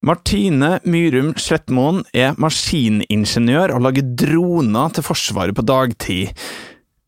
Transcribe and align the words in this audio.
Martine 0.00 0.78
Myrum 0.88 1.34
Slettmoen 1.36 1.98
er 2.16 2.32
maskiningeniør 2.40 3.74
og 3.74 3.82
lager 3.84 4.06
droner 4.16 4.94
til 4.96 5.04
Forsvaret 5.04 5.56
på 5.56 5.64
dagtid. 5.68 6.30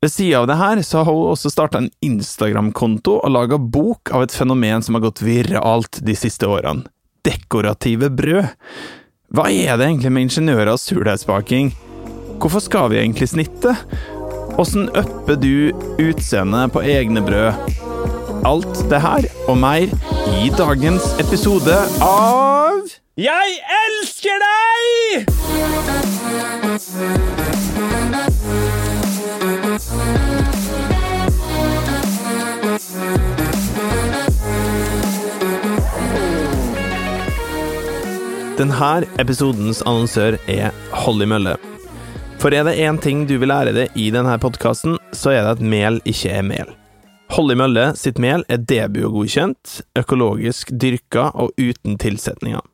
Ved 0.03 0.13
sida 0.13 0.43
av 0.43 0.49
det 0.51 0.59
her 0.61 0.83
så 0.85 1.01
har 1.01 1.09
hun 1.09 1.31
også 1.31 1.53
starta 1.55 1.81
en 1.81 1.89
Instagram-konto 2.05 3.15
og 3.23 3.33
laga 3.33 3.57
bok 3.57 4.13
av 4.13 4.27
et 4.27 4.37
fenomen 4.37 4.85
som 4.85 4.99
har 4.99 5.07
gått 5.07 5.25
viralt 5.25 6.03
de 6.05 6.17
siste 6.19 6.45
årene. 6.45 6.85
Dekorative 7.25 8.11
brød. 8.13 8.51
Hva 9.33 9.49
er 9.49 9.79
det 9.79 9.89
egentlig 9.89 10.13
med 10.13 10.27
ingeniører 10.27 10.75
og 10.75 10.83
surdeigsbaking? 10.83 11.73
Hvorfor 12.43 12.61
skal 12.61 12.91
vi 12.93 13.01
egentlig 13.01 13.31
snitte? 13.33 13.73
Åssen 14.61 14.91
upper 14.91 15.39
du 15.41 15.73
utseendet 15.97 16.75
på 16.75 16.85
egne 16.85 17.25
brød? 17.25 17.79
Alt 18.45 18.83
det 18.91 19.01
her 19.01 19.31
og 19.47 19.57
mer 19.63 19.87
i 20.43 20.51
dagens 20.59 21.15
episode 21.23 21.79
av 22.05 22.62
Jeg 23.13 23.59
elsker 23.69 24.39
deg! 24.41 25.27
Denne 38.57 39.05
episodens 39.21 39.83
annonsør 39.85 40.39
er 40.49 40.73
Holly 40.97 41.29
Mølle. 41.29 41.59
For 42.41 42.49
er 42.49 42.65
det 42.65 42.81
én 42.81 42.97
ting 42.97 43.29
du 43.29 43.37
vil 43.37 43.53
lære 43.53 43.77
deg 43.77 43.93
i 43.93 44.09
denne 44.09 44.41
podkasten, 44.41 44.97
så 45.13 45.37
er 45.37 45.43
det 45.45 45.59
at 45.59 45.61
mel 45.61 46.01
ikke 46.09 46.33
er 46.33 46.49
mel. 46.49 46.73
Holly 47.37 47.61
Mølle 47.61 47.91
sitt 47.93 48.17
mel 48.17 48.49
er 48.49 48.65
debut-godkjent, 48.65 49.83
økologisk 50.01 50.73
dyrka 50.73 51.29
og 51.37 51.53
uten 51.61 52.01
tilsetninger. 52.01 52.72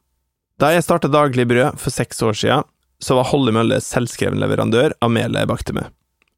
Da 0.59 0.73
jeg 0.75 0.83
starta 0.83 1.07
Daglig 1.07 1.45
Brød 1.47 1.77
for 1.79 1.95
seks 1.95 2.19
år 2.27 2.35
siden, 2.35 2.67
så 2.99 3.15
var 3.15 3.29
Holly 3.31 3.53
Mølle 3.55 3.77
selvskreven 3.79 4.41
leverandør 4.43 4.97
av 4.99 5.13
melet 5.15 5.45
jeg 5.45 5.51
bakte 5.53 5.75
med. 5.77 5.87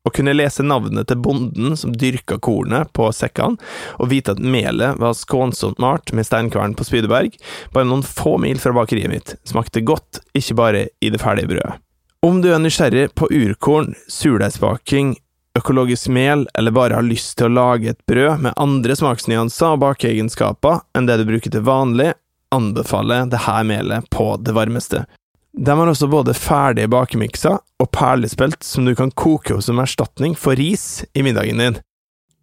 Å 0.04 0.12
kunne 0.12 0.34
lese 0.34 0.64
navnet 0.64 1.08
til 1.08 1.22
bonden 1.24 1.72
som 1.76 1.94
dyrka 1.96 2.36
kornet 2.44 2.92
på 2.96 3.06
sekkene, 3.16 3.56
og 3.96 4.10
vite 4.12 4.34
at 4.36 4.42
melet 4.44 5.00
var 5.00 5.16
skånsomt 5.16 5.80
malt 5.80 6.12
med 6.16 6.28
steinkvern 6.28 6.76
på 6.76 6.84
Spydeberg, 6.88 7.40
bare 7.72 7.88
noen 7.88 8.04
få 8.04 8.36
mil 8.44 8.60
fra 8.60 8.76
bakeriet 8.76 9.12
mitt, 9.12 9.34
smakte 9.48 9.80
godt, 9.88 10.20
ikke 10.36 10.58
bare 10.60 10.86
i 11.00 11.12
det 11.12 11.24
ferdige 11.24 11.54
brødet. 11.54 11.80
Om 12.20 12.44
du 12.44 12.52
er 12.52 12.60
nysgjerrig 12.60 13.14
på 13.16 13.28
urkorn, 13.32 13.94
surdeigsbaking, 14.04 15.14
økologisk 15.56 16.12
mel, 16.12 16.44
eller 16.52 16.76
bare 16.76 17.00
har 17.00 17.08
lyst 17.08 17.38
til 17.40 17.48
å 17.48 17.56
lage 17.56 17.94
et 17.94 18.04
brød 18.08 18.44
med 18.44 18.60
andre 18.60 19.00
smaksnyanser 19.00 19.78
og 19.78 19.86
bakeegenskaper 19.88 20.84
enn 20.92 21.08
det 21.08 21.22
du 21.22 21.30
bruker 21.32 21.56
til 21.56 21.64
vanlig, 21.64 22.12
anbefaler 22.54 23.30
dette 23.30 23.56
melet 23.64 24.10
på 24.10 24.34
det 24.42 24.54
varmeste. 24.56 25.04
De 25.52 25.78
har 25.78 25.90
også 25.90 26.06
både 26.10 26.34
ferdige 26.34 26.90
bakemikser 26.90 27.58
og 27.58 27.90
perlespelt 27.94 28.62
som 28.64 28.86
du 28.86 28.94
kan 28.94 29.10
koke 29.10 29.56
opp 29.56 29.64
som 29.66 29.82
erstatning 29.82 30.36
for 30.38 30.58
ris 30.58 31.04
i 31.14 31.24
middagen 31.26 31.58
din. 31.58 31.80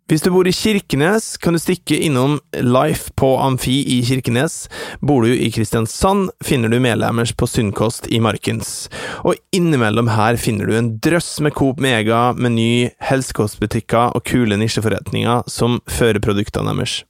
Hvis 0.08 0.24
du 0.24 0.30
bor 0.32 0.48
i 0.48 0.54
Kirkenes, 0.56 1.34
kan 1.36 1.52
du 1.52 1.60
stikke 1.60 1.98
innom 2.00 2.38
Life 2.64 3.12
på 3.20 3.34
Amfi 3.44 3.82
i 3.92 3.98
Kirkenes. 4.08 4.70
Bor 5.04 5.28
du 5.28 5.34
i 5.34 5.50
Kristiansand, 5.52 6.30
finner 6.40 6.72
du 6.72 6.80
medlemmers 6.80 7.34
på 7.36 7.48
Sunnkost 7.48 8.08
i 8.08 8.22
Markens. 8.24 8.88
Og 9.28 9.36
innimellom 9.52 10.08
her 10.16 10.40
finner 10.40 10.72
du 10.72 10.78
en 10.78 10.94
drøss 11.04 11.42
med 11.44 11.58
Coop 11.60 11.84
Mega, 11.84 12.32
Meny, 12.40 12.88
helsekostbutikker 13.04 14.16
og 14.16 14.24
kule 14.32 14.56
nisjeforretninger 14.56 15.44
som 15.52 15.82
fører 15.92 16.24
produktene 16.24 16.72
deres. 16.72 17.02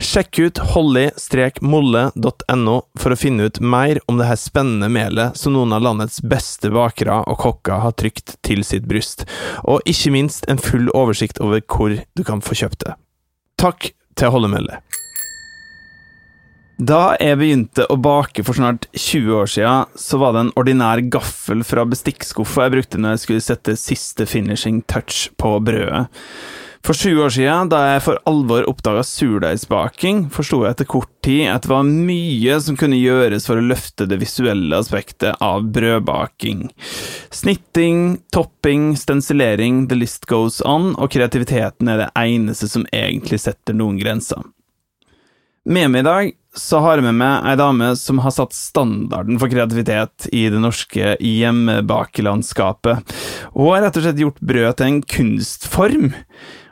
Sjekk 0.00 0.38
ut 0.40 0.58
holly-molle.no 0.72 2.76
for 2.98 3.12
å 3.12 3.18
finne 3.20 3.50
ut 3.50 3.58
mer 3.60 3.98
om 4.08 4.16
det 4.16 4.30
her 4.30 4.38
spennende 4.40 4.88
melet 4.88 5.36
som 5.36 5.52
noen 5.52 5.74
av 5.76 5.84
landets 5.84 6.22
beste 6.24 6.70
bakere 6.72 7.18
og 7.28 7.36
kokker 7.42 7.82
har 7.84 7.92
trykt 8.00 8.38
til 8.46 8.64
sitt 8.64 8.88
bryst, 8.88 9.26
og 9.68 9.84
ikke 9.84 10.14
minst 10.16 10.48
en 10.48 10.62
full 10.62 10.88
oversikt 10.96 11.36
over 11.44 11.60
hvor 11.60 11.92
du 12.00 12.22
kan 12.24 12.40
få 12.40 12.56
kjøpt 12.62 12.80
det. 12.86 12.94
Takk 13.60 13.92
til 14.16 14.32
Hollemellet. 14.32 14.80
Da 16.80 17.12
jeg 17.20 17.36
begynte 17.36 17.84
å 17.92 18.00
bake 18.00 18.40
for 18.40 18.56
snart 18.56 18.88
20 18.96 19.36
år 19.36 19.44
siden, 19.52 19.84
så 20.00 20.16
var 20.22 20.32
det 20.32 20.40
en 20.46 20.54
ordinær 20.56 20.96
gaffel 21.12 21.60
fra 21.66 21.84
bestikkskuffa 21.84 22.64
jeg 22.64 22.72
brukte 22.78 22.96
når 22.96 23.12
jeg 23.12 23.20
skulle 23.26 23.44
sette 23.44 23.76
siste 23.76 24.24
finishing 24.24 24.80
touch 24.88 25.28
på 25.36 25.60
brødet. 25.60 26.08
For 26.80 26.96
sju 26.96 27.18
år 27.20 27.32
siden, 27.34 27.68
da 27.68 27.78
jeg 27.84 28.02
for 28.06 28.20
alvor 28.28 28.64
oppdaga 28.70 29.02
surdeigsbaking, 29.04 30.22
forsto 30.32 30.62
jeg 30.64 30.74
etter 30.74 30.88
kort 30.88 31.10
tid 31.22 31.50
at 31.52 31.66
det 31.66 31.72
var 31.74 31.84
mye 31.84 32.56
som 32.64 32.78
kunne 32.80 32.96
gjøres 32.96 33.44
for 33.46 33.60
å 33.60 33.64
løfte 33.66 34.06
det 34.08 34.16
visuelle 34.22 34.78
aspektet 34.80 35.36
av 35.44 35.66
brødbaking. 35.74 36.70
Snitting, 37.36 38.22
topping, 38.32 38.94
stensilering, 38.96 39.84
the 39.92 39.98
list 40.00 40.24
goes 40.30 40.62
on, 40.64 40.94
og 40.96 41.12
kreativiteten 41.12 41.92
er 41.92 42.06
det 42.06 42.08
eneste 42.16 42.70
som 42.72 42.88
egentlig 42.96 43.42
setter 43.44 43.76
noen 43.76 44.00
grenser. 44.00 44.40
Med 45.68 45.92
meg 45.92 46.00
i 46.00 46.08
dag 46.08 46.30
så 46.56 46.80
har 46.82 46.98
jeg 46.98 47.04
med 47.04 47.18
meg 47.20 47.44
ei 47.46 47.58
dame 47.60 47.90
som 48.00 48.18
har 48.24 48.32
satt 48.34 48.56
standarden 48.56 49.36
for 49.38 49.52
kreativitet 49.52 50.30
i 50.32 50.46
det 50.50 50.58
norske 50.64 51.12
hjemmebakelandskapet. 51.20 53.14
Hun 53.52 53.68
har 53.68 53.84
rett 53.84 54.00
og 54.00 54.06
slett 54.06 54.24
gjort 54.24 54.40
brød 54.40 54.80
til 54.80 54.88
en 54.88 54.98
kunstform. 55.14 56.10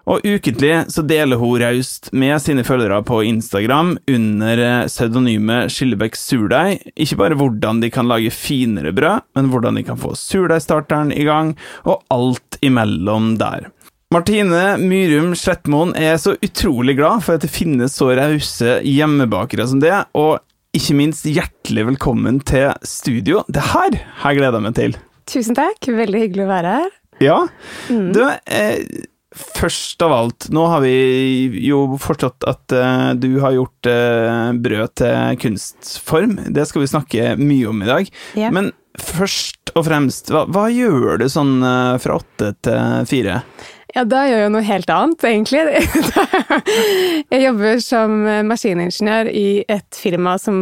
Og 0.08 0.24
ukentlig 0.24 0.72
så 0.88 1.02
deler 1.04 1.36
hun 1.36 1.58
raust 1.60 2.08
med 2.16 2.38
sine 2.40 2.64
følgere 2.64 3.02
på 3.04 3.20
Instagram 3.28 3.96
under 4.08 4.62
pseudonymet 4.88 5.72
Skillebekk 5.72 6.16
surdeig, 6.16 6.78
ikke 6.96 7.18
bare 7.20 7.36
hvordan 7.36 7.82
de 7.82 7.90
kan 7.92 8.08
lage 8.08 8.32
finere 8.32 8.94
brød, 8.96 9.26
men 9.36 9.50
hvordan 9.52 9.76
de 9.76 9.84
kan 9.84 10.00
få 10.00 10.14
surdeigstarteren 10.16 11.12
i 11.12 11.26
gang, 11.28 11.52
og 11.84 12.00
alt 12.14 12.56
imellom 12.64 13.34
der. 13.40 13.68
Martine 14.14 14.78
Myrum 14.80 15.34
Slettmoen 15.36 15.92
er 15.92 16.16
så 16.16 16.32
utrolig 16.40 16.96
glad 16.96 17.20
for 17.26 17.36
at 17.36 17.44
det 17.44 17.52
finnes 17.52 17.92
så 17.98 18.08
rause 18.16 18.78
hjemmebakere 18.88 19.68
som 19.68 19.82
det, 19.84 19.92
og 20.16 20.38
ikke 20.76 20.96
minst 20.96 21.28
hjertelig 21.28 21.84
velkommen 21.90 22.40
til 22.48 22.72
studio. 22.88 23.42
Det 23.52 23.66
her 23.74 24.00
har 24.22 24.32
jeg 24.32 24.40
gleda 24.40 24.64
meg 24.64 24.78
til. 24.80 24.96
Tusen 25.28 25.56
takk, 25.58 25.84
veldig 25.84 26.24
hyggelig 26.24 26.46
å 26.46 26.50
være 26.54 26.74
her. 26.78 26.90
Ja, 27.20 27.38
mm. 27.90 28.10
du, 28.14 28.22
eh, 28.48 28.80
først 29.38 30.02
av 30.04 30.14
alt, 30.14 30.48
nå 30.54 30.64
har 30.72 30.82
vi 30.84 30.94
jo 31.64 31.98
forstått 32.02 32.46
at 32.48 32.74
uh, 32.74 33.12
du 33.18 33.38
har 33.42 33.56
gjort 33.56 33.90
uh, 33.90 34.50
brød 34.58 34.94
til 35.00 35.38
kunstform. 35.44 36.36
Det 36.54 36.66
skal 36.68 36.84
vi 36.84 36.90
snakke 36.90 37.32
mye 37.40 37.70
om 37.70 37.82
i 37.82 37.88
dag. 37.88 38.12
Yeah. 38.38 38.54
Men 38.54 38.72
først 38.98 39.72
og 39.76 39.86
fremst, 39.86 40.32
hva, 40.34 40.44
hva 40.50 40.68
gjør 40.72 41.22
du 41.22 41.28
sånn 41.30 41.58
uh, 41.62 41.96
fra 42.02 42.18
åtte 42.20 42.52
til 42.66 43.10
fire? 43.10 43.42
Ja, 43.94 44.04
da 44.04 44.26
gjør 44.28 44.42
jeg 44.44 44.52
noe 44.52 44.66
helt 44.68 44.90
annet, 44.92 45.24
egentlig. 45.24 45.62
Jeg 47.32 47.40
jobber 47.40 47.78
som 47.80 48.18
maskiningeniør 48.46 49.30
i 49.32 49.46
et 49.64 49.96
firma 49.96 50.34
som 50.38 50.58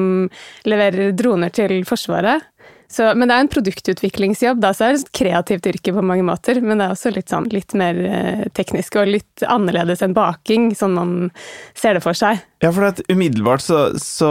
leverer 0.65 1.11
droner 1.19 1.51
til 1.55 1.81
Forsvaret. 1.89 2.47
Så, 2.89 3.09
men 3.19 3.29
det 3.29 3.37
er 3.37 3.45
en 3.45 3.51
produktutviklingsjobb, 3.51 4.61
da, 4.63 4.73
så 4.77 4.87
er 4.87 4.95
det 4.95 5.07
et 5.07 5.15
kreativt 5.21 5.67
yrke 5.73 5.95
på 5.97 6.05
mange 6.07 6.27
måter. 6.27 6.61
Men 6.63 6.79
det 6.79 6.89
er 6.89 6.97
også 6.97 7.13
litt, 7.15 7.31
sånn, 7.33 7.49
litt 7.53 7.75
mer 7.79 7.99
eh, 8.07 8.45
teknisk 8.57 9.01
og 9.01 9.11
litt 9.11 9.47
annerledes 9.47 10.05
enn 10.07 10.15
baking, 10.17 10.71
sånn 10.79 10.95
man 10.97 11.17
ser 11.75 11.99
det 11.99 12.05
for 12.05 12.17
seg. 12.17 12.45
Ja, 12.65 12.71
for 12.73 12.87
at 12.89 13.03
umiddelbart 13.13 13.61
så, 13.61 13.79
så 14.01 14.31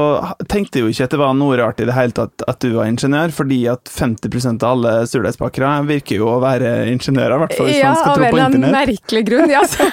tenkte 0.50 0.80
jeg 0.80 0.88
jo 0.88 0.94
ikke 0.94 1.06
at 1.06 1.14
det 1.14 1.20
var 1.22 1.36
noe 1.38 1.60
rart 1.60 1.82
i 1.84 1.86
det 1.86 1.94
hele 1.94 2.16
tatt 2.16 2.42
at 2.50 2.58
du 2.64 2.72
var 2.74 2.90
ingeniør, 2.90 3.30
fordi 3.36 3.60
at 3.70 3.92
50% 3.92 4.66
av 4.66 4.74
alle 4.74 4.94
surdeigsbakere 5.12 5.74
virker 5.86 6.24
jo 6.24 6.32
å 6.34 6.40
være 6.42 6.72
ingeniører, 6.90 7.36
i 7.36 7.44
hvert 7.44 7.54
fall 7.54 7.70
hvis 7.70 7.78
ja, 7.78 7.92
man 7.94 8.00
skal 8.02 8.18
tro 8.18 8.32
på 8.34 8.40
internett. 8.40 8.66
Ja, 8.66 8.72
av 8.72 8.72
en 8.72 8.78
merkelig 8.80 9.24
grunn. 9.30 9.54
Ja, 9.54 9.62
så, 9.70 9.86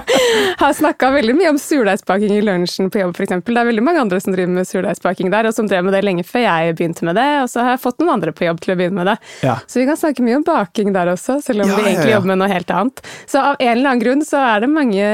har 0.60 0.76
snakka 0.76 1.10
veldig 1.16 1.38
mye 1.38 1.54
om 1.54 1.62
surdeigsbaking 1.62 2.36
i 2.36 2.42
lunsjen 2.44 2.92
på 2.92 3.00
jobb, 3.00 3.16
f.eks. 3.16 3.32
Det 3.48 3.56
er 3.56 3.70
veldig 3.70 3.86
mange 3.86 4.04
andre 4.04 4.20
som 4.20 4.36
driver 4.36 4.52
med 4.60 4.68
surdeigsbaking 4.68 5.32
der, 5.32 5.48
og 5.48 5.56
som 5.56 5.70
drev 5.70 5.88
med 5.88 5.96
det 5.96 6.04
lenge 6.04 6.26
før 6.28 6.44
jeg 6.44 6.76
begynte 6.76 7.08
med 7.08 7.16
det, 7.16 7.28
og 7.46 7.48
så 7.48 7.64
har 7.64 7.78
jeg 7.78 7.84
fått 7.86 7.99
noen 8.00 8.14
andre 8.16 8.32
på 8.36 8.46
jobb 8.46 8.60
til 8.64 8.74
å 8.74 8.78
begynne 8.80 8.98
med 9.00 9.10
det. 9.12 9.16
Ja. 9.46 9.56
Så 9.70 9.80
vi 9.82 9.86
kan 9.88 9.98
snakke 10.00 10.24
mye 10.26 10.38
om 10.40 10.46
baking 10.46 10.92
der 10.96 11.12
også, 11.14 11.38
selv 11.44 11.64
om 11.64 11.70
Ja, 11.72 11.76
vi 11.78 11.88
egentlig 11.88 12.10
ja. 12.10 12.16
jobber 12.18 12.32
med 12.32 12.40
noe 12.42 12.50
helt 12.52 12.70
annet. 12.74 13.02
Så 13.30 13.40
av 13.40 13.56
en 13.58 13.72
eller 13.76 13.90
annen 13.92 14.04
grunn 14.04 14.24
så 14.26 14.40
er 14.42 14.64
det 14.64 14.70
mange 14.72 15.10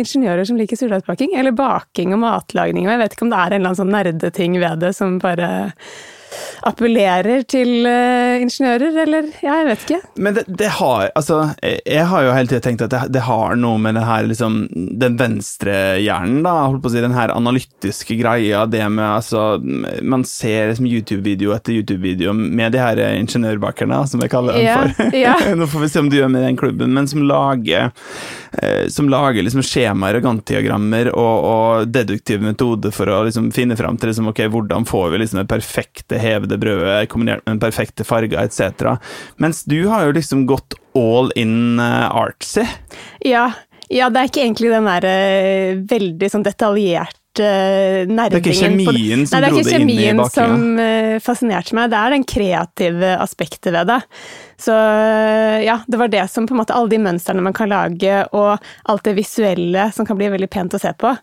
ingeniører 0.00 0.48
som 0.48 0.58
liker 0.60 0.80
surdeigsbaking, 0.80 1.36
eller 1.38 1.54
baking 1.56 2.14
og 2.16 2.22
matlagning, 2.24 2.88
og 2.88 2.94
jeg 2.96 3.02
vet 3.04 3.16
ikke 3.18 3.28
om 3.28 3.34
det 3.34 3.40
er 3.42 3.46
en 3.54 3.60
eller 3.60 3.72
annen 3.72 3.80
sånn 3.82 3.94
nerdeting 3.94 4.58
ved 4.62 4.80
det 4.84 4.94
som 4.96 5.18
bare 5.22 5.50
appellerer 6.66 7.44
til 7.48 7.86
uh, 7.86 8.40
ingeniører, 8.40 8.98
eller 9.04 9.30
ja, 9.42 9.60
jeg 9.60 9.68
vet 9.70 9.86
ikke. 9.86 10.00
Men 10.20 10.36
det, 10.38 10.44
det 10.48 10.70
har 10.78 11.10
Altså, 11.16 11.40
jeg 11.60 12.04
har 12.10 12.24
jo 12.24 12.32
hele 12.34 12.50
tida 12.50 12.62
tenkt 12.64 12.84
at 12.84 12.92
det, 12.92 13.00
det, 13.14 13.22
har 13.26 13.56
noe 13.58 13.80
med 13.82 13.96
den 13.98 14.06
her 14.06 14.26
liksom 14.28 14.62
Den 14.70 15.16
venstre 15.20 15.74
hjernen, 16.00 16.42
da, 16.44 16.54
holdt 16.68 16.84
på 16.84 16.90
å 16.90 16.94
si, 16.94 17.02
den 17.02 17.16
her 17.16 17.32
analytiske 17.34 18.16
greia, 18.20 18.64
det 18.70 18.82
med 18.92 19.06
altså 19.06 19.60
Man 19.60 20.24
ser 20.28 20.70
liksom 20.70 20.88
YouTube-video 20.90 21.54
etter 21.56 21.76
YouTube-video 21.78 22.34
med 22.36 22.74
de 22.74 22.82
her 22.82 23.00
ingeniørbakerne, 23.16 24.02
som 24.08 24.22
jeg 24.22 24.32
kaller 24.32 24.56
dem 24.56 24.66
yeah, 24.66 24.94
for. 24.96 25.16
Yeah. 25.16 25.46
Nå 25.58 25.68
får 25.70 25.84
vi 25.84 25.90
se 25.92 26.02
om 26.02 26.10
du 26.12 26.18
gjør 26.18 26.32
med 26.32 26.46
den 26.46 26.58
klubben, 26.60 26.94
men 26.96 27.08
som 27.10 27.24
lager 27.26 27.90
eh, 28.62 28.86
Som 28.92 29.10
lager 29.12 29.44
liksom 29.44 29.64
skjemaer 29.66 30.20
og 30.20 30.26
Gantt-diagrammer 30.26 31.12
og, 31.14 31.48
og 31.50 31.92
deduktiv 31.92 32.42
metode 32.44 32.92
for 32.94 33.10
å 33.10 33.22
liksom 33.28 33.50
finne 33.54 33.78
fram 33.78 33.98
til 34.00 34.12
liksom, 34.12 34.30
ok, 34.32 34.44
hvordan 34.52 34.86
får 34.88 35.10
vi 35.12 35.22
liksom 35.22 35.42
det 35.42 35.48
perfekte 35.50 36.19
hevede 36.22 36.60
brødet 36.60 37.08
kombinert 37.12 37.44
med 37.44 37.56
den 37.56 37.62
perfekte 37.62 38.06
farga 38.06 38.44
etc. 38.44 38.96
Mens 39.42 39.64
du 39.68 39.82
har 39.90 40.08
jo 40.08 40.16
liksom 40.16 40.46
gått 40.50 40.76
all 40.98 41.30
in 41.38 41.80
uh, 41.80 42.08
artsy. 42.14 42.66
Ja, 43.26 43.50
ja, 43.90 44.06
det 44.06 44.20
er 44.20 44.28
ikke 44.30 44.44
egentlig 44.44 44.70
den 44.70 44.86
der 44.86 45.06
eh, 45.08 45.80
veldig 45.90 46.28
sånn 46.30 46.44
detaljerte 46.46 47.42
uh, 47.42 48.06
nerdingen. 48.06 48.30
Det 48.30 48.38
er 48.38 48.44
ikke 48.44 48.54
kjemien 48.54 49.24
som 49.26 49.34
dro 49.34 49.40
det 49.40 49.48
er 49.48 49.50
dro 49.50 49.58
ikke 49.58 49.66
det 49.66 49.80
inn 49.80 49.90
i 49.90 49.96
kjemien 49.96 50.22
som 50.30 50.82
eh, 50.84 51.14
fascinerte 51.24 51.74
meg, 51.74 51.90
det 51.90 51.98
er 51.98 52.14
den 52.14 52.26
kreative 52.28 53.12
aspektet 53.18 53.74
ved 53.74 53.90
det. 53.90 53.98
Så 54.62 54.76
eh, 54.76 55.58
ja, 55.66 55.80
det 55.90 55.98
var 55.98 56.12
det 56.12 56.22
som 56.30 56.46
på 56.46 56.54
en 56.54 56.62
måte 56.62 56.76
Alle 56.76 56.92
de 56.92 57.00
mønstrene 57.02 57.42
man 57.42 57.56
kan 57.56 57.72
lage, 57.72 58.20
og 58.30 58.62
alt 58.92 59.08
det 59.08 59.16
visuelle 59.18 59.90
som 59.96 60.06
kan 60.06 60.18
bli 60.20 60.30
veldig 60.36 60.50
pent 60.52 60.78
å 60.78 60.82
se 60.82 60.94
på. 60.94 61.16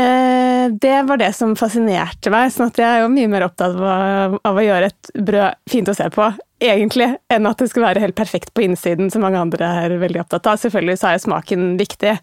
Eh, 0.00 0.68
det 0.80 1.02
var 1.02 1.16
det 1.20 1.32
som 1.36 1.56
fascinerte 1.58 2.30
meg, 2.32 2.52
sånn 2.54 2.70
at 2.70 2.78
jeg 2.80 2.86
er 2.88 3.02
jo 3.04 3.10
mye 3.12 3.28
mer 3.32 3.44
opptatt 3.48 3.74
av, 3.76 4.36
å- 4.46 4.62
gjøre 4.64 4.88
et 4.90 5.10
brød 5.26 5.58
fint 5.70 5.88
å 5.90 5.94
se 5.96 6.06
på, 6.14 6.26
egentlig, 6.60 7.08
enn 7.32 7.48
at 7.48 7.58
det 7.58 7.68
skal 7.70 7.82
være 7.88 8.02
helt 8.04 8.14
perfekt 8.18 8.52
på 8.54 8.62
innsiden, 8.66 9.10
som 9.10 9.22
mange 9.24 9.40
andre 9.40 9.66
er 9.84 9.96
veldig 9.98 10.20
opptatt 10.22 10.46
av. 10.46 10.58
Selvfølgelig 10.62 10.98
så 11.00 11.08
er 11.10 11.16
jo 11.18 11.24
smaken 11.26 11.76
viktig, 11.80 12.14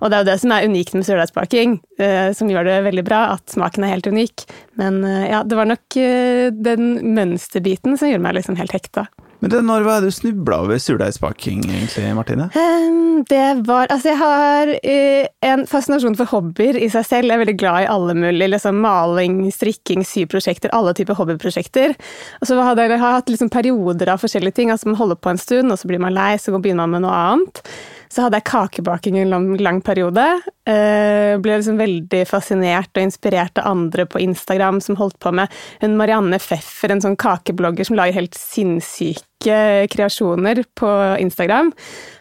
og 0.00 0.10
det 0.10 0.16
er 0.18 0.24
jo 0.24 0.30
det 0.32 0.38
som 0.40 0.52
er 0.56 0.68
unikt 0.68 0.94
med 0.96 1.04
surdeigsbaking, 1.08 1.80
eh, 2.00 2.32
som 2.32 2.48
gjør 2.52 2.64
det 2.68 2.78
veldig 2.88 3.04
bra, 3.06 3.22
at 3.36 3.46
smaken 3.54 3.84
er 3.84 3.94
helt 3.94 4.08
unik. 4.10 4.46
Men 4.80 5.04
eh, 5.04 5.28
ja, 5.30 5.42
det 5.44 5.56
var 5.56 5.66
nok 5.70 5.88
den 5.92 7.14
mønsterbiten 7.14 7.96
som 7.98 8.08
gjorde 8.08 8.24
meg 8.26 8.40
liksom 8.40 8.56
helt 8.60 8.72
hekta. 8.72 9.06
Men 9.42 9.50
det, 9.50 9.60
når 9.66 9.82
var 9.82 9.98
det 10.00 10.12
du 10.12 10.14
snubla 10.14 10.60
over 10.62 10.78
surdeigsbaking, 10.78 11.64
egentlig, 11.66 12.12
Martine? 12.14 12.44
Um, 12.54 13.24
Det 13.26 13.66
var 13.66 13.90
Altså, 13.90 14.12
jeg 14.12 14.18
har 14.20 14.70
uh, 14.70 15.24
en 15.50 15.64
fascinasjon 15.66 16.14
for 16.18 16.30
hobbyer 16.30 16.78
i 16.78 16.86
seg 16.92 17.08
selv. 17.08 17.26
Jeg 17.26 17.34
er 17.34 17.42
veldig 17.42 17.56
glad 17.58 17.82
i 17.82 17.88
alle 17.90 18.14
mulige. 18.14 18.52
Liksom 18.52 18.78
maling, 18.84 19.40
strikking, 19.50 20.06
syprosjekter, 20.06 20.70
alle 20.72 20.94
typer 20.94 21.18
hobbyprosjekter. 21.18 21.96
Og 22.40 22.46
så 22.46 22.60
har 22.62 22.78
jeg 22.78 23.00
hatt 23.02 23.32
liksom 23.34 23.50
perioder 23.50 24.12
av 24.14 24.22
forskjellige 24.22 24.60
ting. 24.60 24.70
Altså 24.70 24.92
man 24.92 25.00
holder 25.00 25.18
på 25.18 25.32
en 25.34 25.42
stund, 25.42 25.74
og 25.74 25.80
så 25.80 25.90
blir 25.90 26.02
man 26.02 26.14
lei, 26.14 26.36
så 26.38 26.54
begynner 26.54 26.86
man 26.86 26.94
med 26.94 27.04
noe 27.08 27.18
annet. 27.32 27.64
Så 28.12 28.22
hadde 28.22 28.38
jeg 28.38 28.46
kakebaking 28.50 29.18
en 29.18 29.30
lang, 29.32 29.50
lang 29.58 29.82
periode. 29.82 30.28
Uh, 30.68 31.34
ble 31.42 31.58
liksom 31.58 31.82
veldig 31.82 32.22
fascinert 32.30 32.94
og 32.94 33.08
inspirert 33.08 33.58
av 33.58 33.72
andre 33.72 34.06
på 34.06 34.22
Instagram 34.22 34.78
som 34.84 35.00
holdt 35.00 35.18
på 35.18 35.34
med 35.34 35.50
hun 35.82 35.98
Marianne 35.98 36.38
Pfeffer, 36.38 36.92
en 36.92 37.02
sånn 37.02 37.18
kakeblogger 37.18 37.88
som 37.88 37.98
lager 37.98 38.20
helt 38.20 38.38
sinnssyke 38.38 39.31
kreasjoner 39.42 40.62
på 40.78 40.90
Instagram. 41.22 41.72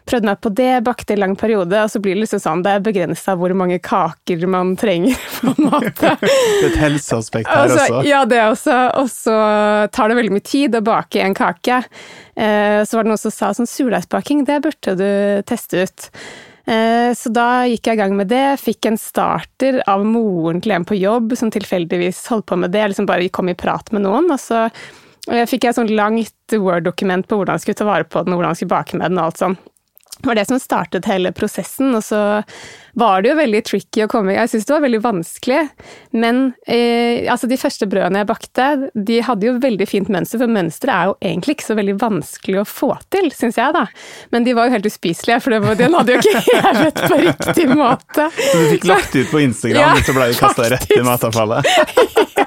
Prøvde 0.10 0.28
meg 0.28 0.40
på 0.42 0.52
det, 0.58 0.72
bakte 0.86 1.14
i 1.14 1.20
lang 1.20 1.36
periode, 1.40 1.78
og 1.78 1.92
så 1.94 2.02
blir 2.02 2.18
det 2.18 2.24
liksom 2.24 2.42
sånn, 2.42 2.64
det 2.66 2.74
er 2.74 2.84
begrensa 2.84 3.36
hvor 3.38 3.54
mange 3.58 3.78
kaker 3.84 4.44
man 4.50 4.74
trenger, 4.80 5.18
på 5.38 5.54
en 5.54 5.70
måte. 5.70 6.16
Det 6.62 6.72
et 6.72 6.78
helseaspekt 6.82 7.50
her 7.50 7.72
også. 7.72 8.02
ja, 8.08 8.22
det 8.30 8.42
også. 8.44 8.78
Og 9.02 9.10
så 9.14 9.36
tar 9.94 10.12
det 10.12 10.18
veldig 10.20 10.36
mye 10.36 10.46
tid 10.46 10.78
å 10.78 10.84
bake 10.86 11.22
en 11.24 11.36
kake. 11.38 11.82
Eh, 12.36 12.82
så 12.86 12.98
var 12.98 13.06
det 13.06 13.14
noen 13.14 13.22
som 13.22 13.34
sa 13.34 13.52
sånn 13.56 13.70
surdeigsbaking, 13.70 14.46
det 14.50 14.62
burde 14.66 14.96
du 15.00 15.12
teste 15.50 15.86
ut. 15.86 16.10
Eh, 16.66 17.12
så 17.18 17.32
da 17.34 17.66
gikk 17.70 17.90
jeg 17.90 17.98
i 17.98 18.02
gang 18.02 18.16
med 18.18 18.30
det. 18.32 18.60
Fikk 18.62 18.90
en 18.90 19.00
starter 19.00 19.82
av 19.90 20.06
moren 20.08 20.62
til 20.64 20.76
en 20.76 20.88
på 20.88 20.98
jobb 21.00 21.36
som 21.40 21.54
tilfeldigvis 21.54 22.24
holdt 22.32 22.50
på 22.52 22.60
med 22.62 22.74
det. 22.74 22.84
Jeg 22.84 22.94
liksom 22.94 23.10
bare 23.10 23.32
kom 23.34 23.52
i 23.52 23.58
prat 23.58 23.92
med 23.96 24.06
noen, 24.06 24.30
og 24.32 24.42
så 24.42 24.68
fikk 25.28 25.66
jeg 25.66 25.74
et 25.74 25.78
sånt 25.78 25.94
langt 25.94 26.56
Word-dokument 26.56 27.28
på 27.28 27.38
hvordan 27.38 27.60
jeg 27.60 27.66
skulle 27.66 27.82
ta 27.82 27.88
vare 27.90 28.08
på 28.08 28.24
den, 28.26 28.34
hvordan 28.36 28.54
jeg 28.56 28.64
skulle 28.64 28.76
bake 28.76 28.98
med 28.98 29.12
den 29.12 29.22
og 29.22 29.30
alt 29.30 29.44
sånn. 29.44 29.58
Det 30.22 30.28
var 30.28 30.38
det 30.38 30.48
som 30.50 30.60
startet 30.62 31.08
hele 31.10 31.32
prosessen, 31.34 31.96
og 31.98 32.04
så 32.06 32.22
var 33.00 33.22
det 33.22 33.32
jo 33.32 33.38
veldig 33.40 33.62
tricky 33.68 34.04
å 34.06 34.10
komme 34.12 34.34
i 34.34 34.38
Jeg 34.38 34.52
syns 34.54 34.68
det 34.68 34.76
var 34.76 34.84
veldig 34.86 35.02
vanskelig, 35.04 35.62
men 36.18 36.42
eh, 36.66 37.28
altså 37.32 37.50
de 37.50 37.60
første 37.60 37.88
brødene 37.90 38.24
jeg 38.24 38.30
bakte, 38.32 38.68
de 38.94 39.20
hadde 39.26 39.48
jo 39.48 39.56
veldig 39.64 39.88
fint 39.90 40.12
mønster, 40.12 40.42
for 40.42 40.52
mønsteret 40.52 40.94
er 40.96 41.12
jo 41.12 41.16
egentlig 41.32 41.58
ikke 41.58 41.70
så 41.70 41.78
veldig 41.80 41.98
vanskelig 42.02 42.62
å 42.62 42.68
få 42.68 42.92
til, 43.14 43.32
syns 43.36 43.60
jeg, 43.62 43.76
da. 43.78 43.86
Men 44.36 44.48
de 44.48 44.56
var 44.58 44.68
jo 44.68 44.76
helt 44.78 44.90
uspiselige, 44.92 45.40
for 45.44 45.56
det 45.56 45.62
var, 45.66 45.80
den 45.80 45.98
hadde 45.98 46.18
jo 46.18 46.24
ikke 46.24 46.58
hevet 46.68 47.04
på 47.06 47.22
riktig 47.26 47.68
måte. 47.72 48.30
Så 48.38 48.58
du 48.58 48.68
fikk 48.76 48.90
lagt 48.92 49.16
ut 49.16 49.32
på 49.32 49.46
Instagram, 49.48 49.82
Ja, 49.82 50.06
så 50.06 50.18
ble 50.18 50.32
du 50.32 50.40
kasta 50.42 50.70
rett 50.76 50.98
i 50.98 51.04
matavfallet? 51.06 51.72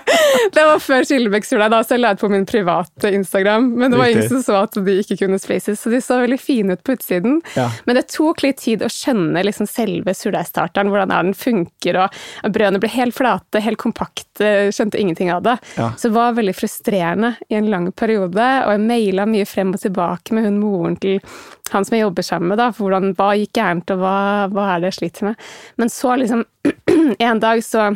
Det 0.55 0.65
var 0.65 0.79
før 0.83 1.05
Skillebekksula, 1.07 1.69
da, 1.73 1.81
så 1.85 1.97
jeg 1.97 2.03
la 2.03 2.13
ut 2.15 2.21
på 2.21 2.31
min 2.31 2.45
private 2.47 3.11
Instagram. 3.15 3.71
Men 3.79 3.93
det 3.93 3.99
var 3.99 4.11
ingen 4.13 4.29
som 4.29 4.43
så 4.45 4.59
at 4.65 4.77
de 4.77 4.97
ikke 5.01 5.19
kunne 5.25 5.39
spaces, 5.43 5.81
så 5.81 5.91
de 5.93 6.01
så 6.05 6.21
veldig 6.23 6.39
fine 6.41 6.77
ut 6.77 6.83
på 6.87 6.97
utsiden. 6.97 7.41
Ja. 7.59 7.69
Men 7.87 7.99
det 7.99 8.07
tok 8.15 8.45
litt 8.45 8.61
tid 8.63 8.85
å 8.85 8.91
skjønne 8.93 9.45
liksom 9.47 9.69
selve 9.71 10.15
surdeigstarteren, 10.35 10.91
hvordan 10.91 11.13
er 11.13 11.27
den 11.29 11.35
funker, 11.35 11.99
og 12.05 12.53
brødene 12.53 12.81
ble 12.83 12.91
helt 12.95 13.15
flate, 13.15 13.63
helt 13.63 13.79
kompakte, 13.81 14.71
skjønte 14.75 15.01
ingenting 15.01 15.31
av 15.33 15.43
det. 15.43 15.57
Ja. 15.79 15.93
Så 15.97 16.09
det 16.09 16.17
var 16.17 16.39
veldig 16.39 16.55
frustrerende 16.57 17.35
i 17.49 17.59
en 17.59 17.71
lang 17.71 17.91
periode, 17.93 18.47
og 18.65 18.73
jeg 18.75 18.85
maila 18.85 19.27
mye 19.27 19.47
frem 19.47 19.75
og 19.75 19.83
tilbake 19.83 20.35
med 20.35 20.49
hun 20.49 20.59
moren 20.63 20.97
til 20.97 21.21
han 21.73 21.85
som 21.85 21.97
jeg 21.97 22.05
jobber 22.05 22.27
sammen 22.27 22.53
med, 22.53 22.61
da, 22.61 22.71
for 22.73 22.89
hvordan, 22.89 23.15
hva 23.19 23.35
gikk 23.39 23.55
gærent, 23.57 23.95
og 23.95 24.03
hva, 24.03 24.17
hva 24.53 24.73
er 24.73 24.83
det 24.83 24.93
jeg 24.93 24.99
sliter 25.01 25.31
med. 25.31 25.47
Men 25.81 25.93
så 25.93 26.17
liksom, 26.21 26.45
en 27.29 27.43
dag 27.43 27.63
så 27.65 27.95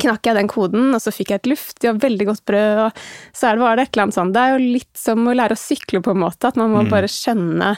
knakk 0.00 0.26
jeg 0.26 0.38
den 0.38 0.48
koden, 0.50 0.88
og 0.96 1.02
så 1.02 1.12
fikk 1.14 1.30
jeg 1.30 1.42
et 1.42 1.52
luftig 1.52 1.90
og 1.90 2.00
veldig 2.02 2.26
godt 2.30 2.44
brød, 2.48 2.80
og 2.86 3.02
så 3.36 3.50
er 3.50 3.58
det, 3.58 3.62
var 3.62 3.76
det 3.76 3.84
et 3.84 3.92
eller 3.94 4.06
annet 4.06 4.18
sånn. 4.18 4.32
Det 4.34 4.42
er 4.42 4.54
jo 4.54 4.72
litt 4.78 4.92
som 4.98 5.28
å 5.28 5.36
lære 5.36 5.54
å 5.54 5.60
sykle, 5.60 6.02
på 6.02 6.14
en 6.14 6.22
måte, 6.24 6.50
at 6.50 6.58
man 6.58 6.72
må 6.72 6.86
bare 6.90 7.10
skjønne 7.10 7.74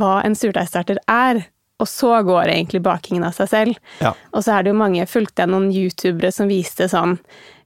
hva 0.00 0.20
en 0.24 0.38
surdeigstarter 0.38 1.02
er. 1.10 1.42
Og 1.80 1.88
så 1.88 2.10
går 2.26 2.50
egentlig 2.52 2.82
bakingen 2.84 3.24
av 3.24 3.32
seg 3.36 3.48
selv. 3.48 3.78
Ja. 4.04 4.12
Og 4.34 4.44
så 4.44 4.52
er 4.58 4.66
det 4.66 4.74
jo 4.74 4.80
mange, 4.80 5.06
fulgte 5.08 5.44
jeg 5.46 5.52
noen 5.52 5.70
youtubere 5.72 6.32
som 6.34 6.50
viste 6.50 6.90
sånn 6.92 7.18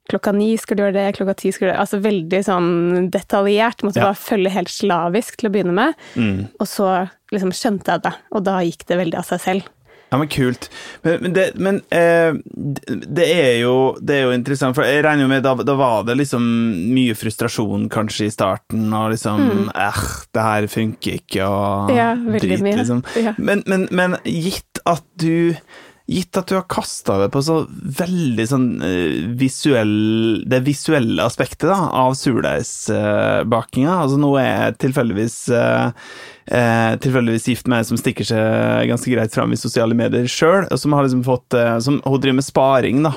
Klokka 0.04 0.34
ni 0.36 0.50
skal 0.60 0.76
du 0.76 0.82
gjøre 0.82 0.92
det, 0.98 1.14
klokka 1.16 1.32
ti 1.40 1.48
skal 1.48 1.64
du 1.64 1.68
gjøre 1.70 1.76
det 1.78 1.84
Altså 1.86 1.98
veldig 2.04 2.40
sånn 2.44 3.06
detaljert. 3.08 3.80
Måtte 3.86 4.02
Ja. 4.02 4.10
bare 4.10 4.20
følge 4.20 4.50
helt 4.52 4.68
slavisk 4.68 5.38
til 5.40 5.48
å 5.48 5.52
begynne 5.54 5.72
med. 5.72 5.94
Mm. 6.14 6.42
Og 6.60 6.66
så 6.68 7.08
liksom 7.32 7.54
skjønte 7.56 7.88
jeg 7.88 8.02
det, 8.04 8.12
og 8.36 8.44
da 8.44 8.58
gikk 8.60 8.84
det 8.84 8.98
veldig 9.00 9.16
av 9.16 9.24
seg 9.24 9.40
selv. 9.40 9.70
Ja, 10.14 10.18
men 10.22 10.30
kult. 10.30 10.68
Men, 11.02 11.18
men, 11.24 11.32
det, 11.34 11.44
men 11.58 11.80
eh, 11.90 12.36
det- 12.86 13.26
er 13.34 13.56
jo, 13.64 13.74
det 14.00 14.14
er 14.20 14.22
jo 14.28 14.34
interessant, 14.36 14.76
for 14.78 14.86
jeg 14.86 15.02
regner 15.04 15.26
jo 15.26 15.30
med 15.32 15.42
da, 15.42 15.54
da 15.66 15.74
var 15.78 16.04
det 16.06 16.14
liksom 16.20 16.44
mye 16.94 17.16
frustrasjon 17.18 17.88
kanskje 17.92 18.28
i 18.28 18.34
starten, 18.34 18.86
og 18.94 19.10
liksom 19.16 19.68
eh, 19.74 20.02
det 20.36 20.44
her 20.46 20.68
funker 20.70 21.18
ikke, 21.18 21.42
og 21.50 21.90
Mm. 21.90 21.96
Ja, 21.96 22.08
drit, 22.38 22.60
liksom. 22.62 23.02
Ja. 23.18 23.34
Men, 23.38 23.62
men, 23.66 23.88
men 23.90 24.14
gitt 24.24 24.78
at 24.86 25.02
du 25.20 25.56
Gitt 26.04 26.36
at 26.36 26.50
du 26.50 26.58
har 26.58 26.66
kasta 26.68 27.16
det 27.22 27.30
på 27.32 27.40
så 27.40 27.62
veldig 27.70 28.44
sånn 28.50 28.66
eh, 28.84 29.22
visuell 29.40 29.94
Det 30.44 30.60
visuelle 30.66 31.24
aspektet 31.24 31.64
da, 31.70 31.78
av 31.96 32.12
surdeigsbakinga. 32.20 33.94
altså 34.02 34.20
nå 34.20 34.34
er 34.36 34.50
jeg 34.50 34.78
tilfeldigvis 34.84 35.38
eh, 35.56 36.08
eh, 36.46 36.96
tilfeldigvis 37.00 37.48
gift 37.48 37.70
med 37.70 37.80
ei 37.80 37.88
som 37.88 38.00
stikker 38.00 38.28
seg 38.28 38.90
ganske 38.90 39.12
greit 39.12 39.34
fram 39.34 39.54
i 39.54 39.58
sosiale 39.58 39.96
medier 39.96 40.28
sjøl, 40.30 40.66
og 40.68 40.80
som 40.80 40.92
har 40.96 41.06
liksom 41.06 41.24
fått 41.26 41.56
eh, 41.56 41.78
som, 41.84 42.00
Hun 42.04 42.20
driver 42.20 42.38
med 42.40 42.46
sparing, 42.46 43.00
da. 43.06 43.14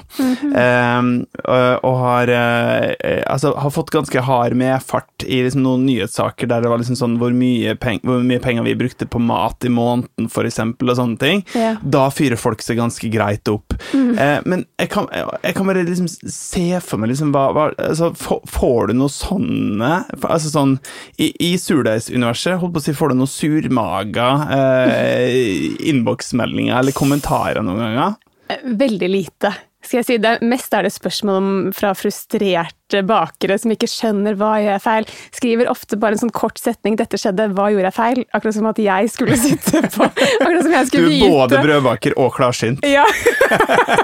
eh, 0.63 1.09
og, 1.43 1.85
og 1.87 1.99
har 2.03 2.31
eh, 2.33 3.21
altså 3.27 3.53
har 3.57 3.73
fått 3.73 3.91
ganske 3.95 4.23
hard 4.23 4.55
medfart 4.57 5.27
i 5.27 5.41
liksom 5.43 5.65
noen 5.65 5.85
nyhetssaker 5.89 6.49
der 6.49 6.63
det 6.63 6.71
var 6.71 6.81
liksom 6.81 6.99
sånn 6.99 7.19
hvor 7.21 7.35
mye, 7.35 7.75
peng, 7.79 7.99
hvor 8.07 8.23
mye 8.23 8.41
penger 8.43 8.67
vi 8.67 8.77
brukte 8.79 9.09
på 9.09 9.21
mat 9.23 9.67
i 9.67 9.71
måneden, 9.73 10.31
for 10.31 10.47
eksempel, 10.47 10.91
og 10.91 10.99
sånne 10.99 11.19
ting. 11.21 11.43
Ja. 11.57 11.75
Da 11.83 12.07
fyrer 12.13 12.39
folk 12.39 12.63
seg 12.63 12.76
ganske 12.77 13.09
greit 13.11 13.49
opp. 13.51 13.75
Eh, 13.93 14.39
men 14.45 14.65
jeg 14.79 14.91
kan, 14.93 15.09
jeg 15.11 15.57
kan 15.57 15.69
bare 15.69 15.85
liksom 15.87 16.07
se 16.07 16.67
for 16.83 17.01
meg 17.01 17.11
liksom 17.11 17.33
hva, 17.35 17.47
hva 17.55 17.67
altså, 17.75 18.11
får, 18.17 18.41
får 18.51 18.89
du 18.89 18.97
noe 18.97 19.13
sånne 19.13 19.91
Altså 20.27 20.49
sånn 20.51 20.73
I, 21.21 21.29
i 21.43 21.51
surdeigsuniverset, 21.61 22.57
holdt 22.61 22.75
på 22.75 22.81
å 22.81 22.85
si, 22.85 22.95
får 22.97 23.13
du 23.13 23.19
noe 23.19 23.31
surmaga 23.31 24.29
eh, 24.55 25.67
innboksmeldinger 25.91 26.77
eller 26.79 26.95
kommentarer 26.97 27.65
noen 27.65 27.83
ganger? 27.83 28.17
Veldig 28.63 29.09
lite, 29.11 29.51
skal 29.83 30.01
jeg 30.01 30.07
si. 30.07 30.17
Det 30.23 30.37
mest 30.47 30.73
er 30.75 30.87
det 30.87 30.93
spørsmål 30.95 31.39
om, 31.41 31.49
fra 31.75 31.91
frustrerte 31.97 32.86
bakere 33.07 33.57
som 33.59 33.73
ikke 33.73 33.89
skjønner 33.91 34.37
hva 34.39 34.53
gjør 34.61 34.73
jeg 34.75 34.83
feil, 34.83 35.09
skriver 35.35 35.71
ofte 35.71 35.99
bare 35.99 36.17
en 36.17 36.23
sånn 36.25 36.33
kort 36.35 36.59
setning 36.61 36.97
'dette 36.97 37.19
skjedde, 37.19 37.49
hva 37.57 37.69
gjorde 37.73 37.89
jeg 37.89 37.97
feil?' 37.97 38.23
Akkurat 38.37 38.55
som 38.55 38.69
at 38.69 38.79
jeg 38.81 39.11
skulle 39.11 39.37
sitte 39.47 39.83
på 39.93 40.07
Akkurat 40.07 40.63
som 40.63 40.75
jeg 40.77 40.89
skulle 40.91 41.11
vite. 41.11 41.27
Du 41.27 41.27
er 41.27 41.35
både 41.35 41.61
brødbaker 41.65 42.17
og 42.17 42.33
klarsynt. 42.37 42.85
Ja. 42.87 43.05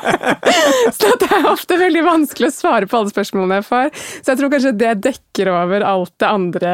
så 1.00 1.12
det 1.20 1.30
er 1.32 1.48
ofte 1.50 1.78
veldig 1.80 2.04
vanskelig 2.06 2.52
å 2.52 2.56
svare 2.56 2.90
på 2.90 3.00
alle 3.00 3.14
spørsmålene 3.14 3.60
jeg 3.62 3.68
får. 3.70 3.90
Så 4.20 4.34
jeg 4.34 4.42
tror 4.42 4.54
kanskje 4.54 4.74
det 4.80 4.94
dekker 5.08 5.52
over 5.54 5.86
alt 5.88 6.14
det 6.22 6.30
andre 6.30 6.74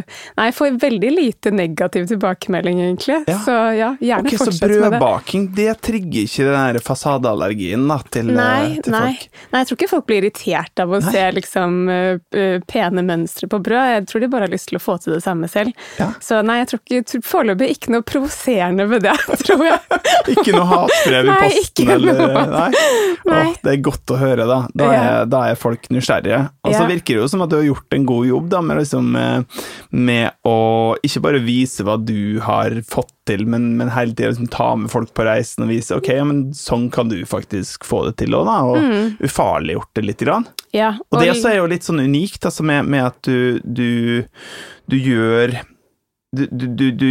Nei, 0.00 0.46
jeg 0.48 0.54
får 0.56 0.76
veldig 0.82 1.10
lite 1.12 1.52
negativ 1.54 2.06
tilbakemelding, 2.10 2.80
egentlig. 2.84 3.18
Ja. 3.28 3.38
Så 3.44 3.56
ja, 3.76 3.90
gjerne 4.00 4.28
okay, 4.28 4.40
fortsett 4.40 4.62
med 4.62 4.70
det. 4.70 4.78
Så 4.80 4.90
brødbaking, 4.90 5.46
det 5.56 5.74
trigger 5.86 6.26
ikke 6.26 6.46
den 6.50 6.80
fasadeallergien 6.84 7.86
da, 7.90 7.98
til, 8.12 8.32
nei, 8.36 8.80
til 8.84 8.94
nei. 8.94 9.02
folk? 9.06 9.40
Nei, 9.50 9.62
jeg 9.62 9.70
tror 9.70 9.80
ikke 9.80 9.90
folk 9.94 10.08
blir 10.10 10.24
irritert 10.24 10.84
av 10.84 10.94
å 10.94 11.00
nei. 11.00 11.14
se 11.14 11.26
liksom 11.40 11.76
uh, 11.90 12.60
pene 12.70 13.04
mønstre 13.06 13.48
på 13.50 13.60
brød. 13.64 13.94
Jeg 13.94 14.06
tror 14.10 14.24
de 14.24 14.30
bare 14.32 14.48
har 14.48 14.54
lyst 14.54 14.70
til 14.70 14.78
å 14.78 14.82
få 14.82 14.96
til 15.02 15.16
det 15.16 15.22
samme 15.24 15.48
selv. 15.50 15.74
Ja. 16.00 16.10
Så 16.22 16.40
nei, 16.46 16.60
jeg 16.62 16.70
tror 16.70 16.82
ikke 16.84 17.22
foreløpig 17.26 17.70
ikke 17.74 17.94
noe 17.94 18.06
provoserende 18.06 18.86
ved 18.90 19.04
det, 19.06 19.16
tror 19.46 19.64
jeg. 19.66 20.00
ikke 20.34 20.54
noe 20.56 20.66
hatbrev 20.70 21.30
i 21.30 21.38
posten, 21.44 21.92
eller? 21.96 22.22
Nei. 22.50 22.68
nei. 23.28 23.44
Åh, 23.50 23.54
det 23.64 23.74
er 23.74 23.84
godt 23.84 24.14
å 24.14 24.18
høre, 24.20 24.46
da. 24.48 24.60
Da 24.74 24.90
er, 24.90 24.98
ja. 24.98 25.22
da 25.30 25.44
er 25.50 25.60
folk 25.60 25.88
nysgjerrige. 25.92 26.42
Og 26.66 26.76
så 26.76 26.84
virker 26.88 27.16
det 27.16 27.24
jo 27.24 27.30
som 27.32 27.44
at 27.44 27.52
du 27.52 27.58
har 27.60 27.66
gjort 27.68 27.96
en 27.96 28.06
god 28.08 28.28
jobb 28.30 28.50
da, 28.52 28.62
med, 28.64 28.80
liksom, 28.82 29.10
eh, 29.20 29.64
med 29.96 30.48
å 30.48 30.58
ikke 31.06 31.24
bare 31.24 31.42
vise 31.44 31.86
hva 31.86 31.96
du 32.00 32.40
har 32.44 32.80
fått 32.88 33.14
til, 33.30 33.46
men, 33.50 33.72
men 33.78 33.92
hele 33.94 34.14
tida 34.16 34.32
liksom, 34.32 34.50
ta 34.52 34.72
med 34.78 34.90
folk 34.92 35.12
på 35.16 35.26
reisen 35.28 35.66
og 35.66 35.72
vise 35.72 35.96
ok, 35.96 36.10
men 36.26 36.42
sånn 36.56 36.88
kan 36.92 37.10
du 37.10 37.18
faktisk 37.28 37.86
få 37.88 38.04
det 38.08 38.18
til 38.24 38.36
òg, 38.36 38.48
da. 38.48 38.58
Og 38.70 38.80
mm. 38.80 39.06
ufarliggjort 39.26 39.94
det 39.96 40.06
litt. 40.06 40.18
Grann. 40.20 40.44
Ja, 40.76 40.94
og, 41.08 41.16
og 41.16 41.22
det 41.22 41.32
også 41.32 41.50
er 41.50 41.58
jo 41.58 41.68
litt 41.70 41.86
sånn 41.86 42.02
unikt, 42.04 42.44
altså, 42.46 42.64
med, 42.66 42.86
med 42.90 43.06
at 43.08 43.18
du, 43.26 43.58
du, 43.64 44.22
du 44.90 44.96
gjør 44.96 45.56
du, 46.36 46.46
du, 46.78 47.10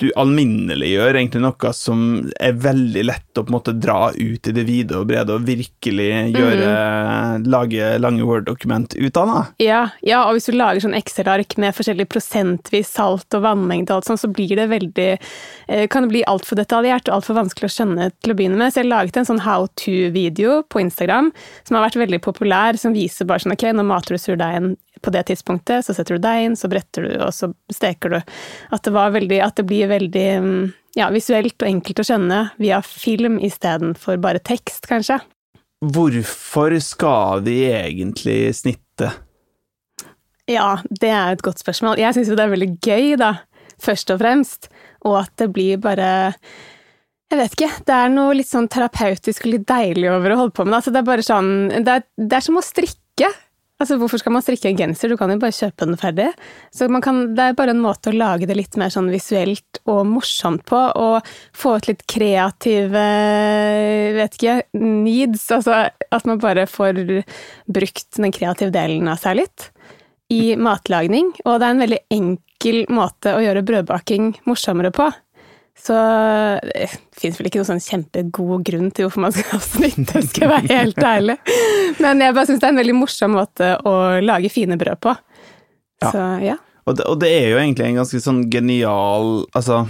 du, 0.00 0.08
alminneliggjør 0.18 1.18
egentlig 1.18 1.42
noe 1.44 1.72
som 1.76 2.02
er 2.40 2.56
veldig 2.60 3.04
lett 3.06 3.38
å 3.38 3.44
på 3.44 3.52
en 3.52 3.56
måte 3.56 3.74
dra 3.76 4.10
ut 4.14 4.48
i 4.48 4.54
det 4.56 4.64
vide 4.68 4.98
og 4.98 5.08
brede, 5.10 5.36
og 5.36 5.46
virkelig 5.46 6.08
gjøre 6.34 6.70
mm. 6.70 7.46
Lage 7.50 7.92
lange 8.02 8.26
Word-dokument 8.26 8.94
ut 8.96 9.20
av. 9.20 9.30
da. 9.30 9.42
Ja, 9.62 9.82
ja, 10.06 10.22
og 10.26 10.36
hvis 10.36 10.50
du 10.50 10.56
lager 10.56 10.82
sånn 10.84 10.96
Excel-ark 10.98 11.56
med 11.60 11.76
forskjellig 11.76 12.08
prosentvis 12.10 12.92
salt 12.96 13.36
og 13.36 13.44
vannmengde 13.46 13.92
og 13.92 14.00
alt 14.00 14.10
sånt, 14.10 14.22
så 14.22 14.30
blir 14.32 14.56
det 14.58 14.68
veldig 14.72 15.08
eh, 15.12 15.86
Kan 15.90 16.06
det 16.06 16.14
bli 16.14 16.24
altfor 16.28 16.60
detaljert 16.60 17.08
og 17.08 17.20
altfor 17.20 17.38
vanskelig 17.38 17.70
å 17.70 17.74
skjønne 17.76 18.10
til 18.18 18.34
å 18.34 18.38
begynne 18.38 18.60
med. 18.60 18.72
Så 18.72 18.82
jeg 18.82 18.90
laget 18.90 19.20
en 19.20 19.28
sånn 19.28 19.44
how 19.44 19.68
to-video 19.80 20.60
på 20.68 20.82
Instagram 20.84 21.32
som 21.62 21.78
har 21.78 21.88
vært 21.88 22.00
veldig 22.02 22.22
populær, 22.24 22.78
som 22.80 22.96
viser 22.96 23.28
bare 23.28 23.44
sånn 23.44 23.56
ok, 23.56 23.70
nå 23.76 23.86
mater 23.86 24.16
du 24.16 24.22
surdeigen 24.22 24.74
på 25.02 25.12
det 25.14 25.24
tidspunktet, 25.30 25.86
så 25.86 25.94
setter 25.96 26.16
du 26.16 26.24
deg 26.24 26.46
inn, 26.46 26.56
så 26.58 26.70
bretter 26.70 27.06
du, 27.08 27.14
og 27.24 27.32
så 27.34 27.50
steker 27.72 28.14
du. 28.14 28.18
At 28.74 28.86
det, 28.86 28.92
veldig, 28.94 29.40
at 29.44 29.58
det 29.60 29.66
blir 29.68 29.90
veldig 29.90 30.28
mm, 30.44 30.62
ja, 30.98 31.10
visuelt 31.14 31.56
og 31.60 31.68
enkelt 31.68 32.02
å 32.02 32.06
skjønne 32.06 32.40
via 32.60 32.80
film 32.86 33.38
istedenfor 33.42 34.20
bare 34.22 34.42
tekst, 34.44 34.88
kanskje. 34.90 35.20
Hvorfor 35.80 36.76
skal 36.84 37.44
vi 37.46 37.62
egentlig 37.72 38.42
snitte? 38.58 39.14
Ja, 40.50 40.80
det 40.90 41.12
er 41.14 41.36
et 41.36 41.44
godt 41.46 41.62
spørsmål. 41.62 42.00
Jeg 42.00 42.16
syns 42.16 42.28
jo 42.28 42.36
det 42.36 42.44
er 42.44 42.52
veldig 42.52 42.74
gøy, 42.82 43.14
da, 43.20 43.32
først 43.80 44.12
og 44.12 44.20
fremst, 44.20 44.68
og 45.06 45.22
at 45.22 45.32
det 45.40 45.48
blir 45.54 45.80
bare 45.80 46.10
jeg 47.30 47.38
vet 47.38 47.52
ikke. 47.54 47.70
Det 47.86 47.94
er 47.94 48.10
noe 48.10 48.34
litt 48.34 48.50
sånn 48.50 48.66
terapeutisk 48.70 49.44
og 49.46 49.52
litt 49.52 49.66
deilig 49.68 50.08
over 50.10 50.34
å 50.34 50.38
holde 50.40 50.54
på 50.56 50.64
med 50.66 50.74
det. 50.74 50.80
Altså, 50.80 50.92
det 50.94 50.98
er 50.98 51.06
bare 51.06 51.24
sånn 51.26 51.52
det 51.70 51.92
er, 51.94 52.06
det 52.18 52.38
er 52.40 52.42
som 52.42 52.58
å 52.58 52.64
strikke. 52.64 53.30
Altså, 53.80 53.96
Hvorfor 53.96 54.20
skal 54.20 54.34
man 54.34 54.44
strikke 54.44 54.68
en 54.68 54.76
genser? 54.76 55.08
Du 55.08 55.16
kan 55.16 55.30
jo 55.32 55.38
bare 55.40 55.56
kjøpe 55.56 55.86
den 55.88 55.96
ferdig. 56.00 56.28
Så 56.74 56.88
kan, 57.00 57.34
Det 57.34 57.44
er 57.44 57.56
bare 57.56 57.72
en 57.72 57.80
måte 57.80 58.12
å 58.12 58.16
lage 58.16 58.46
det 58.46 58.56
litt 58.58 58.76
mer 58.76 58.92
sånn 58.92 59.08
visuelt 59.08 59.80
og 59.88 60.04
morsomt 60.06 60.66
på, 60.68 60.80
og 61.00 61.24
få 61.56 61.78
ut 61.78 61.88
litt 61.88 62.04
kreative 62.06 63.04
vet 64.18 64.36
ikke, 64.36 64.58
needs. 64.76 65.48
Altså 65.56 65.88
at 65.88 66.28
man 66.28 66.42
bare 66.42 66.68
får 66.68 67.00
brukt 67.66 68.20
den 68.20 68.36
kreative 68.36 68.74
delen 68.74 69.08
av 69.08 69.22
seg 69.22 69.40
litt 69.40 69.70
i 70.30 70.54
matlagning. 70.60 71.32
Og 71.46 71.58
det 71.58 71.66
er 71.66 71.74
en 71.74 71.84
veldig 71.86 72.02
enkel 72.12 72.84
måte 72.92 73.32
å 73.34 73.42
gjøre 73.42 73.64
brødbaking 73.66 74.34
morsommere 74.44 74.92
på. 74.94 75.08
Så 75.80 75.96
det 76.66 76.88
fins 77.16 77.38
vel 77.38 77.48
ikke 77.48 77.60
noen 77.60 77.70
sånn 77.70 77.84
kjempegod 77.84 78.64
grunn 78.68 78.90
til 78.92 79.06
hvorfor 79.06 79.24
man 79.24 79.34
skal 79.34 79.54
ha 79.54 79.60
snitte, 79.64 80.22
skal 80.26 80.44
jeg 80.44 80.50
være 80.52 80.80
helt 80.80 81.06
ærlig. 81.10 81.36
Men 82.02 82.20
jeg 82.20 82.36
bare 82.36 82.48
syns 82.50 82.60
det 82.60 82.68
er 82.68 82.74
en 82.74 82.82
veldig 82.82 82.96
morsom 82.98 83.36
måte 83.38 83.70
å 83.88 83.94
lage 84.24 84.52
fine 84.52 84.76
brød 84.80 85.00
på. 85.06 85.14
Ja. 86.04 86.10
Så 86.12 86.26
ja. 86.44 86.58
Og 86.88 86.96
det, 86.96 87.06
og 87.06 87.18
det, 87.22 87.30
er 87.36 87.50
jo 87.52 87.60
egentlig 87.60 87.86
en 87.86 88.00
ganske 88.00 88.18
sånn 88.24 88.38
genial 88.50 89.44
Altså, 89.52 89.82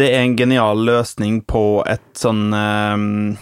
det 0.00 0.08
er 0.14 0.24
en 0.24 0.36
genial 0.38 0.80
løsning 0.88 1.42
på 1.48 1.82
et 1.88 2.06
sånn 2.16 2.48
um, 2.56 3.36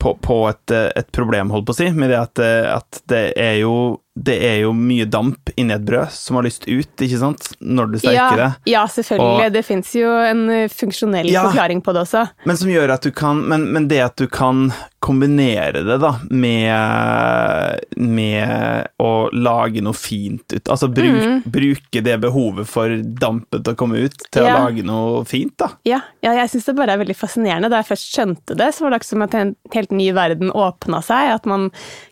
på, 0.00 0.14
på 0.24 0.38
et, 0.48 0.72
et, 0.72 1.08
problem, 1.14 1.52
holdt 1.52 1.68
på 1.68 1.76
å 1.76 1.78
si, 1.78 1.90
med 1.92 2.10
det 2.12 2.18
at, 2.20 2.40
at 2.72 3.00
det 3.12 3.22
er 3.40 3.60
jo 3.62 3.76
det 4.16 4.36
er 4.48 4.54
jo 4.62 4.72
mye 4.72 5.04
damp 5.04 5.50
inni 5.60 5.74
et 5.74 5.84
brød 5.84 6.08
som 6.14 6.38
har 6.38 6.46
lyst 6.46 6.64
ut, 6.64 6.88
ikke 7.04 7.18
sant, 7.20 7.50
når 7.60 7.90
du 7.92 7.98
steker 8.00 8.16
ja, 8.16 8.28
det. 8.40 8.48
Ja, 8.72 8.84
selvfølgelig. 8.88 9.44
Og, 9.44 9.52
det 9.52 9.62
fins 9.66 9.92
jo 9.98 10.08
en 10.24 10.46
eh, 10.52 10.72
funksjonell 10.72 11.28
ja, 11.28 11.44
forklaring 11.50 11.82
på 11.84 11.92
det 11.92 12.06
også. 12.06 12.24
Men 12.48 13.12
kan 13.16 13.42
men, 13.44 13.66
men, 13.74 13.88
det 13.92 14.00
at 14.06 14.16
du 14.16 14.26
kan 14.32 14.70
kombinere 15.04 15.84
det 15.86 15.98
da 16.02 16.14
med, 16.30 17.84
med 18.00 18.88
å 18.98 19.10
lage 19.36 19.82
noe 19.84 19.94
fint 19.94 20.50
ut 20.50 20.70
Altså 20.72 20.88
bruk, 20.90 21.20
mm. 21.22 21.36
bruke 21.52 22.02
det 22.02 22.16
behovet 22.24 22.66
for 22.66 22.90
dampen 23.20 23.62
til 23.62 23.76
å 23.76 23.78
komme 23.78 24.00
ut 24.02 24.16
til 24.34 24.42
ja. 24.42 24.56
å 24.56 24.64
lage 24.64 24.82
noe 24.86 25.22
fint, 25.28 25.54
da. 25.60 25.70
Ja, 25.86 26.00
ja 26.24 26.34
jeg 26.40 26.50
syns 26.54 26.70
det 26.70 26.76
bare 26.80 26.96
er 26.96 27.02
veldig 27.04 27.18
fascinerende. 27.18 27.70
Da 27.70 27.82
jeg 27.82 27.90
først 27.92 28.10
skjønte 28.16 28.56
det, 28.58 28.72
så 28.74 28.86
var 28.86 28.96
det 28.96 29.02
som 29.06 29.22
at 29.26 29.36
en 29.38 29.54
helt 29.76 29.94
ny 29.94 30.08
verden 30.16 30.50
åpna 30.50 31.02
seg. 31.04 31.36
At 31.36 31.46
man 31.48 31.68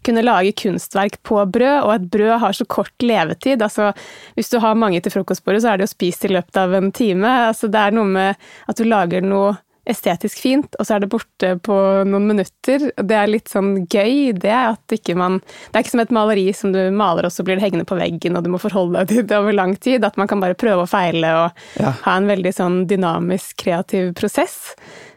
kunne 0.07 0.25
lage 0.25 0.55
kunstverk 0.61 1.19
på 1.27 1.41
brød. 1.49 1.81
og 1.83 1.94
et 1.97 2.09
brød 2.13 2.39
har 2.43 2.57
så 2.57 2.67
kort 2.69 2.95
levetid. 3.05 3.63
Altså, 3.65 3.93
hvis 4.39 4.53
du 4.53 4.59
har 4.63 4.79
mange 4.79 5.03
til 5.05 5.15
frokostbordet, 5.15 5.65
så 5.65 5.73
er 5.73 5.81
det 5.81 5.89
jo 5.89 5.95
spist 5.95 6.27
i 6.27 6.33
løpet 6.33 6.61
av 6.61 6.75
en 6.77 6.91
time. 6.95 7.37
Altså, 7.51 7.71
det 7.73 7.81
er 7.81 7.95
noe 7.97 8.09
med 8.09 8.43
at 8.69 8.81
du 8.81 8.89
lager 8.89 9.25
noe 9.25 9.55
estetisk 9.85 10.41
fint, 10.41 10.77
og 10.81 10.87
så 10.87 10.97
er 10.97 11.05
det 11.05 11.11
borte 11.13 11.51
på 11.65 11.77
noen 12.09 12.29
minutter. 12.31 12.87
Det 12.97 13.17
er 13.19 13.29
litt 13.29 13.51
sånn 13.53 13.85
gøy, 13.85 14.33
det 14.41 14.55
at 14.55 14.97
ikke 14.97 15.17
man 15.19 15.41
Det 15.45 15.77
er 15.77 15.85
ikke 15.85 15.93
som 15.93 16.03
et 16.05 16.15
maleri 16.15 16.47
som 16.57 16.73
du 16.73 16.81
maler, 16.95 17.29
og 17.29 17.35
så 17.35 17.45
blir 17.45 17.59
det 17.59 17.67
hengende 17.67 17.89
på 17.89 17.99
veggen, 17.99 18.37
og 18.37 18.47
du 18.47 18.53
må 18.55 18.61
forholde 18.63 19.03
deg 19.03 19.13
til 19.13 19.27
det 19.29 19.37
over 19.37 19.57
lang 19.57 19.75
tid. 19.77 20.05
At 20.07 20.17
man 20.21 20.31
kan 20.31 20.41
bare 20.41 20.57
prøve 20.57 20.87
og 20.87 20.93
feile 20.93 21.33
og 21.43 21.67
ja. 21.81 21.93
ha 22.07 22.17
en 22.17 22.31
veldig 22.31 22.55
sånn 22.57 22.85
dynamisk, 22.89 23.59
kreativ 23.61 24.15
prosess 24.17 24.73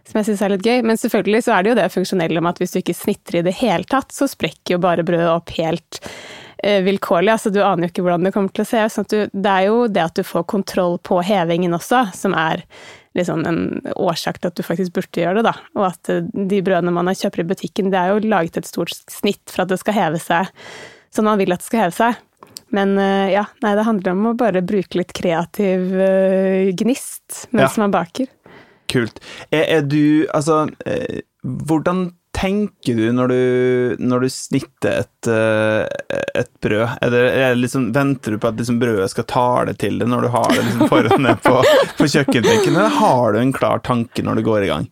som 0.07 0.21
jeg 0.21 0.29
syns 0.29 0.43
er 0.43 0.53
litt 0.55 0.67
gøy. 0.67 0.81
Men 0.87 0.99
selvfølgelig 0.99 1.45
så 1.45 1.55
er 1.55 1.63
det 1.63 1.71
jo 1.71 1.79
det 1.79 1.91
funksjonelle 1.93 2.43
med 2.43 2.55
at 2.55 2.61
hvis 2.63 2.75
du 2.75 2.81
ikke 2.81 2.97
snitrer 2.97 3.41
i 3.41 3.47
det 3.47 3.55
hele 3.59 3.87
tatt, 3.87 4.13
så 4.15 4.29
sprekker 4.29 4.77
jo 4.77 4.83
bare 4.83 5.05
brødet 5.07 5.31
opp 5.31 5.51
helt 5.57 6.01
vilkårlig. 6.63 7.31
altså 7.31 7.51
Du 7.53 7.59
aner 7.63 7.85
jo 7.87 7.91
ikke 7.91 8.05
hvordan 8.05 8.27
det 8.27 8.33
kommer 8.35 8.53
til 8.53 8.65
å 8.65 8.69
se 8.69 8.83
ut. 8.85 8.93
sånn 8.93 9.09
det 9.31 9.51
er 9.51 9.67
jo 9.67 9.87
det 9.87 10.03
at 10.03 10.15
du 10.17 10.23
får 10.25 10.47
kontroll 10.49 10.97
på 10.99 11.19
hevingen 11.21 11.75
også, 11.77 12.07
som 12.17 12.33
er 12.37 12.65
liksom 13.17 13.45
en 13.49 13.59
årsak 13.95 14.39
til 14.39 14.51
at 14.51 14.57
du 14.57 14.63
faktisk 14.65 14.93
burde 14.97 15.23
gjøre 15.23 15.41
det. 15.41 15.49
da. 15.49 15.55
Og 15.77 15.87
at 15.89 16.13
eh, 16.13 16.23
de 16.23 16.61
brødene 16.65 16.93
man 16.93 17.09
kjøper 17.13 17.43
i 17.43 17.49
butikken, 17.49 17.91
det 17.93 17.99
er 17.99 18.13
jo 18.13 18.29
laget 18.29 18.61
et 18.61 18.69
stort 18.69 18.93
snitt 18.93 19.43
for 19.49 19.65
at 19.65 19.73
det 19.73 19.81
skal 19.81 19.97
heve 19.97 20.21
seg 20.21 20.51
sånn 21.13 21.25
man 21.25 21.39
vil 21.39 21.53
at 21.55 21.63
det 21.63 21.69
skal 21.69 21.87
heve 21.87 21.97
seg. 21.97 22.23
Men 22.75 22.97
eh, 22.99 23.33
ja, 23.33 23.45
nei, 23.63 23.73
det 23.79 23.87
handler 23.87 24.13
om 24.13 24.31
å 24.31 24.37
bare 24.37 24.65
bruke 24.65 24.99
litt 24.99 25.13
kreativ 25.15 25.87
gnist 26.77 27.47
mens 27.55 27.77
ja. 27.77 27.83
man 27.83 27.95
baker. 27.95 28.29
Kult. 28.91 29.19
Er, 29.51 29.65
er 29.79 29.83
du 29.87 30.27
Altså, 30.35 30.65
eh, 30.87 31.23
hvordan 31.43 32.09
tenker 32.37 32.97
du 32.97 33.07
når 33.15 33.31
du, 33.31 33.39
når 33.99 34.25
du 34.25 34.29
snitter 34.31 35.01
et, 35.03 35.29
eh, 35.31 36.19
et 36.37 36.51
brød? 36.63 36.85
Er 37.01 37.13
det, 37.13 37.23
er 37.33 37.55
det 37.55 37.61
liksom, 37.63 37.89
venter 37.95 38.35
du 38.35 38.41
på 38.41 38.51
at 38.51 38.59
liksom 38.59 38.79
brødet 38.81 39.09
skal 39.13 39.27
tale 39.29 39.73
til 39.79 39.97
det 40.01 40.09
når 40.09 40.27
du 40.27 40.33
har 40.35 40.51
det 40.53 40.61
liksom 40.61 40.91
foran 40.91 41.29
deg 41.29 41.41
på, 41.45 41.55
på 41.97 42.09
kjøkkenbenken, 42.13 42.75
eller 42.75 42.99
har 42.99 43.33
du 43.33 43.41
en 43.41 43.55
klar 43.55 43.81
tanke 43.85 44.25
når 44.25 44.39
du 44.39 44.45
går 44.47 44.67
i 44.67 44.71
gang? 44.73 44.91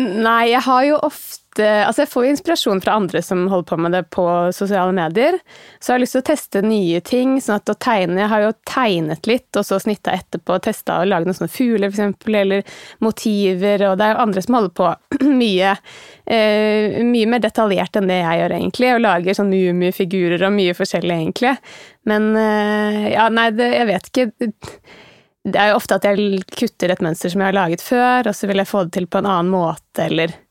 Nei, 0.00 0.52
jeg 0.52 0.64
har 0.64 0.84
jo 0.88 1.00
ofte 1.04 1.41
Altså, 1.60 2.02
jeg 2.02 2.08
får 2.08 2.24
jo 2.24 2.30
inspirasjon 2.32 2.80
fra 2.80 2.94
andre 2.96 3.20
som 3.24 3.42
holder 3.50 3.66
på 3.68 3.76
med 3.84 3.92
det 3.92 4.02
på 4.14 4.24
sosiale 4.56 4.94
medier. 4.96 5.36
Så 5.78 5.90
jeg 5.90 5.94
har 5.94 6.02
lyst 6.02 6.16
til 6.16 6.22
å 6.22 6.26
teste 6.30 6.62
nye 6.64 7.00
ting. 7.04 7.34
sånn 7.40 7.58
at 7.60 7.68
å 7.68 7.74
tegne 7.74 8.20
Jeg 8.20 8.30
har 8.32 8.42
jo 8.42 8.52
tegnet 8.64 9.26
litt, 9.26 9.50
og 9.56 9.66
så 9.66 9.78
snitta 9.82 10.14
etterpå. 10.16 10.58
Testa 10.64 11.00
å 11.00 11.04
lage 11.04 11.28
noen 11.28 11.36
sånne 11.36 11.52
fugler, 11.52 11.88
eksempel, 11.88 12.34
eller 12.40 12.62
motiver. 13.00 13.84
Og 13.90 13.98
det 13.98 14.06
er 14.06 14.14
jo 14.14 14.24
andre 14.24 14.42
som 14.42 14.56
holder 14.56 14.74
på 14.80 14.90
mye, 15.42 15.76
eh, 16.24 17.00
mye 17.04 17.28
mer 17.28 17.44
detaljert 17.44 18.00
enn 18.00 18.08
det 18.08 18.20
jeg 18.22 18.42
gjør, 18.42 18.56
egentlig. 18.58 18.92
Og 18.94 19.04
lager 19.04 19.40
sånn 19.40 19.52
mumiefigurer 19.52 20.46
og 20.48 20.56
mye 20.56 20.76
forskjellig, 20.78 21.18
egentlig. 21.18 21.56
Men 22.08 22.30
eh, 22.36 23.10
ja, 23.12 23.28
nei, 23.28 23.50
det, 23.56 23.68
jeg 23.76 23.90
vet 23.92 24.12
ikke 24.12 24.30
det 25.42 25.58
er 25.58 25.72
jo 25.72 25.80
ofte 25.80 25.96
at 25.98 26.04
jeg 26.06 26.38
kutter 26.54 26.92
et 26.94 27.00
mønster 27.02 27.32
som 27.32 27.42
jeg 27.42 27.50
har 27.50 27.56
laget 27.56 27.82
før, 27.82 28.30
og 28.30 28.36
så 28.38 28.46
vil 28.46 28.62
jeg 28.62 28.70
få 28.70 28.84
det 28.86 28.94
til 28.94 29.08
på 29.10 29.18
en 29.18 29.26
annen 29.26 29.50
måte, 29.50 30.06
eller 30.06 30.30
Eh, 30.30 30.41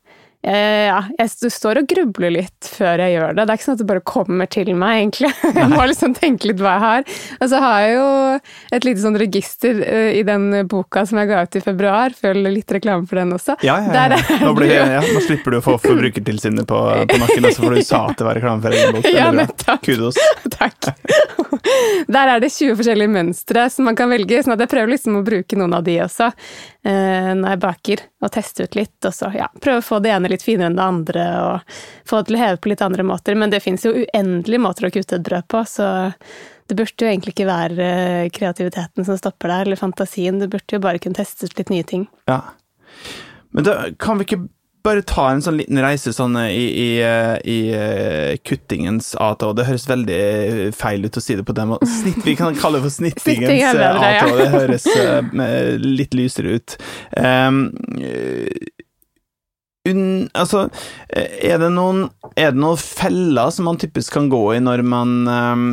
ja, 0.42 0.98
jeg 1.20 1.52
står 1.54 1.78
og 1.82 1.86
grubler 1.86 2.32
litt 2.34 2.66
før 2.66 2.98
jeg 3.04 3.14
gjør 3.14 3.36
det. 3.36 3.44
Det 3.46 3.52
er 3.52 3.60
ikke 3.60 3.66
sånn 3.68 3.76
at 3.76 3.82
det 3.82 3.88
bare 3.92 4.02
kommer 4.12 4.48
til 4.50 4.72
meg, 4.74 4.96
egentlig. 4.98 5.30
Jeg 5.62 5.68
må 5.70 5.84
liksom 5.86 6.16
tenke 6.16 6.48
litt 6.50 6.58
hva 6.62 6.72
jeg 6.72 6.82
har. 6.82 7.04
Og 7.38 7.50
så 7.52 7.58
har 7.62 7.82
jeg 7.84 7.92
jo 7.94 8.06
et 8.74 8.86
lite 8.86 9.02
sånn 9.02 9.18
register 9.20 9.78
uh, 9.84 10.10
i 10.10 10.22
den 10.26 10.48
boka 10.70 11.04
som 11.06 11.20
jeg 11.20 11.30
ga 11.30 11.42
ut 11.46 11.58
i 11.58 11.62
februar. 11.62 12.16
Følg 12.18 12.48
litt 12.50 12.74
reklame 12.74 13.06
for 13.06 13.20
den 13.20 13.34
også. 13.36 13.56
Ja, 13.66 13.76
ja, 13.86 14.06
ja. 14.10 14.18
Nå, 14.42 14.52
blir, 14.58 14.72
ja. 14.72 15.02
Nå, 15.04 15.22
slipper 15.22 15.54
du 15.54 15.60
å 15.60 15.64
få 15.64 15.76
Forbrukertilsynet 15.82 16.66
på, 16.68 16.80
på 17.12 17.20
nakken 17.22 17.48
også, 17.50 17.62
for 17.62 17.76
du 17.76 17.86
sa 17.86 18.02
at 18.10 18.18
det 18.18 18.26
var 18.26 18.40
reklame 18.40 18.64
for 18.64 18.78
egen 18.78 18.96
bok. 18.96 19.08
Ja, 19.12 19.30
nettopp. 19.36 19.84
Kudos. 19.86 20.18
Takk. 20.58 20.90
Der 22.08 22.34
er 22.34 22.42
det 22.42 22.50
20 22.52 22.76
forskjellige 22.80 23.12
mønstre 23.12 23.66
som 23.70 23.86
man 23.88 23.98
kan 23.98 24.10
velge, 24.10 24.42
sånn 24.42 24.56
at 24.56 24.64
jeg 24.64 24.72
prøver 24.72 24.94
liksom 24.94 25.20
å 25.20 25.24
bruke 25.26 25.58
noen 25.60 25.76
av 25.78 25.86
de 25.86 25.98
også 26.04 26.32
uh, 26.32 27.32
når 27.38 27.48
jeg 27.54 27.62
baker, 27.62 28.04
og 28.22 28.34
teste 28.34 28.66
ut 28.66 28.78
litt. 28.78 28.96
Og 29.08 29.14
så 29.14 29.30
ja, 29.36 29.48
prøve 29.62 29.82
å 29.82 29.86
få 29.86 30.00
det 30.02 30.14
ene 30.14 30.31
litt 30.32 30.46
finere 30.46 30.70
enn 30.70 30.80
det 30.80 30.86
andre, 30.86 31.26
og 31.42 32.08
få 32.08 32.22
det 32.22 32.30
til 32.30 32.38
å 32.38 32.42
heve 32.42 32.62
på 32.62 32.72
litt 32.72 32.84
andre 32.84 33.06
måter. 33.06 33.38
Men 33.38 33.52
det 33.52 33.62
fins 33.64 33.86
jo 33.86 33.94
uendelige 33.94 34.64
måter 34.64 34.88
å 34.88 34.92
kutte 34.94 35.20
et 35.20 35.28
brød 35.28 35.48
på, 35.52 35.62
så 35.68 35.92
det 36.72 36.78
burde 36.78 37.04
jo 37.04 37.10
egentlig 37.10 37.34
ikke 37.34 37.50
være 37.50 37.84
eh, 37.84 38.30
kreativiteten 38.32 39.04
som 39.04 39.18
stopper 39.18 39.50
der, 39.52 39.66
eller 39.66 39.80
fantasien. 39.80 40.40
Det 40.40 40.48
burde 40.52 40.78
jo 40.78 40.82
bare 40.82 41.02
kunne 41.02 41.18
testes 41.18 41.52
litt 41.58 41.72
nye 41.72 41.84
ting. 41.84 42.06
Ja. 42.30 42.40
Men 43.52 43.66
da 43.66 43.76
kan 44.00 44.16
vi 44.16 44.28
ikke 44.28 44.44
bare 44.82 45.04
ta 45.06 45.28
en 45.30 45.42
sånn 45.44 45.60
liten 45.60 45.78
reise 45.84 46.14
sånn 46.14 46.38
eh, 46.40 46.54
i, 46.56 46.64
i, 46.72 46.88
eh, 47.04 47.34
i 47.44 48.38
kuttingens 48.46 49.12
ATO. 49.20 49.52
det 49.58 49.66
høres 49.68 49.84
veldig 49.90 50.22
feil 50.78 51.04
ut 51.04 51.18
å 51.18 51.22
si 51.22 51.36
det 51.38 51.44
på 51.46 51.56
den 51.58 51.74
måten. 51.74 51.92
Snitt, 52.00 52.22
vi 52.24 52.38
kan 52.38 52.56
kalle 52.58 52.80
det 52.80 52.88
for 52.88 52.96
snittingens 52.96 53.82
art, 53.82 54.30
og 54.30 54.40
det 54.40 54.48
høres 54.56 54.88
litt 55.82 56.16
lysere 56.16 56.56
ut. 56.56 56.78
Um, 57.18 57.66
Un, 59.88 60.28
altså, 60.38 60.68
er 61.10 61.58
det, 61.58 61.72
noen, 61.74 62.04
er 62.38 62.52
det 62.54 62.62
noen 62.62 62.78
feller 62.78 63.50
som 63.50 63.66
man 63.66 63.80
typisk 63.82 64.14
kan 64.14 64.28
gå 64.30 64.42
i 64.54 64.60
når 64.62 64.84
man 64.86 65.16
um, 65.26 65.64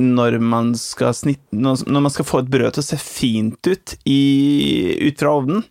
når 0.00 0.38
man 0.38 0.70
skal 0.78 1.12
snitte 1.16 1.56
Når 1.58 2.00
man 2.00 2.12
skal 2.14 2.28
få 2.28 2.40
et 2.40 2.50
brød 2.52 2.76
til 2.76 2.84
å 2.84 2.86
se 2.86 2.98
fint 3.02 3.66
ut 3.68 3.96
i, 4.08 4.22
ut 5.02 5.20
fra 5.20 5.34
ovnen? 5.40 5.64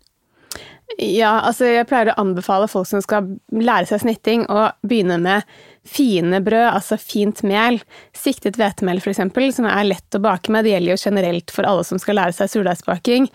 Ja, 1.00 1.38
altså 1.48 1.70
jeg 1.70 1.88
pleier 1.88 2.12
å 2.12 2.20
anbefale 2.20 2.68
folk 2.68 2.90
som 2.90 3.00
skal 3.04 3.30
lære 3.56 3.88
seg 3.88 4.02
snitting, 4.04 4.42
å 4.52 4.68
begynne 4.84 5.16
med 5.22 5.48
fine 5.88 6.42
brød, 6.44 6.66
altså 6.74 6.98
fint 7.00 7.40
mel. 7.48 7.80
Siktet 8.18 8.60
hvetemel, 8.60 9.00
eksempel, 9.00 9.48
som 9.56 9.70
er 9.70 9.88
lett 9.88 10.18
å 10.18 10.22
bake 10.24 10.52
med. 10.52 10.68
Det 10.68 10.74
gjelder 10.74 10.92
jo 10.98 11.04
generelt 11.06 11.54
for 11.56 11.70
alle 11.70 11.86
som 11.88 12.02
skal 12.02 12.20
lære 12.20 12.36
seg 12.36 12.52
surdeigsbaking. 12.52 13.30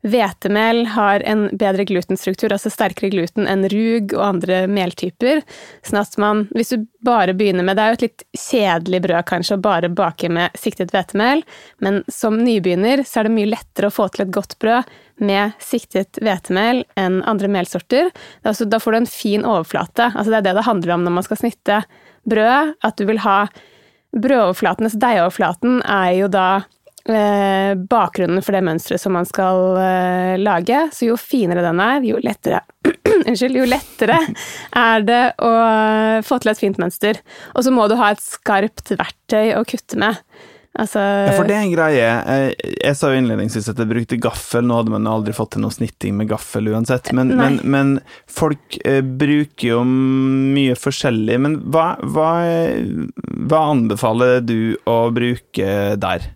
Hvetemel 0.00 0.86
har 0.94 1.20
en 1.28 1.42
bedre 1.60 1.84
glutenstruktur, 1.84 2.52
altså 2.54 2.70
sterkere 2.72 3.10
gluten 3.12 3.44
enn 3.50 3.66
rug 3.68 4.14
og 4.16 4.22
andre 4.24 4.62
meltyper. 4.70 5.42
Sånn 5.84 6.00
at 6.00 6.16
man, 6.20 6.46
hvis 6.56 6.72
du 6.72 6.86
bare 7.04 7.34
begynner 7.36 7.66
med 7.66 7.76
Det 7.76 7.84
er 7.84 7.92
jo 7.92 7.98
et 7.98 8.06
litt 8.06 8.24
kjedelig 8.36 9.02
brød 9.04 9.28
kanskje 9.28 9.58
å 9.58 9.62
bare 9.64 9.92
bake 9.92 10.30
med 10.32 10.56
siktet 10.56 10.94
hvetemel, 10.94 11.44
men 11.84 12.00
som 12.08 12.38
nybegynner 12.40 13.04
så 13.04 13.20
er 13.20 13.28
det 13.28 13.36
mye 13.36 13.52
lettere 13.52 13.90
å 13.90 13.94
få 13.94 14.08
til 14.08 14.24
et 14.24 14.32
godt 14.32 14.56
brød 14.62 14.88
med 15.20 15.52
siktet 15.60 16.20
hvetemel 16.24 16.84
enn 17.00 17.20
andre 17.28 17.50
melsorter. 17.52 18.08
Altså, 18.40 18.64
da 18.64 18.80
får 18.80 18.96
du 18.96 19.00
en 19.02 19.10
fin 19.10 19.44
overflate. 19.44 20.14
Altså, 20.14 20.30
det 20.32 20.40
er 20.40 20.48
det 20.48 20.56
det 20.62 20.68
handler 20.68 20.96
om 20.96 21.04
når 21.04 21.18
man 21.18 21.28
skal 21.28 21.42
snitte 21.42 21.82
brød. 22.28 22.72
At 22.88 22.96
du 22.96 23.04
vil 23.08 23.20
ha 23.26 23.42
Brødoverflaten, 24.10 24.88
altså 24.88 24.98
deigoverflaten, 24.98 25.82
er 25.86 26.16
jo 26.18 26.28
da 26.32 26.46
bakgrunnen 27.08 28.42
for 28.44 28.56
det 28.56 28.64
mønsteret 28.66 29.00
som 29.00 29.14
man 29.16 29.28
skal 29.28 29.78
eh, 29.80 30.34
lage. 30.40 30.82
Så 30.92 31.08
jo 31.08 31.16
finere 31.20 31.64
den 31.64 31.80
er, 31.82 32.04
jo 32.06 32.20
lettere 32.22 32.62
Unnskyld, 33.26 33.58
jo 33.60 33.66
lettere 33.68 34.20
er 34.76 35.04
det 35.06 35.24
å 35.44 35.50
eh, 35.64 36.20
få 36.26 36.40
til 36.40 36.52
et 36.52 36.62
fint 36.62 36.80
mønster. 36.80 37.20
Og 37.54 37.66
så 37.66 37.74
må 37.74 37.88
du 37.90 37.98
ha 38.00 38.12
et 38.14 38.24
skarpt 38.24 38.94
verktøy 38.96 39.54
å 39.58 39.66
kutte 39.68 40.00
med. 40.00 40.20
Altså, 40.78 41.00
ja, 41.02 41.32
for 41.34 41.48
det 41.50 41.56
er 41.56 41.64
en 41.64 41.72
greie. 41.72 42.10
Jeg 42.62 42.96
sa 42.96 43.08
jo 43.10 43.18
innledningsvis 43.18 43.72
at 43.72 43.80
jeg 43.82 43.90
brukte 43.90 44.20
gaffel. 44.22 44.62
Nå 44.64 44.78
hadde 44.78 44.92
man 44.94 45.08
aldri 45.10 45.34
fått 45.34 45.56
til 45.56 45.64
noe 45.64 45.74
snitting 45.74 46.14
med 46.16 46.30
gaffel 46.30 46.70
uansett. 46.70 47.10
Men, 47.16 47.34
men, 47.36 47.58
men 47.66 47.96
folk 48.30 48.78
eh, 48.86 49.02
bruker 49.02 49.66
jo 49.66 49.80
mye 49.84 50.78
forskjellig. 50.78 51.40
Men 51.42 51.58
hva, 51.74 51.92
hva, 52.14 52.32
hva 53.50 53.64
anbefaler 53.72 54.38
du 54.46 54.60
å 54.88 55.00
bruke 55.14 55.96
der? 56.00 56.30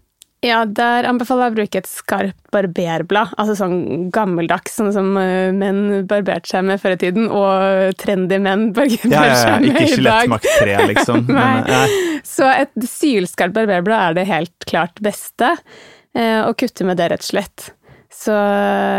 Ja, 0.45 0.61
der 0.69 1.07
anbefaler 1.09 1.49
jeg 1.49 1.55
å 1.55 1.57
bruke 1.57 1.81
et 1.81 1.89
skarpt 1.89 2.37
barberblad. 2.53 3.33
Altså 3.41 3.57
sånn 3.59 4.11
gammeldags, 4.15 4.77
sånn 4.77 4.93
som 4.95 5.15
eh, 5.21 5.49
menn 5.57 6.05
barberte 6.11 6.51
seg 6.53 6.67
med 6.69 6.83
før 6.83 6.97
i 6.97 7.01
tiden, 7.01 7.31
og 7.33 7.97
trendy 8.01 8.39
menn 8.45 8.69
barberte 8.77 9.11
ja, 9.13 9.25
ja, 9.25 9.33
ja. 9.33 9.41
seg 9.41 9.65
med 9.65 9.71
i 9.71 9.73
dag. 9.73 9.81
Ikke 9.81 9.95
skjelettmakt 9.95 10.51
3, 10.61 10.77
liksom. 10.93 11.25
Men, 11.39 11.73
Så 12.29 12.51
et 12.51 12.89
sylskarpt 12.91 13.57
barberblad 13.57 14.11
er 14.11 14.19
det 14.21 14.29
helt 14.31 14.69
klart 14.69 15.01
beste. 15.05 15.55
Eh, 16.15 16.41
å 16.45 16.53
kutte 16.59 16.87
med 16.87 17.01
det, 17.01 17.09
rett 17.15 17.25
og 17.25 17.33
slett. 17.33 17.71
Så 18.15 18.33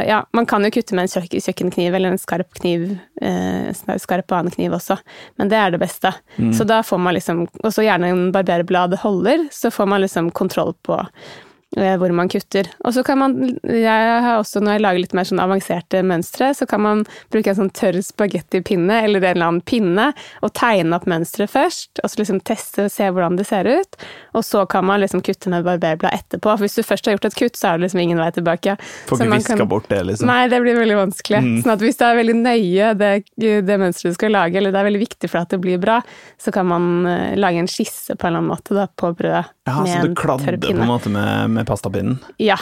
ja, 0.05 0.19
man 0.35 0.45
kan 0.45 0.65
jo 0.67 0.69
kutte 0.75 0.95
med 0.97 1.07
en 1.07 1.29
kjøkkenkniv 1.31 1.95
eller 1.95 2.13
en 2.13 2.19
skarp 2.21 2.51
kniv, 2.59 2.83
eh, 3.23 3.71
skarp 4.01 4.33
annen 4.35 4.53
kniv 4.53 4.75
også, 4.75 4.99
men 5.39 5.49
det 5.49 5.57
er 5.57 5.71
det 5.73 5.79
beste. 5.81 6.11
Mm. 6.35 6.51
Så 6.53 6.67
da 6.67 6.81
får 6.83 6.99
man 7.01 7.15
liksom, 7.15 7.45
og 7.63 7.71
så 7.73 7.87
gjerne 7.87 8.11
en 8.11 8.27
barberblad 8.35 8.97
holder, 9.01 9.47
så 9.55 9.71
får 9.73 9.89
man 9.89 10.03
liksom 10.03 10.29
kontroll 10.35 10.75
på 10.85 10.99
Eh, 10.99 11.54
hvor 11.75 12.11
man 12.15 12.29
kutter. 12.29 12.67
Og 12.85 12.93
så 12.93 13.03
kan 13.03 13.19
man, 13.19 13.33
jeg 13.67 14.21
har 14.23 14.39
også 14.39 14.61
når 14.63 14.77
jeg 14.77 14.83
lager 14.85 15.01
litt 15.01 15.15
mer 15.17 15.27
sånn 15.27 15.41
avanserte 15.43 16.01
mønstre, 16.05 16.51
så 16.55 16.67
kan 16.69 16.83
man 16.83 17.03
bruke 17.33 17.51
en 17.51 17.57
sånn 17.57 17.71
tørr 17.75 17.97
spagettipinne 18.05 19.01
eller 19.03 19.23
en 19.23 19.35
eller 19.35 19.49
annen 19.49 19.65
pinne 19.65 20.05
og 20.45 20.53
tegne 20.55 20.95
opp 20.95 21.07
mønsteret 21.09 21.51
først, 21.51 21.99
og 22.01 22.11
så 22.11 22.21
liksom 22.21 22.39
teste 22.47 22.85
og 22.87 22.93
se 22.93 23.09
hvordan 23.09 23.39
det 23.39 23.47
ser 23.49 23.67
ut. 23.67 23.99
Og 24.37 24.45
så 24.47 24.63
kan 24.71 24.87
man 24.87 25.01
liksom 25.03 25.23
kutte 25.25 25.51
med 25.51 25.65
barberblad 25.67 26.15
etterpå. 26.15 26.53
For 26.53 26.65
hvis 26.65 26.77
du 26.79 26.85
først 26.85 27.09
har 27.09 27.17
gjort 27.17 27.29
et 27.31 27.39
kutt, 27.41 27.59
så 27.59 27.73
er 27.73 27.79
det 27.79 27.87
liksom 27.87 28.03
ingen 28.05 28.21
vei 28.23 28.29
tilbake. 28.35 28.77
Får 29.09 29.25
ikke 29.25 29.41
viska 29.41 29.67
bort 29.69 29.89
det, 29.91 30.03
liksom? 30.11 30.31
Nei, 30.31 30.45
det 30.51 30.61
blir 30.63 30.79
veldig 30.79 30.99
vanskelig. 31.01 31.43
Mm. 31.43 31.57
Sånn 31.65 31.75
at 31.75 31.83
hvis 31.83 31.99
det 31.99 32.07
er 32.07 32.21
veldig 32.21 32.37
nøye 32.39 32.93
det, 33.01 33.11
det 33.35 33.81
mønsteret 33.81 34.15
du 34.15 34.19
skal 34.19 34.35
lage, 34.37 34.61
eller 34.61 34.71
det 34.71 34.79
er 34.79 34.89
veldig 34.91 35.03
viktig 35.03 35.31
for 35.31 35.43
at 35.43 35.51
det 35.51 35.59
blir 35.63 35.81
bra, 35.81 35.99
så 36.41 36.55
kan 36.55 36.69
man 36.69 36.87
eh, 37.09 37.35
lage 37.39 37.59
en 37.59 37.71
skisse 37.71 38.15
på 38.15 38.27
en 38.27 38.31
eller 38.31 38.43
annen 38.43 38.53
måte 38.53 38.77
da, 38.77 38.87
på 38.87 39.11
brødet 39.17 39.54
ja, 39.65 39.81
med. 39.81 40.01
Så 40.01 40.07
du 40.07 40.15
kladder 40.15 40.57
på 40.61 40.71
en 40.71 40.87
måte 40.87 41.09
med, 41.09 41.49
med 41.49 41.67
pastapinnen? 41.67 42.19
Ja. 42.37 42.57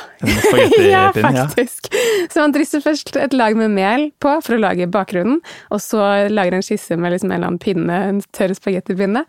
ja, 0.79 1.11
faktisk. 1.13 1.87
Så 2.31 2.39
man 2.39 2.53
drysser 2.55 2.81
først 2.81 3.15
et 3.19 3.33
lag 3.33 3.57
med 3.59 3.73
mel 3.75 4.05
på 4.23 4.37
for 4.45 4.55
å 4.55 4.61
lage 4.61 4.87
bakgrunnen, 4.87 5.41
og 5.73 5.81
så 5.83 6.29
lager 6.31 6.55
en 6.55 6.65
skisse 6.65 6.95
med 6.95 7.11
liksom 7.11 7.31
en 7.31 7.37
eller 7.37 7.51
annen 7.51 7.63
pinne, 7.63 7.99
en 8.09 8.21
tørr 8.35 8.55
spagettipinne. 8.55 9.25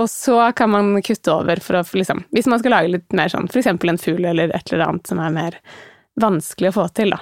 Og 0.00 0.08
så 0.08 0.40
kan 0.56 0.72
man 0.72 0.94
kutte 1.04 1.34
over 1.34 1.60
for 1.64 1.80
å 1.80 1.84
liksom 1.92 2.24
Hvis 2.32 2.48
man 2.48 2.62
skal 2.62 2.76
lage 2.78 2.94
litt 2.96 3.16
mer 3.16 3.28
sånn, 3.32 3.50
f.eks. 3.52 3.68
en 3.68 4.00
fugl 4.00 4.24
eller 4.24 4.54
et 4.56 4.72
eller 4.72 4.88
annet 4.88 5.12
som 5.12 5.20
er 5.20 5.34
mer 5.34 5.60
vanskelig 6.18 6.72
å 6.72 6.78
få 6.80 6.88
til, 6.96 7.12
da. 7.14 7.20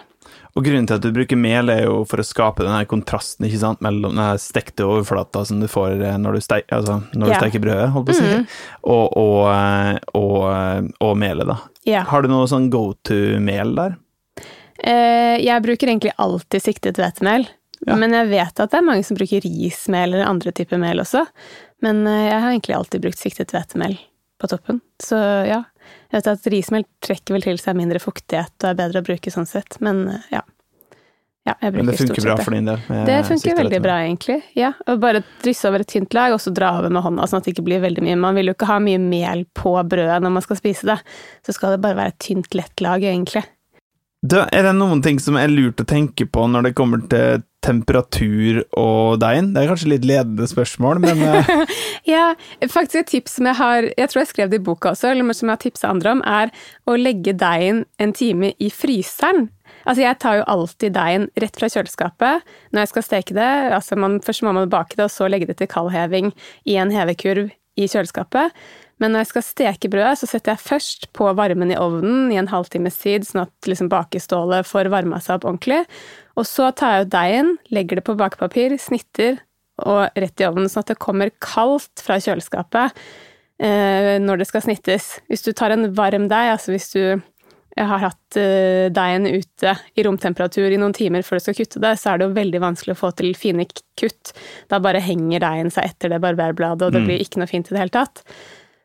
Og 0.57 0.65
grunnen 0.65 0.87
til 0.89 0.97
at 0.97 1.05
du 1.05 1.13
bruker 1.13 1.37
mel, 1.37 1.69
er 1.69 1.83
jo 1.85 1.99
for 2.09 2.23
å 2.23 2.25
skape 2.25 2.65
denne 2.65 2.87
kontrasten 2.89 3.45
ikke 3.45 3.61
sant, 3.61 3.83
mellom 3.85 4.17
den 4.17 4.41
stekte 4.41 4.87
overflata 4.89 5.45
som 5.45 5.61
du 5.61 5.69
får 5.69 6.01
eh, 6.01 6.17
når 6.21 6.39
du, 6.39 6.45
steik, 6.45 6.71
altså, 6.73 7.03
når 7.13 7.27
du 7.27 7.33
yeah. 7.35 7.43
steker 7.43 7.63
brødet, 7.65 7.91
holdt 7.93 8.09
på 8.09 8.15
å 8.15 8.17
si, 8.17 8.31
mm. 8.31 8.47
og, 8.95 9.19
og, 9.21 9.43
eh, 9.53 9.91
og, 10.17 10.39
eh, 10.55 10.89
og, 11.05 11.13
melet, 11.21 11.51
da. 11.53 11.59
Yeah. 11.85 12.09
Har 12.09 12.25
du 12.25 12.33
noe 12.33 12.49
sånn 12.49 12.71
go 12.73 12.89
to-mel 13.07 13.77
der? 13.77 14.01
Uh, 14.77 15.37
jeg 15.41 15.65
bruker 15.65 15.89
egentlig 15.93 16.17
alltid 16.21 16.65
siktet 16.65 16.99
hvetemel. 17.01 17.47
Ja. 17.85 17.97
Men 18.01 18.17
jeg 18.17 18.33
vet 18.33 18.61
at 18.61 18.73
det 18.73 18.81
er 18.81 18.85
mange 18.85 19.05
som 19.05 19.17
bruker 19.19 19.45
rismel 19.45 20.17
eller 20.17 20.29
andre 20.29 20.53
typer 20.57 20.81
mel 20.81 21.01
også. 21.05 21.27
Men 21.85 22.01
jeg 22.09 22.33
har 22.33 22.49
egentlig 22.49 22.77
alltid 22.77 23.05
brukt 23.05 23.21
siktet 23.21 23.53
hvetemel 23.53 23.99
på 24.41 24.49
toppen. 24.49 24.81
Så 25.03 25.19
ja, 25.49 25.61
jeg 26.11 26.19
vet 26.19 26.29
at 26.33 26.51
rismel 26.53 26.85
trekker 27.05 27.37
vel 27.37 27.47
til 27.47 27.63
seg 27.63 27.79
mindre 27.79 28.03
fuktighet 28.03 28.55
og 28.63 28.69
er 28.71 28.79
bedre 28.79 29.03
å 29.03 29.07
bruke 29.07 29.33
sånn 29.33 29.49
sett, 29.49 29.79
men 29.85 30.05
eh, 30.13 30.29
ja. 30.35 30.43
ja 31.49 31.57
men 31.63 31.91
det 31.91 31.97
funker 32.01 32.29
bra 32.29 32.37
for 32.41 32.57
din 32.57 32.71
del? 32.71 32.85
Det 33.09 33.19
funker 33.31 33.59
veldig 33.63 33.83
bra, 33.85 33.99
egentlig. 34.07 34.39
Ja, 34.59 34.73
og 34.87 35.03
Bare 35.03 35.25
drysse 35.45 35.71
over 35.71 35.85
et 35.85 35.93
tynt 35.93 36.15
lag, 36.17 36.37
og 36.37 36.43
så 36.43 36.53
dra 36.55 36.77
over 36.79 36.93
med 36.95 37.05
hånda, 37.07 37.27
sånn 37.31 37.43
at 37.43 37.49
det 37.49 37.57
ikke 37.57 37.67
blir 37.71 37.85
veldig 37.87 38.07
mye. 38.07 38.21
Man 38.29 38.39
vil 38.39 38.53
jo 38.53 38.57
ikke 38.59 38.71
ha 38.71 38.79
mye 38.83 39.03
mel 39.03 39.47
på 39.57 39.75
brødet 39.89 40.23
når 40.23 40.39
man 40.39 40.47
skal 40.47 40.61
spise 40.61 40.91
det. 40.93 41.01
Så 41.47 41.57
skal 41.57 41.77
det 41.77 41.85
bare 41.87 41.99
være 42.01 42.15
et 42.15 42.23
tynt, 42.29 42.51
lett 42.59 42.85
lag, 42.85 43.05
egentlig. 43.05 43.47
Er 44.25 44.65
det 44.65 44.73
noen 44.75 45.03
ting 45.05 45.19
som 45.23 45.37
er 45.39 45.53
lurt 45.53 45.83
å 45.83 45.87
tenke 45.87 46.25
på 46.27 46.47
når 46.49 46.69
det 46.69 46.77
kommer 46.79 47.03
til 47.11 47.43
temperatur 47.67 48.63
og 48.79 49.19
deigen? 49.21 49.53
Det 49.55 49.63
er 49.63 49.69
kanskje 49.71 49.91
litt 49.93 50.07
ledende 50.09 50.47
spørsmål, 50.49 51.03
men 51.05 51.21
eh. 51.27 51.51
Ja, 52.15 52.31
faktisk 52.63 53.01
et 53.03 53.11
tips 53.11 53.37
som 53.39 53.49
jeg 53.51 53.59
har 53.59 53.89
Jeg 53.99 54.09
tror 54.09 54.23
jeg 54.23 54.31
skrev 54.31 54.53
det 54.53 54.61
i 54.61 54.65
boka 54.67 54.95
også, 54.95 55.11
eller 55.11 55.37
som 55.37 55.51
jeg 55.51 55.59
har 55.59 55.63
tipsa 55.63 55.91
andre 55.93 56.17
om, 56.17 56.25
er 56.25 56.55
å 56.89 56.97
legge 56.99 57.37
deigen 57.37 57.85
en 58.03 58.15
time 58.17 58.55
i 58.57 58.71
fryseren. 58.73 59.51
Altså, 59.85 60.03
jeg 60.03 60.19
tar 60.23 60.41
jo 60.41 60.49
alltid 60.51 60.97
deigen 60.97 61.29
rett 61.43 61.61
fra 61.61 61.71
kjøleskapet 61.71 62.57
når 62.73 62.83
jeg 62.83 62.93
skal 62.95 63.07
steke 63.07 63.37
det. 63.37 63.53
Altså, 63.77 63.99
man, 64.01 64.19
først 64.25 64.47
må 64.47 64.55
man 64.57 64.73
bake 64.73 64.97
det, 64.97 65.07
og 65.07 65.15
så 65.15 65.29
legge 65.31 65.51
det 65.51 65.59
til 65.61 65.71
kaldheving 65.71 66.33
i 66.67 66.79
en 66.81 66.95
hevekurv 66.95 67.53
i 67.77 67.89
kjøleskapet. 67.91 68.55
Men 69.03 69.13
når 69.13 69.25
jeg 69.25 69.31
skal 69.33 69.45
steke 69.45 69.91
brødet, 69.93 70.21
så 70.23 70.29
setter 70.31 70.55
jeg 70.55 70.65
først 70.65 71.09
på 71.17 71.29
varmen 71.37 71.73
i 71.73 71.77
ovnen 71.81 72.31
i 72.33 72.39
en 72.41 72.49
halvtimes 72.49 72.97
tid, 73.03 73.27
sånn 73.29 73.45
at 73.45 73.69
liksom 73.69 73.91
bakestålet 73.93 74.69
får 74.69 74.89
varma 74.93 75.21
seg 75.21 75.37
opp 75.37 75.51
ordentlig. 75.51 75.83
Og 76.41 76.49
så 76.49 76.71
tar 76.77 76.95
jeg 76.95 77.07
ut 77.07 77.13
deigen, 77.13 77.55
legger 77.77 78.01
det 78.01 78.07
på 78.09 78.17
bakepapir, 78.17 78.77
snitter 78.81 79.41
og 79.85 80.17
rett 80.17 80.41
i 80.41 80.49
ovnen, 80.49 80.71
sånn 80.73 80.87
at 80.87 80.95
det 80.95 81.01
kommer 81.03 81.33
kaldt 81.45 82.01
fra 82.01 82.17
kjøleskapet 82.23 82.97
eh, 83.61 84.17
når 84.23 84.41
det 84.41 84.49
skal 84.49 84.65
snittes. 84.65 85.17
Hvis 85.29 85.45
du 85.45 85.53
tar 85.53 85.75
en 85.75 85.91
varm 85.97 86.31
deig, 86.33 86.55
altså 86.55 86.73
hvis 86.73 86.89
du 86.95 87.03
har 87.77 88.01
hatt 88.01 88.39
eh, 88.41 88.89
deigen 88.89 89.29
ute 89.29 89.75
i 89.93 90.05
romtemperatur 90.07 90.73
i 90.73 90.79
noen 90.81 90.97
timer 90.97 91.25
før 91.27 91.37
du 91.37 91.45
skal 91.45 91.59
kutte 91.59 91.83
det, 91.85 91.93
så 92.01 92.15
er 92.15 92.21
det 92.21 92.31
jo 92.31 92.37
veldig 92.39 92.63
vanskelig 92.65 92.97
å 92.97 93.01
få 93.03 93.13
til 93.19 93.37
fine 93.37 93.69
kutt. 94.01 94.33
Da 94.73 94.81
bare 94.81 95.05
henger 95.05 95.45
deigen 95.45 95.73
seg 95.75 95.93
etter 95.93 96.15
det 96.15 96.23
barberbladet, 96.25 96.89
og 96.89 96.97
det 96.97 97.05
mm. 97.05 97.11
blir 97.11 97.27
ikke 97.27 97.43
noe 97.43 97.51
fint 97.51 97.69
i 97.69 97.77
det 97.77 97.85
hele 97.85 97.97
tatt. 97.99 98.25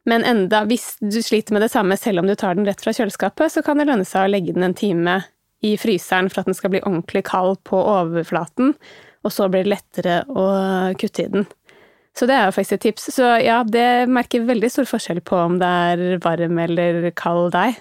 Men 0.09 0.25
enda, 0.25 0.63
hvis 0.65 0.95
du 1.01 1.19
sliter 1.21 1.53
med 1.53 1.61
det 1.65 1.71
samme 1.73 1.97
selv 1.99 2.23
om 2.23 2.29
du 2.29 2.33
tar 2.35 2.57
den 2.57 2.65
rett 2.65 2.81
fra 2.81 2.93
kjøleskapet, 2.95 3.53
så 3.53 3.61
kan 3.65 3.77
det 3.77 3.85
lønne 3.89 4.07
seg 4.07 4.25
å 4.25 4.31
legge 4.33 4.55
den 4.55 4.65
en 4.65 4.77
time 4.77 5.19
i 5.61 5.75
fryseren 5.77 6.29
for 6.31 6.41
at 6.41 6.49
den 6.49 6.57
skal 6.57 6.73
bli 6.73 6.81
ordentlig 6.81 7.23
kald 7.29 7.59
på 7.69 7.77
overflaten, 7.77 8.73
og 9.21 9.33
så 9.33 9.45
blir 9.51 9.67
det 9.67 9.75
lettere 9.75 10.15
å 10.25 10.45
kutte 10.97 11.27
i 11.27 11.33
den. 11.35 11.45
Så 12.17 12.27
det 12.27 12.35
er 12.35 12.49
jo 12.49 12.55
faktisk 12.55 12.75
et 12.75 12.85
tips. 12.89 13.07
Så 13.15 13.27
ja, 13.39 13.61
det 13.63 14.09
merker 14.11 14.43
veldig 14.47 14.71
stor 14.73 14.89
forskjell 14.89 15.21
på 15.23 15.37
om 15.37 15.61
det 15.61 15.69
er 15.69 16.19
varm 16.23 16.59
eller 16.59 17.07
kald 17.15 17.53
deig. 17.55 17.77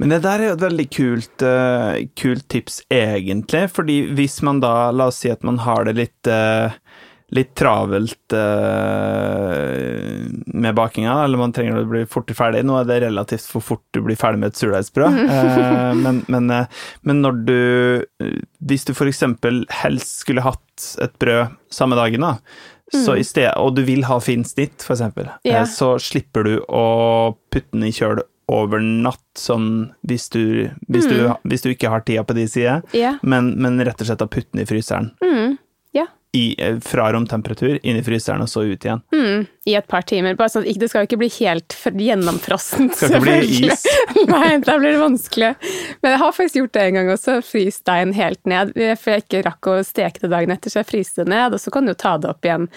Men 0.00 0.14
det 0.14 0.22
der 0.24 0.40
er 0.40 0.48
jo 0.48 0.54
et 0.56 0.62
veldig 0.64 0.86
kult, 0.96 1.42
uh, 1.44 1.98
kult, 2.16 2.46
tips, 2.48 2.78
egentlig. 2.88 3.66
Fordi 3.68 3.98
hvis 4.16 4.38
man 4.46 4.62
da, 4.62 4.88
la 4.96 5.10
oss 5.10 5.18
si 5.20 5.28
at 5.28 5.44
man 5.44 5.60
har 5.60 5.84
det 5.90 5.98
litt, 5.98 6.30
uh, 6.30 6.72
litt 7.36 7.52
travelt 7.58 8.34
uh, 8.34 9.68
med 10.46 10.74
bakinga, 10.74 11.14
eller 11.24 11.38
man 11.40 11.54
trenger 11.54 11.78
å 11.78 11.86
bli 11.90 12.02
fortere 12.10 12.38
ferdig 12.38 12.64
Nå 12.66 12.80
er 12.80 12.88
det 12.88 12.98
relativt 13.06 13.46
for 13.50 13.64
fort 13.64 13.84
du 13.94 14.02
blir 14.06 14.18
ferdig 14.18 14.42
med 14.42 14.52
et 14.52 14.60
surdeigsbrød, 14.60 15.20
men, 16.04 16.24
men, 16.26 16.50
men, 16.50 17.22
når 17.22 17.38
du 17.46 17.60
Hvis 18.58 18.86
du 18.88 18.92
f.eks. 18.96 19.22
helst 19.82 20.24
skulle 20.24 20.44
hatt 20.46 20.90
et 21.02 21.14
brød 21.22 21.56
samme 21.70 21.98
dagen, 21.98 22.24
da, 22.24 22.34
så 22.90 23.14
mm. 23.14 23.20
i 23.20 23.24
sted, 23.24 23.50
og 23.60 23.76
du 23.76 23.84
vil 23.86 24.04
ha 24.08 24.18
fint 24.22 24.48
snitt, 24.48 24.82
f.eks., 24.82 25.02
yeah. 25.46 25.66
så 25.68 25.94
slipper 26.02 26.46
du 26.46 26.54
å 26.66 26.86
putte 27.52 27.76
den 27.76 27.86
i 27.86 27.94
kjøl 27.94 28.24
over 28.50 28.82
natt, 28.82 29.22
sånn 29.38 29.68
hvis 30.06 30.26
du, 30.34 30.42
hvis, 30.90 31.06
mm. 31.06 31.12
du, 31.12 31.50
hvis 31.52 31.62
du, 31.62 31.70
ikke 31.70 31.92
har 31.92 32.02
tida 32.06 32.24
på 32.26 32.34
de 32.34 32.46
side, 32.50 32.80
yeah. 32.96 33.20
men, 33.22 33.52
men, 33.62 33.78
rett 33.86 34.02
og 34.02 34.10
slett 34.10 34.24
å 34.24 34.30
putte 34.30 34.50
den 34.50 34.64
i 34.64 34.68
fryseren. 34.68 35.12
Mm. 35.22 35.39
I, 36.32 36.54
eh, 36.62 36.76
fra 36.78 37.08
romtemperatur 37.12 37.80
inn 37.82 37.96
i 37.98 38.02
fryseren, 38.06 38.44
og 38.44 38.48
så 38.48 38.62
ut 38.62 38.84
igjen. 38.86 39.02
Mm. 39.10 39.46
I 39.66 39.74
et 39.74 39.88
par 39.90 40.04
timer. 40.06 40.36
Bare 40.38 40.52
sånn, 40.52 40.68
det 40.78 40.90
skal 40.90 41.02
jo 41.02 41.10
ikke 41.10 41.20
bli 41.24 41.30
helt 41.40 41.74
gjennomfrossent, 41.90 42.94
Skal 42.94 43.16
ikke 43.18 43.24
bli 43.24 43.66
is. 43.66 43.82
Nei, 44.30 44.52
da 44.62 44.78
blir 44.78 44.94
det 44.94 45.02
vanskelig. 45.02 45.50
Men 46.00 46.14
jeg 46.14 46.22
har 46.22 46.38
faktisk 46.38 46.60
gjort 46.62 46.74
det 46.78 46.86
en 46.86 46.98
gang 47.00 47.12
også, 47.16 47.36
fryst 47.42 47.84
deigen 47.90 48.14
helt 48.14 48.42
ned. 48.46 48.74
For 49.02 49.16
jeg 49.16 49.26
ikke 49.26 49.44
rakk 49.48 49.72
å 49.72 49.78
steke 49.86 50.22
det 50.22 50.30
dagen 50.32 50.54
etter, 50.54 50.70
så 50.70 50.84
jeg 50.84 50.92
fryste 50.92 51.24
det 51.24 51.34
ned, 51.34 51.56
og 51.56 51.62
så 51.62 51.74
kan 51.74 51.86
du 51.86 51.96
jo 51.96 52.02
ta 52.06 52.14
det 52.22 52.30
opp 52.30 52.46
igjen 52.46 52.70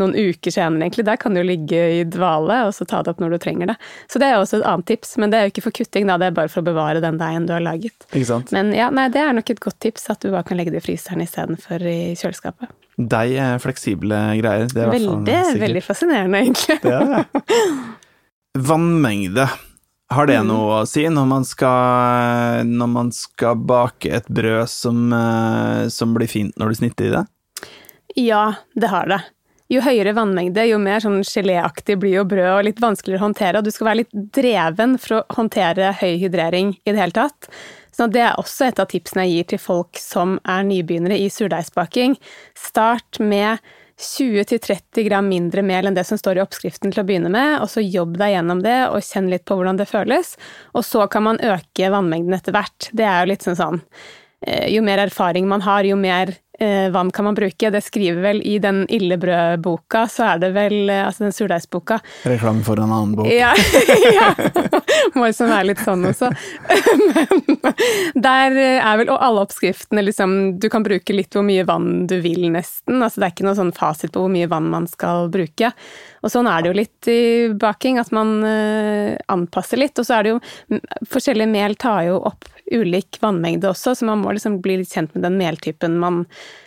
noen 0.00 0.14
uker 0.14 0.50
senere, 0.50 0.84
egentlig. 0.84 1.04
Der 1.06 1.18
kan 1.20 1.36
du 1.36 1.42
ligge 1.44 1.80
i 1.98 2.02
dvale, 2.08 2.64
og 2.68 2.74
så 2.74 2.86
ta 2.88 3.02
det 3.04 3.12
opp 3.14 3.20
når 3.22 3.36
du 3.36 3.38
trenger 3.44 3.70
det. 3.70 3.76
Så 4.10 4.20
det 4.22 4.30
er 4.30 4.40
også 4.40 4.58
et 4.58 4.68
annet 4.70 4.88
tips, 4.90 5.16
men 5.22 5.30
det 5.30 5.38
er 5.38 5.46
jo 5.46 5.54
ikke 5.54 5.66
for 5.68 5.76
kutting, 5.78 6.08
da, 6.10 6.18
det 6.20 6.30
er 6.30 6.38
bare 6.38 6.50
for 6.50 6.64
å 6.64 6.66
bevare 6.66 7.02
den 7.04 7.20
deigen 7.20 7.46
du 7.48 7.54
har 7.54 7.64
laget. 7.64 8.08
Ikke 8.10 8.30
sant? 8.32 8.54
Men 8.54 8.72
ja, 8.74 8.90
nei, 8.94 9.06
det 9.14 9.22
er 9.22 9.36
nok 9.36 9.54
et 9.54 9.62
godt 9.62 9.78
tips, 9.84 10.08
at 10.10 10.24
du 10.24 10.32
bare 10.32 10.46
kan 10.48 10.58
legge 10.58 10.74
det 10.74 10.82
i 10.82 10.88
fryseren 10.88 11.22
istedenfor 11.24 11.86
i 11.86 11.98
kjøleskapet. 12.18 12.74
Deig 12.94 13.34
er 13.42 13.60
fleksible 13.62 14.18
greier. 14.38 14.68
Det 14.70 14.82
er 14.84 14.92
veldig, 14.92 15.38
veldig 15.60 15.82
fascinerende, 15.84 16.42
egentlig. 16.46 16.78
Det 16.84 16.94
er 16.94 17.06
det. 17.10 17.44
Vannmengde. 18.70 19.48
Har 20.14 20.28
det 20.30 20.38
mm. 20.44 20.50
noe 20.50 20.80
å 20.82 20.86
si 20.86 21.02
når 21.10 21.26
man 21.26 21.46
skal, 21.48 22.68
når 22.68 22.90
man 22.92 23.10
skal 23.16 23.58
bake 23.58 24.12
et 24.14 24.28
brød 24.30 24.70
som, 24.70 25.08
eh, 25.16 25.86
som 25.90 26.14
blir 26.14 26.30
fint 26.30 26.54
når 26.60 26.70
du 26.70 26.80
snitter 26.82 27.08
i 27.08 27.14
det? 27.16 27.24
Ja, 28.20 28.44
det 28.78 28.92
har 28.92 29.10
det 29.10 29.24
jo 29.72 29.82
høyere 29.84 30.14
vannmengde, 30.16 30.66
jo 30.68 30.78
mer 30.82 31.02
sånn 31.02 31.22
geléaktig 31.24 31.96
blir 32.00 32.18
jo 32.18 32.26
brød 32.28 32.50
og 32.50 32.66
litt 32.66 32.82
vanskeligere 32.82 33.22
å 33.22 33.26
håndtere. 33.28 33.60
Og 33.60 33.66
du 33.66 33.72
skal 33.74 33.90
være 33.90 34.02
litt 34.02 34.18
dreven 34.36 34.98
for 35.00 35.18
å 35.18 35.24
håndtere 35.38 35.94
høy 36.02 36.18
hydrering 36.22 36.74
i 36.84 36.92
det 36.92 37.00
hele 37.00 37.16
tatt. 37.16 37.48
Så 37.94 38.08
det 38.10 38.24
er 38.26 38.40
også 38.40 38.68
et 38.68 38.82
av 38.82 38.90
tipsene 38.90 39.28
jeg 39.28 39.38
gir 39.38 39.48
til 39.54 39.62
folk 39.62 40.00
som 40.00 40.36
er 40.50 40.66
nybegynnere 40.66 41.18
i 41.20 41.30
surdeigsbaking. 41.30 42.16
Start 42.58 43.20
med 43.22 43.62
20-30 44.00 45.06
gram 45.06 45.28
mindre 45.30 45.62
mel 45.62 45.86
enn 45.86 45.94
det 45.94 46.02
som 46.08 46.18
står 46.18 46.40
i 46.40 46.42
oppskriften 46.42 46.90
til 46.90 47.04
å 47.04 47.06
begynne 47.06 47.30
med, 47.30 47.60
og 47.62 47.70
så 47.70 47.84
jobb 47.84 48.16
deg 48.18 48.34
gjennom 48.34 48.64
det 48.64 48.78
og 48.88 49.04
kjenn 49.06 49.30
litt 49.30 49.44
på 49.46 49.54
hvordan 49.58 49.78
det 49.78 49.86
føles. 49.90 50.34
Og 50.74 50.82
så 50.86 51.06
kan 51.10 51.28
man 51.28 51.38
øke 51.38 51.90
vannmengden 51.94 52.34
etter 52.34 52.56
hvert. 52.56 52.90
Det 52.90 53.06
er 53.06 53.22
jo 53.22 53.30
litt 53.30 53.46
sånn 53.46 53.60
sånn 53.60 53.80
eh, 54.46 54.66
Jo 54.74 54.82
mer 54.86 55.04
erfaring 55.06 55.46
man 55.50 55.62
har, 55.62 55.86
jo 55.86 55.98
mer 56.00 56.34
vann 56.94 57.10
kan 57.10 57.24
man 57.24 57.34
bruke? 57.34 57.70
Det 57.70 57.80
skriver 57.82 58.20
vel 58.22 58.42
i 58.46 58.58
den 58.62 58.84
Illebrød-boka, 58.88 60.04
så 60.08 60.28
er 60.34 60.42
det 60.42 60.52
vel 60.54 60.90
eh, 60.90 61.02
Altså 61.04 61.26
den 61.26 61.34
surdeigsboka. 61.34 61.98
Reklame 62.28 62.64
for 62.66 62.80
en 62.80 62.92
annen 62.92 63.14
bok. 63.18 63.28
Ja. 63.30 63.52
ja. 64.18 64.30
Må 65.14 65.26
liksom 65.26 65.50
være 65.50 65.68
litt 65.72 65.82
sånn 65.84 66.06
også. 66.08 66.30
Men 66.70 67.58
der 68.28 68.58
er 68.60 69.00
vel 69.00 69.10
Og 69.12 69.18
alle 69.18 69.44
oppskriftene, 69.44 70.04
liksom 70.06 70.36
Du 70.62 70.68
kan 70.72 70.84
bruke 70.86 71.16
litt 71.16 71.34
hvor 71.34 71.44
mye 71.46 71.66
vann 71.68 72.06
du 72.10 72.16
vil, 72.24 72.46
nesten. 72.54 73.02
Altså 73.02 73.20
det 73.20 73.28
er 73.28 73.36
ikke 73.36 73.48
noe 73.48 73.58
sånn 73.58 73.74
fasit 73.76 74.14
på 74.14 74.24
hvor 74.24 74.32
mye 74.32 74.50
vann 74.50 74.70
man 74.72 74.88
skal 74.90 75.30
bruke. 75.34 75.72
Og 76.24 76.32
sånn 76.32 76.48
er 76.48 76.62
det 76.62 76.70
jo 76.70 76.78
litt 76.78 77.10
i 77.10 77.20
baking, 77.60 78.00
at 78.00 78.14
man 78.14 78.36
eh, 78.46 79.14
anpasser 79.32 79.80
litt. 79.80 79.98
Og 79.98 80.06
så 80.06 80.18
er 80.18 80.26
det 80.26 80.34
jo 80.34 80.40
Forskjellige 81.10 81.50
mel 81.50 81.76
tar 81.80 82.06
jo 82.08 82.18
opp 82.30 82.46
ulik 82.72 83.18
vannmengde 83.20 83.68
også, 83.68 83.92
så 83.98 84.06
man 84.08 84.22
må 84.22 84.32
liksom 84.34 84.60
bli 84.64 84.78
litt 84.80 84.92
kjent 84.94 85.12
med 85.14 85.24
den 85.26 85.36
meltypen 85.40 85.98
man 86.00 86.22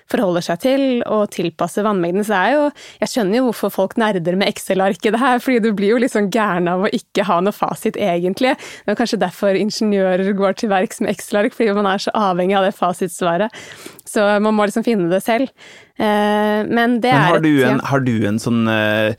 forholder 0.08 0.46
seg 0.46 0.60
til, 0.64 0.84
og 1.04 1.32
tilpasse 1.34 1.84
vannmengden. 1.84 2.24
Så 2.24 2.32
det 2.32 2.40
er 2.40 2.54
jo 2.54 2.66
Jeg 3.02 3.12
skjønner 3.12 3.40
jo 3.40 3.48
hvorfor 3.50 3.74
folk 3.74 3.98
nerder 4.00 4.38
med 4.40 4.48
Excel-ark 4.52 5.04
i 5.04 5.14
det 5.14 5.20
her, 5.20 5.42
fordi 5.44 5.60
du 5.66 5.72
blir 5.76 5.96
jo 5.96 6.02
litt 6.02 6.14
sånn 6.14 6.30
gæren 6.34 6.70
av 6.72 6.86
å 6.86 6.92
ikke 6.94 7.26
ha 7.28 7.40
noe 7.44 7.56
fasit, 7.56 7.98
egentlig. 7.98 8.56
Det 8.86 8.94
er 8.94 9.00
kanskje 9.00 9.22
derfor 9.22 9.58
ingeniører 9.58 10.32
går 10.38 10.60
til 10.62 10.72
verks 10.72 11.02
med 11.04 11.12
Excel-ark, 11.16 11.56
fordi 11.58 11.76
man 11.78 11.90
er 11.90 12.04
så 12.04 12.14
avhengig 12.16 12.58
av 12.60 12.68
det 12.68 12.76
fasitsvaret. 12.78 13.64
Så 14.08 14.24
man 14.44 14.56
må 14.56 14.68
liksom 14.68 14.86
finne 14.88 15.10
det 15.12 15.24
selv. 15.26 15.52
Eh, 15.98 16.62
men 16.70 17.02
det 17.02 17.12
Men 17.12 17.26
har 17.26 17.42
er 17.42 17.48
du 17.48 17.64
en, 17.68 17.82
har 17.84 18.06
du 18.06 18.16
en 18.28 18.40
sånn 18.40 18.64
Uh, 18.68 19.14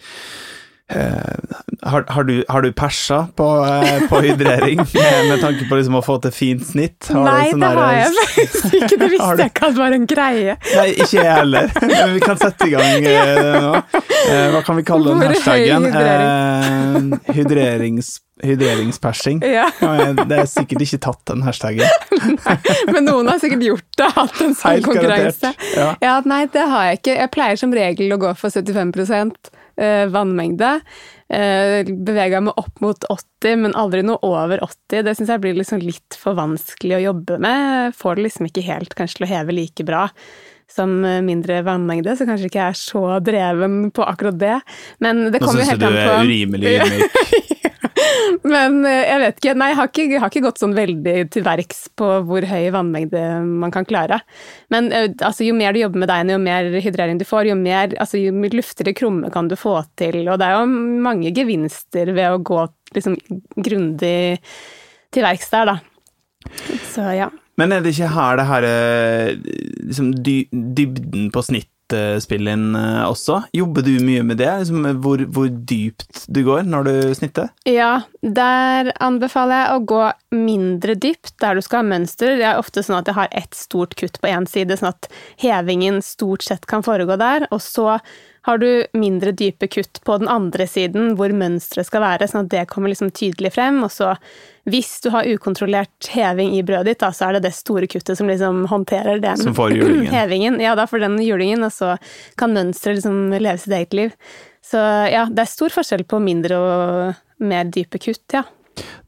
har, 0.88 2.04
har, 2.08 2.24
du, 2.24 2.44
har, 2.48 2.62
du, 2.62 2.72
persa 2.72 3.26
på, 3.36 3.46
uh, 3.60 4.08
på 4.08 4.20
hydrering 4.20 4.76
med, 4.94 5.28
med, 5.28 5.40
tanke 5.40 5.68
på 5.68 5.76
liksom 5.76 5.98
å 5.98 6.02
få 6.04 6.16
til 6.24 6.32
fint 6.32 6.64
snitt? 6.64 7.10
Har 7.12 7.26
Nei, 7.26 7.50
sånn 7.50 7.64
det 7.64 7.72
har 7.76 7.96
jeg 7.96 8.14
faktisk 8.20 8.78
ikke. 8.78 9.00
Det 9.02 9.10
visste 9.14 9.34
jeg 9.42 9.52
ikke 9.52 9.68
at 9.68 9.76
var 9.78 9.96
en 9.96 10.06
greie. 10.08 10.54
Nei, 10.78 10.86
ikke 10.94 11.18
jeg 11.18 11.34
heller. 11.34 11.68
Men 11.90 12.14
vi 12.14 12.22
kan 12.24 12.40
sette 12.40 12.70
i 12.70 12.72
gang 12.72 13.04
uh, 13.04 13.58
nå. 13.66 13.74
hva 14.54 14.64
kan 14.64 14.80
vi 14.80 14.86
kalle 14.88 15.12
den 15.12 15.28
hashtagen? 15.34 15.90
hydrerings 17.36 18.16
hydreringspersing. 18.38 19.40
Ja. 19.42 19.66
det 20.28 20.36
er 20.44 20.46
sikkert 20.46 20.84
ikke 20.84 21.00
tatt, 21.08 21.20
den 21.26 21.42
hashtagen. 21.42 21.82
nei, 22.46 22.56
men 22.92 23.08
noen 23.08 23.32
har 23.32 23.40
sikkert 23.42 23.64
gjort 23.66 23.88
det, 23.98 24.10
hatt 24.14 24.42
en 24.44 24.54
sånn 24.54 24.84
konkurranse. 24.86 25.52
Ja. 25.74 25.88
ja. 26.02 26.16
Nei, 26.28 26.44
det 26.54 26.66
har 26.70 26.90
jeg 26.90 27.00
ikke. 27.00 27.16
Jeg 27.18 27.32
pleier 27.34 27.58
som 27.60 27.74
regel 27.74 28.14
å 28.14 28.20
gå 28.22 28.30
for 28.38 28.54
75 28.54 28.94
eh, 29.10 29.57
vannmengde. 30.10 30.80
Eh, 31.28 31.86
Bevega 31.86 32.40
meg 32.42 32.58
opp 32.60 32.82
mot 32.84 33.08
80, 33.12 33.56
men 33.64 33.76
aldri 33.78 34.02
noe 34.06 34.18
over 34.26 34.62
80. 34.64 35.04
Det 35.06 35.16
syns 35.18 35.32
jeg 35.34 35.42
blir 35.44 35.58
liksom 35.58 35.82
litt 35.84 36.18
for 36.18 36.38
vanskelig 36.38 36.98
å 36.98 37.02
jobbe 37.08 37.40
med. 37.44 37.96
Får 37.98 38.18
det 38.18 38.28
liksom 38.28 38.48
ikke 38.48 38.66
helt 38.66 38.96
kanskje 38.98 39.20
til 39.20 39.28
å 39.28 39.32
heve 39.32 39.56
like 39.56 39.86
bra 39.88 40.08
som 40.68 40.90
mindre 41.24 41.62
vannmengde, 41.64 42.12
så 42.12 42.26
kanskje 42.28 42.50
ikke 42.50 42.58
jeg 42.60 42.74
er 42.74 42.76
så 42.76 43.02
dreven 43.24 43.86
på 43.96 44.04
akkurat 44.04 44.36
det. 44.36 44.58
Men 45.00 45.30
det 45.32 45.40
kommer 45.40 45.62
jo 45.64 45.70
helt 45.70 45.86
an 45.86 45.94
på 45.96 46.02
Nå 46.04 46.04
syns 46.04 46.04
du 46.04 46.04
du 46.04 46.12
er 46.12 46.28
urimelig 46.28 46.74
ydmyk. 46.76 47.77
Men 48.52 48.80
eh, 48.86 49.04
jeg 49.08 49.22
vet 49.22 49.40
ikke. 49.40 49.54
Nei, 49.58 49.70
jeg 49.72 49.78
har 49.78 49.90
ikke, 49.90 50.06
jeg 50.12 50.22
har 50.22 50.32
ikke 50.32 50.44
gått 50.44 50.62
sånn 50.62 50.76
veldig 50.76 51.16
til 51.34 51.44
verks 51.46 51.84
på 51.98 52.10
hvor 52.28 52.46
høy 52.48 52.68
vannmengde 52.74 53.22
man 53.64 53.74
kan 53.74 53.86
klare. 53.88 54.20
Men 54.72 54.90
eh, 54.94 55.10
altså, 55.14 55.46
jo 55.46 55.56
mer 55.58 55.74
du 55.74 55.82
jobber 55.82 56.04
med 56.04 56.12
deigen, 56.12 56.34
jo 56.34 56.40
mer 56.42 56.70
hydrering 56.84 57.20
du 57.20 57.26
får, 57.28 57.50
jo 57.52 57.58
mer 57.58 57.96
altså, 57.98 58.20
jo 58.20 58.52
luftigere 58.54 58.96
krumme 58.96 59.32
kan 59.34 59.50
du 59.50 59.56
få 59.58 59.78
til. 59.98 60.20
Og 60.26 60.38
det 60.40 60.48
er 60.48 60.58
jo 60.58 60.68
mange 61.08 61.32
gevinster 61.36 62.12
ved 62.14 62.32
å 62.32 62.42
gå 62.42 62.64
liksom 62.96 63.18
grundig 63.56 64.38
til 65.14 65.24
verks 65.24 65.50
der, 65.52 65.74
da. 65.74 65.78
Så 66.92 67.04
ja. 67.16 67.28
Men 67.58 67.74
er 67.74 67.82
det 67.82 67.90
ikke 67.96 68.12
her 68.14 68.38
det 68.38 68.46
her 68.48 68.66
eh, 68.68 69.32
liksom, 69.88 70.12
dybden 70.22 71.32
på 71.34 71.42
snitt 71.44 71.72
snittspille 71.88 72.52
inn 72.52 72.74
eh, 72.76 73.04
også. 73.08 73.42
Jobber 73.52 73.82
du 73.82 73.98
mye 74.04 74.22
med 74.22 74.38
det? 74.38 74.50
Liksom, 74.60 74.86
hvor, 75.02 75.18
hvor, 75.32 75.48
dypt 75.48 76.26
du 76.28 76.42
går 76.44 76.62
når 76.68 76.84
du 76.84 77.14
snitter? 77.14 77.48
Ja, 77.64 78.02
der 78.22 78.92
anbefaler 79.00 79.62
jeg 79.62 79.74
å 79.74 79.84
gå 79.88 80.02
mindre 80.34 80.94
dypt 80.94 81.34
der 81.40 81.56
du 81.56 81.62
skal 81.62 81.82
ha 81.82 81.88
mønster. 81.88 82.36
Det 82.38 82.46
er 82.46 82.58
ofte 82.58 82.82
sånn 82.82 83.00
at 83.00 83.08
jeg 83.08 83.18
har 83.18 83.28
ett 83.32 83.54
stort 83.54 83.96
kutt 83.98 84.20
på 84.20 84.28
én 84.28 84.46
side, 84.48 84.76
sånn 84.76 84.92
at 84.92 85.08
hevingen 85.40 86.02
stort 86.02 86.42
sett 86.42 86.66
kan 86.66 86.82
foregå 86.82 87.16
der. 87.18 87.48
Og 87.50 87.62
så 87.62 87.98
har 88.46 88.58
du 88.62 88.68
mindre 88.96 89.32
dype 89.36 89.68
kutt 89.70 90.00
på 90.06 90.18
den 90.20 90.28
andre 90.30 90.66
siden, 90.70 91.14
hvor 91.18 91.32
mønsteret 91.34 91.88
skal 91.88 92.04
være, 92.04 92.28
sånn 92.30 92.46
at 92.46 92.52
det 92.54 92.66
kommer 92.70 92.92
liksom 92.92 93.10
tydelig 93.14 93.52
frem. 93.56 93.80
Og 93.84 93.92
så, 93.92 94.12
hvis 94.68 94.92
du 95.04 95.10
har 95.14 95.28
ukontrollert 95.28 96.10
heving 96.14 96.54
i 96.56 96.62
brødet 96.66 96.92
ditt, 96.92 97.02
da, 97.02 97.12
så 97.14 97.28
er 97.28 97.38
det 97.38 97.46
det 97.48 97.54
store 97.56 97.88
kuttet 97.90 98.18
som 98.18 98.30
liksom 98.30 98.64
håndterer 98.70 99.22
den 99.24 99.42
Som 99.42 99.56
får 99.58 99.76
julingen. 99.76 100.12
hevingen. 100.18 100.60
Ja, 100.64 100.76
da 100.78 100.86
får 100.90 101.04
den 101.06 101.18
julingen, 101.24 101.66
og 101.66 101.74
så 101.74 101.96
kan 102.40 102.54
mønsteret 102.56 103.00
liksom 103.00 103.34
leve 103.36 103.58
sitt 103.62 103.74
eget 103.74 103.98
liv. 103.98 104.14
Så 104.64 104.78
ja, 105.08 105.26
det 105.30 105.44
er 105.44 105.50
stor 105.50 105.72
forskjell 105.72 106.04
på 106.08 106.20
mindre 106.22 106.60
og 106.60 107.44
mer 107.48 107.68
dype 107.72 108.00
kutt, 108.02 108.24
ja. 108.34 108.44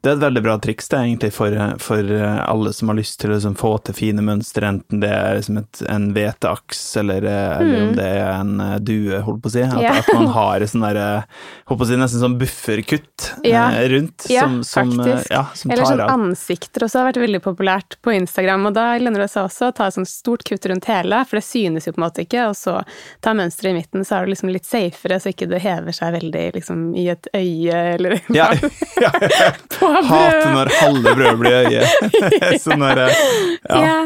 Det 0.01 0.09
er 0.09 0.15
et 0.17 0.23
veldig 0.23 0.41
bra 0.41 0.55
triks 0.57 0.87
det 0.89 0.97
er 0.97 1.03
egentlig 1.09 1.29
for, 1.35 1.53
for 1.83 2.11
alle 2.41 2.71
som 2.73 2.89
har 2.89 2.97
lyst 2.97 3.19
til 3.21 3.29
å 3.29 3.35
liksom 3.35 3.53
få 3.59 3.75
til 3.85 3.93
fine 3.97 4.23
mønstre, 4.25 4.65
enten 4.73 5.01
det 5.03 5.11
er 5.13 5.35
liksom 5.37 5.59
et, 5.61 5.81
en 5.93 6.07
hveteaks 6.15 6.79
eller, 6.97 7.27
eller 7.27 7.83
om 7.83 7.91
det 7.99 8.07
er 8.07 8.31
en 8.39 8.55
eh, 8.65 8.75
due, 8.81 9.19
holdt 9.27 9.43
på 9.43 9.51
å 9.51 9.53
si. 9.53 9.61
At, 9.61 9.77
yeah. 9.83 9.99
at 10.01 10.09
man 10.17 10.31
har 10.33 10.65
et 10.65 10.71
sånn 10.71 10.85
der, 10.87 10.97
eh, 10.97 11.43
holdt 11.69 11.81
på 11.83 11.85
å 11.85 11.89
si, 11.91 11.99
nesten 12.01 12.23
sånn 12.23 12.37
bufferkutt 12.41 13.27
Ja. 13.45 13.67
eh, 13.77 13.85
rundt, 13.93 14.25
Ja, 14.33 14.47
som, 14.47 14.57
som, 14.65 14.89
eh, 14.99 15.11
faktisk. 15.11 15.31
ja, 15.35 15.43
som 15.61 15.71
Eller 15.75 15.85
sånn 15.91 16.01
av. 16.07 16.13
ansikter 16.15 16.87
også 16.87 17.01
har 17.03 17.09
vært 17.11 17.21
veldig 17.21 17.43
populært 17.45 17.99
på 18.01 18.15
Instagram, 18.17 18.65
og 18.71 18.75
da 18.79 18.87
lønner 18.97 19.25
det 19.25 19.29
seg 19.35 19.45
også 19.51 19.69
å 19.69 19.75
ta 19.77 19.87
et 19.91 19.97
sånt 19.99 20.09
stort 20.09 20.43
kutt 20.49 20.65
rundt 20.71 20.89
hele, 20.89 21.21
for 21.29 21.37
det 21.37 21.45
synes 21.45 21.85
jo 21.85 21.93
på 21.93 22.01
en 22.01 22.07
måte 22.07 22.25
ikke, 22.25 22.47
og 22.49 22.57
så 22.57 22.79
ta 23.21 23.35
mønsteret 23.37 23.75
i 23.75 23.77
midten, 23.77 24.05
så 24.07 24.17
er 24.17 24.25
det 24.25 24.33
liksom 24.33 24.51
litt 24.57 24.65
safere, 24.65 25.21
så 25.21 25.29
ikke 25.35 25.49
det 25.51 25.61
hever 25.61 25.93
seg 25.95 26.17
veldig 26.17 26.45
liksom 26.57 26.83
i 26.97 27.07
et 27.13 27.29
øye, 27.37 27.79
eller 27.95 28.17
Ja, 28.33 28.49
ja, 29.05 29.13
ja. 29.21 29.51
på 29.77 29.90
Hater 30.11 30.51
når 30.55 30.73
halve 30.79 31.15
brødet 31.19 31.37
blir 31.39 31.57
øye. 31.65 32.57
sånn 32.63 32.83
der, 32.85 33.05
eh, 33.07 33.23
ja. 33.69 33.85
Ja. 33.85 34.01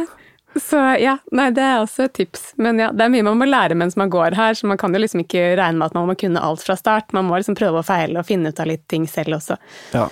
Så 0.55 0.77
ja, 0.99 1.17
nei, 1.35 1.49
det 1.51 1.63
er 1.63 1.81
også 1.81 2.05
et 2.07 2.13
tips. 2.15 2.53
Men 2.61 2.79
ja, 2.79 2.87
det 2.95 3.03
er 3.03 3.11
mye 3.11 3.25
man 3.27 3.39
må 3.41 3.47
lære 3.49 3.75
mens 3.75 3.97
man 3.99 4.11
går 4.11 4.37
her, 4.37 4.55
så 4.55 4.69
man 4.69 4.79
kan 4.79 4.93
jo 4.95 5.01
liksom 5.03 5.25
ikke 5.25 5.49
regne 5.59 5.81
med 5.81 5.89
at 5.89 5.97
man 5.97 6.07
må 6.07 6.15
kunne 6.19 6.39
alt 6.39 6.63
fra 6.63 6.77
start. 6.79 7.11
Man 7.15 7.27
må 7.27 7.35
liksom 7.39 7.57
prøve 7.59 7.81
og 7.81 7.87
feile 7.87 8.21
og 8.21 8.27
finne 8.27 8.53
ut 8.53 8.61
av 8.63 8.69
litt 8.71 8.85
ting 8.91 9.07
selv 9.11 9.35
også. 9.41 9.59
Ja. 9.91 10.07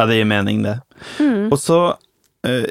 ja, 0.00 0.08
det 0.10 0.18
gir 0.18 0.26
mening, 0.28 0.64
det. 0.66 0.80
Mm. 1.22 1.52
Og 1.52 1.58
så 1.62 1.78
eh, 2.46 2.66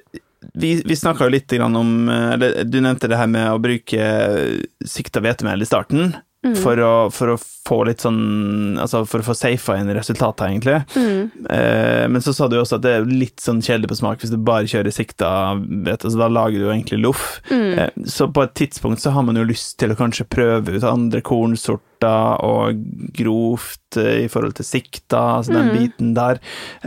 Vi, 0.60 0.73
vi 0.83 0.95
snakka 0.99 1.25
jo 1.27 1.31
litt 1.31 1.53
grann 1.55 1.75
om 1.79 2.10
eh, 2.12 2.33
Eller 2.36 2.65
du 2.67 2.81
nevnte 2.83 3.07
det 3.07 3.15
her 3.15 3.29
med 3.31 3.47
å 3.47 3.62
bruke 3.63 4.03
eh, 4.03 4.65
sikta 4.83 5.23
hvetemel 5.23 5.63
i 5.63 5.69
starten. 5.69 6.12
Mm. 6.47 6.55
For, 6.63 6.79
å, 6.83 6.91
for 7.12 7.33
å 7.33 7.38
få 7.67 7.77
litt 7.83 7.99
sånn 8.05 8.77
Altså 8.79 9.01
for 9.10 9.19
å 9.19 9.25
få 9.27 9.33
safa 9.36 9.75
inn 9.81 9.89
resultatet, 9.91 10.45
egentlig. 10.47 10.77
Mm. 10.95 11.47
Eh, 11.51 12.03
men 12.13 12.23
så 12.23 12.31
sa 12.36 12.47
du 12.47 12.55
også 12.62 12.77
at 12.77 12.83
det 12.86 12.93
er 12.99 13.07
litt 13.10 13.41
sånn 13.43 13.60
kjedelig 13.65 13.89
på 13.91 13.97
smak 13.99 14.21
hvis 14.23 14.31
du 14.31 14.38
bare 14.47 14.69
kjører 14.69 14.93
sikta 14.95 15.31
vet, 15.60 16.05
altså 16.05 16.17
Da 16.21 16.29
lager 16.31 16.60
du 16.62 16.65
jo 16.67 16.71
egentlig 16.75 17.01
loff. 17.03 17.25
Mm. 17.51 17.73
Eh, 17.83 17.89
så 18.07 18.29
på 18.31 18.45
et 18.45 18.53
tidspunkt 18.60 19.03
så 19.03 19.12
har 19.15 19.25
man 19.27 19.36
jo 19.41 19.43
lyst 19.49 19.75
til 19.81 19.91
å 19.91 19.97
kanskje 19.99 20.27
prøve 20.31 20.77
ut 20.77 20.88
andre 20.88 21.19
kornsorter 21.25 22.43
og 22.47 22.79
grovt 23.17 23.97
eh, 23.99 24.23
i 24.25 24.29
forhold 24.31 24.55
til 24.62 24.67
sikta, 24.69 25.23
altså 25.41 25.57
den 25.57 25.67
Mm. 25.67 25.75
biten 25.81 26.13
der. 26.15 26.39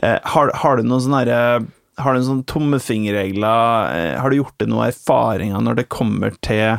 Eh, 0.03 0.17
har, 0.33 0.51
har 0.63 0.77
du 0.81 0.87
noen 0.89 1.05
sånne 1.05 1.21
herre 1.25 1.67
har 2.01 2.15
du 2.17 2.23
noen 2.25 2.45
tommefingerregler? 2.49 3.91
Eh, 3.93 4.15
Har 4.23 4.31
du 4.33 4.39
gjort 4.39 4.57
deg 4.63 4.71
noen 4.73 4.87
erfaringer 4.89 5.61
når 5.61 5.75
det 5.83 5.89
kommer 5.93 6.33
til 6.41 6.79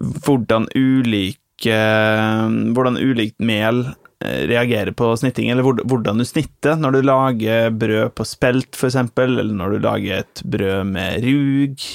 hvordan 0.00 0.68
ulike 0.78 1.36
Hvordan 1.66 3.00
ulikt 3.00 3.38
mel 3.42 3.82
eh, 4.24 4.44
reagerer 4.50 4.92
på 4.96 5.10
snitting, 5.18 5.50
eller 5.50 5.66
hvordan 5.66 6.20
du 6.20 6.26
snitter 6.28 6.78
når 6.78 6.94
du 6.94 7.00
lager 7.02 7.72
brød 7.74 8.14
på 8.14 8.26
spelt, 8.28 8.70
eksempel, 8.90 9.38
eller 9.38 9.54
når 9.54 9.74
du 9.74 9.82
lager 9.88 10.22
et 10.22 10.44
brød 10.44 10.92
med 10.92 11.26
rug? 11.26 11.88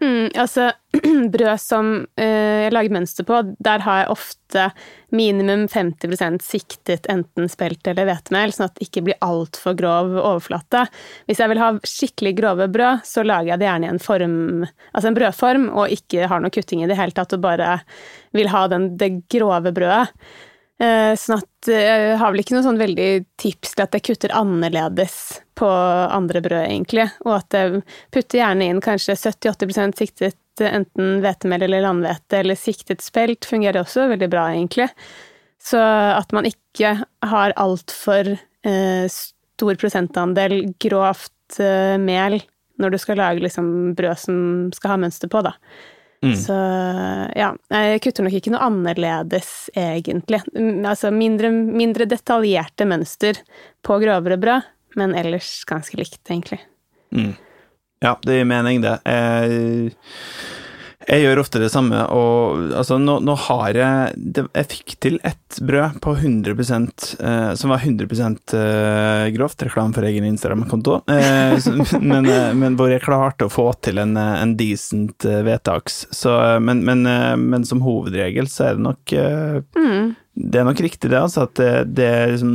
Mm, 0.00 0.30
altså, 0.34 0.70
brød 1.34 1.60
som 1.60 1.90
eh, 2.16 2.64
jeg 2.64 2.72
lager 2.72 2.94
mønster 2.94 3.26
på, 3.28 3.42
der 3.60 3.82
har 3.84 3.98
jeg 4.00 4.12
ofte 4.14 4.62
minimum 5.12 5.66
50% 5.68 6.40
siktet 6.40 7.08
enten 7.12 7.50
spelt 7.52 7.84
eller 7.90 8.08
hvetemel, 8.08 8.54
sånn 8.54 8.70
at 8.70 8.78
det 8.78 8.88
ikke 8.88 9.04
blir 9.10 9.20
altfor 9.24 9.76
grov 9.76 10.14
overflate. 10.16 10.86
Hvis 11.28 11.42
jeg 11.42 11.52
vil 11.52 11.60
ha 11.60 11.70
skikkelig 11.84 12.34
grove 12.40 12.70
brød, 12.72 13.04
så 13.04 13.26
lager 13.26 13.52
jeg 13.52 13.60
det 13.60 13.68
gjerne 13.68 13.90
i 13.90 13.92
en 13.92 14.02
form, 14.02 14.38
altså 14.94 15.10
en 15.10 15.18
brødform, 15.20 15.68
og 15.74 15.96
ikke 15.98 16.30
har 16.32 16.40
noe 16.40 16.54
kutting 16.54 16.84
i 16.84 16.88
det 16.88 16.96
hele 16.98 17.16
tatt, 17.16 17.36
og 17.36 17.44
bare 17.44 17.76
vil 18.36 18.48
ha 18.54 18.64
den, 18.72 18.94
det 18.96 19.12
grove 19.28 19.74
brødet. 19.76 20.06
Eh, 20.80 21.12
Sånn 21.20 21.42
at 21.42 21.68
eh, 21.68 21.84
jeg 21.84 22.18
har 22.20 22.32
vel 22.32 22.42
ikke 22.42 22.56
noe 22.56 22.64
sånn 22.64 22.80
veldig 22.80 23.08
tips 23.40 23.74
til 23.74 23.84
at 23.84 23.96
jeg 23.96 24.06
kutter 24.08 24.32
annerledes 24.36 25.16
på 25.60 25.68
andre 25.68 26.40
brød, 26.44 26.62
egentlig. 26.64 27.08
Og 27.26 27.34
at 27.36 27.56
jeg 27.56 27.82
putter 28.14 28.40
gjerne 28.40 28.70
inn 28.70 28.80
kanskje 28.84 29.18
70-80 29.20 29.98
siktet 30.00 30.64
enten 30.64 31.20
hvetemel 31.24 31.66
eller 31.66 31.84
landhvete, 31.84 32.40
eller 32.40 32.58
siktet 32.58 33.04
spelt 33.04 33.48
fungerer 33.48 33.82
også 33.82 34.08
veldig 34.12 34.30
bra, 34.32 34.48
egentlig. 34.54 34.88
Så 35.60 35.80
at 35.80 36.32
man 36.32 36.48
ikke 36.48 36.94
har 37.28 37.56
altfor 37.60 38.32
eh, 38.32 39.06
stor 39.12 39.76
prosentandel 39.80 40.62
grovt 40.80 41.60
eh, 41.60 42.00
mel 42.00 42.40
når 42.80 42.94
du 42.94 42.98
skal 43.02 43.20
lage 43.20 43.44
liksom, 43.44 43.92
brød 43.96 44.20
som 44.22 44.36
skal 44.72 44.94
ha 44.94 45.00
mønster 45.02 45.28
på, 45.28 45.42
da. 45.44 45.52
Mm. 46.20 46.34
Så 46.36 46.54
ja, 47.36 47.48
jeg 47.72 48.00
kutter 48.04 48.26
nok 48.26 48.34
ikke 48.36 48.52
noe 48.52 48.64
annerledes, 48.66 49.70
egentlig. 49.72 50.42
Mm, 50.52 50.84
Altså 50.90 51.12
mindre, 51.14 51.48
mindre 51.50 52.04
detaljerte 52.08 52.84
mønster 52.88 53.40
på 53.86 53.96
grovere 54.02 54.36
brød, 54.40 54.68
men 55.00 55.14
ellers 55.16 55.62
ganske 55.68 55.96
likt, 55.96 56.20
egentlig. 56.28 56.60
Mm. 57.14 57.32
Ja, 58.04 58.14
det 58.24 58.36
gir 58.38 58.48
mening, 58.48 58.82
det. 58.84 58.98
Jeg, 59.04 59.94
jeg 61.08 61.22
gjør 61.24 61.40
ofte 61.40 61.60
det 61.62 61.70
samme, 61.72 61.96
og 62.12 62.74
altså, 62.76 62.98
nå, 63.00 63.16
nå 63.24 63.32
har 63.46 63.76
jeg 63.78 64.18
det, 64.36 64.44
Jeg 64.52 64.68
fikk 64.68 64.94
til 65.00 65.16
ett 65.24 65.56
brød 65.64 65.96
på 66.04 66.12
100 66.12 66.52
eh, 66.52 67.54
som 67.56 67.72
var 67.72 67.80
100 67.80 68.04
eh, 68.58 69.30
grovt. 69.32 69.64
Reklame 69.64 69.96
for 69.96 70.04
egen 70.04 70.26
Instagram-konto. 70.28 71.00
Eh, 71.08 71.56
men, 72.12 72.28
eh, 72.28 72.52
men 72.52 72.76
hvor 72.76 72.92
jeg 72.92 73.04
klarte 73.06 73.48
å 73.48 73.52
få 73.52 73.70
til 73.80 74.02
en, 74.02 74.12
eh, 74.20 74.36
en 74.42 74.54
decent 74.60 75.24
eh, 75.24 75.40
vedtaks. 75.46 76.02
Så, 76.12 76.36
men, 76.60 76.84
men, 76.84 77.08
men 77.48 77.64
som 77.64 77.80
hovedregel 77.84 78.50
så 78.50 78.70
er 78.70 78.78
det 78.78 78.88
nok 78.88 79.16
Mm. 79.80 80.12
Det 80.34 80.60
er 80.60 80.64
nok 80.66 80.80
riktig, 80.82 81.10
det, 81.10 81.18
altså. 81.18 81.46
At 81.48 81.58
det, 81.58 81.70
det 81.98 82.06
er 82.06 82.32
liksom 82.34 82.52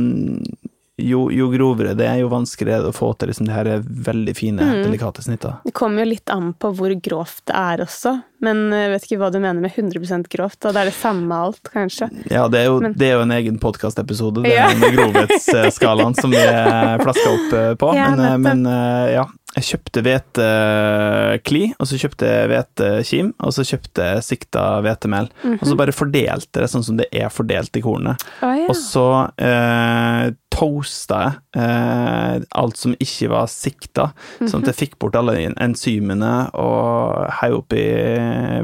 jo, 0.98 1.26
jo 1.30 1.50
grovere 1.52 1.92
det 1.96 2.06
er, 2.08 2.18
jo 2.22 2.28
vanskeligere 2.32 2.78
er 2.80 2.84
det 2.86 2.92
å 2.94 2.96
få 2.96 3.10
til 3.20 3.28
liksom, 3.28 3.46
de 3.46 3.52
her 3.52 3.68
veldig 3.84 4.34
fine, 4.36 4.62
Mm. 4.66 4.82
delikate 4.86 5.22
snittene. 5.22 5.58
Det 5.64 5.74
kommer 5.76 6.02
jo 6.04 6.10
litt 6.14 6.30
an 6.32 6.54
på 6.54 6.70
hvor 6.74 6.94
grovt 7.04 7.42
det 7.46 7.54
er 7.54 7.82
også, 7.84 8.14
men 8.40 8.70
jeg 8.72 8.90
vet 8.94 9.04
ikke 9.04 9.18
hva 9.20 9.30
du 9.32 9.38
mener 9.40 9.60
med 9.60 9.72
100 9.76 10.28
grovt, 10.32 10.60
Da 10.60 10.72
det 10.72 10.80
er 10.80 10.84
det 10.90 10.94
samme 10.96 11.32
alt, 11.36 11.62
kanskje. 11.72 12.08
Ja, 12.30 12.48
det 12.48 12.60
er 12.60 12.64
jo, 12.70 12.80
Men- 12.80 12.94
det 12.96 13.06
er 13.10 13.14
jo 13.18 13.22
en 13.26 13.30
egen 13.36 13.58
podkastepisode, 13.60 14.46
Ja. 14.48 14.68
med 14.74 14.94
grovhetsskalaen 14.96 16.14
som 16.18 16.30
vi 16.30 16.36
er 16.40 16.98
flaska 17.04 17.28
opp 17.34 17.52
eh, 17.52 17.74
på. 17.74 17.94
Ja, 17.94 18.10
men, 18.16 18.20
eh, 18.20 18.36
men 18.38 18.66
eh, 18.66 19.12
ja, 19.16 19.26
jeg 19.56 19.64
kjøpte 19.64 20.02
hvetekli, 20.02 21.74
og 21.78 21.86
så 21.88 21.98
kjøpte 22.00 22.28
jeg 22.28 22.48
hvetekim, 22.50 23.30
og 23.40 23.52
så 23.56 23.64
kjøpte 23.68 24.08
jeg 24.14 24.24
sikta 24.26 24.64
hvetemel. 24.84 25.28
Og 25.56 25.64
så 25.66 25.76
bare 25.78 25.92
fordelte 25.96 26.60
det 26.64 26.70
sånn 26.72 26.84
som 26.84 26.96
det 27.00 27.08
er 27.12 27.28
fordelt 27.32 27.76
i 27.76 27.82
kornet. 27.84 28.20
Oh, 28.42 28.52
ja. 28.56 28.66
Og 28.68 28.76
så 28.76 29.06
eh, 29.38 30.30
toasta 30.56 31.18
jeg 31.56 31.62
eh, 31.62 32.44
alt 32.60 32.78
som 32.80 32.94
ikke 33.02 33.28
var 33.32 33.48
sikta, 33.50 34.10
sånn 34.44 34.62
at 34.64 34.70
jeg 34.72 34.78
fikk 34.80 34.96
bort 35.02 35.16
alle 35.18 35.34
enzymene 35.62 36.32
og 36.58 37.30
heiv 37.40 37.58
opp 37.60 37.76
i 37.76 37.84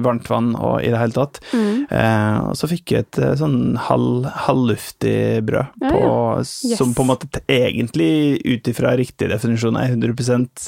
varmt 0.05 0.29
vann 0.31 0.53
og 0.57 0.83
i 0.85 0.91
det 0.93 1.01
hele 1.01 1.17
tatt. 1.17 1.41
Mm. 1.53 1.87
Eh, 1.89 2.39
og 2.51 2.57
så 2.59 2.69
fikk 2.71 2.95
jeg 2.95 3.07
et 3.07 3.21
eh, 3.23 3.35
sånn 3.41 3.77
halv, 3.89 4.29
halvluftig 4.47 5.43
brød, 5.49 5.73
Ja, 5.83 5.93
på, 5.93 6.01
Yes. 6.43 6.79
som 6.79 6.93
på 6.97 7.05
en 7.05 7.11
måte 7.11 7.29
egentlig 7.51 8.41
ut 8.49 8.69
ifra 8.71 8.95
riktig 8.99 9.29
definisjon 9.31 9.77
er 9.79 9.93
100 9.93 10.13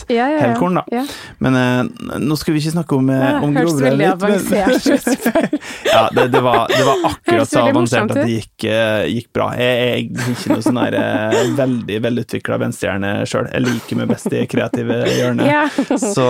ja, 0.09 0.15
ja, 0.15 0.27
ja. 0.29 0.41
helkorn, 0.45 0.79
da. 0.81 0.85
Ja. 0.93 1.05
Men 1.43 1.57
eh, 1.59 2.19
nå 2.21 2.37
skal 2.39 2.55
vi 2.55 2.63
ikke 2.63 2.75
snakke 2.77 2.99
om, 2.99 3.11
eh, 3.11 3.23
Ja, 3.25 3.41
om 3.43 3.55
hørtes 3.57 3.79
grovere 3.79 3.91
veldig 3.91 4.09
litt, 4.11 4.23
men- 4.23 5.61
ja, 5.95 6.03
det, 6.15 6.27
det, 6.33 6.43
var, 6.45 6.67
det 6.69 6.85
var 6.87 7.07
akkurat 7.11 7.51
så 7.51 7.65
avansert 7.69 8.13
at 8.13 8.21
det 8.23 8.39
gikk, 8.39 8.67
eh, 8.71 9.07
gikk 9.15 9.31
bra. 9.37 9.51
Jeg, 9.59 9.75
jeg 9.75 9.93
er 9.95 10.35
ikke 10.35 10.55
noe 10.55 10.67
sånn 10.69 10.81
her 10.83 10.99
eh, 11.15 11.55
veldig 11.59 11.99
velutvikla 12.05 12.59
venstrehjerne 12.63 13.13
sjøl. 13.29 13.49
Jeg 13.53 13.65
liker 13.65 14.01
meg 14.01 14.13
best 14.13 14.31
i 14.33 14.45
kreative 14.51 15.01
hjørnet. 15.09 15.47
Ja. 15.55 15.69
Så 16.01 16.25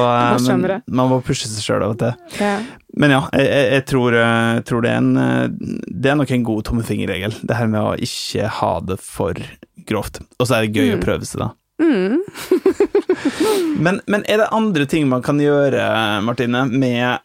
men, 0.44 0.81
man 0.87 1.09
må 1.11 1.20
pushe 1.25 1.49
seg 1.49 1.62
sjøl 1.64 1.85
av 1.87 1.94
og 1.94 2.01
til. 2.03 2.16
ja. 2.40 2.57
Men 2.94 3.11
ja, 3.11 3.20
jeg, 3.35 3.62
jeg, 3.73 3.85
tror, 3.90 4.14
eh, 4.14 4.61
tror 4.68 4.85
det 4.85 4.90
er 4.92 5.01
en 5.01 5.55
Det 5.90 6.12
er 6.12 6.18
nok 6.20 6.31
en 6.31 6.44
god 6.47 6.61
tommefingerregel, 6.68 7.35
det 7.42 7.57
her 7.59 7.70
med 7.73 7.81
å 7.83 7.97
ikke 8.07 8.47
ha 8.61 8.73
det 8.87 9.01
for 9.03 9.40
grovt. 9.88 10.20
Og 10.38 10.47
så 10.47 10.59
er 10.61 10.66
det 10.68 10.79
gøy 10.79 10.94
å 10.94 11.03
prøve 11.03 11.27
seg, 11.27 11.42
da. 11.42 11.51
Mm. 11.83 12.23
Men, 13.85 14.01
men 14.07 14.23
er 14.31 14.38
det 14.38 14.53
andre 14.55 14.87
ting 14.87 15.09
man 15.11 15.23
kan 15.25 15.40
gjøre, 15.42 15.83
Martine, 16.25 16.64
med, 16.70 17.25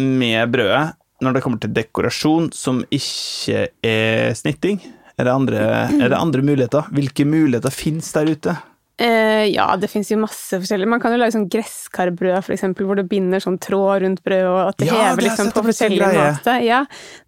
med 0.00 0.52
brødet 0.52 0.94
når 1.20 1.36
det 1.36 1.42
kommer 1.44 1.60
til 1.60 1.74
dekorasjon 1.76 2.48
som 2.56 2.80
ikke 2.88 3.66
er 3.84 4.32
snitting? 4.38 4.80
Er 5.20 5.28
det 5.28 5.32
andre, 5.36 5.62
er 6.00 6.08
det 6.12 6.18
andre 6.18 6.42
muligheter? 6.46 6.88
Hvilke 6.96 7.26
muligheter 7.28 7.72
finnes 7.74 8.08
der 8.16 8.30
ute? 8.32 8.56
Eh, 9.00 9.46
ja, 9.54 9.64
det 9.80 9.88
fins 9.88 10.10
jo 10.12 10.18
masse 10.20 10.58
forskjellig. 10.60 10.88
Man 10.88 11.00
kan 11.00 11.14
jo 11.14 11.20
lage 11.22 11.32
sånn 11.32 11.46
gresskarbrød, 11.52 12.50
eksempel, 12.52 12.84
hvor 12.88 12.98
du 13.00 13.04
binder 13.08 13.40
sånn 13.40 13.56
tråd 13.62 14.02
rundt 14.04 14.20
brødet, 14.26 14.50
og 14.50 14.60
at 14.74 14.76
det 14.82 14.90
Ja, 14.90 14.98
hever 15.08 15.24
liksom 15.24 15.48
på 15.56 15.62
forskjellige 15.64 16.04
en 16.04 16.12
sånn 16.12 16.12
forskjellig 16.12 16.12
greie. 16.12 16.32
måte. 16.36 16.56
Ja, 16.68 16.80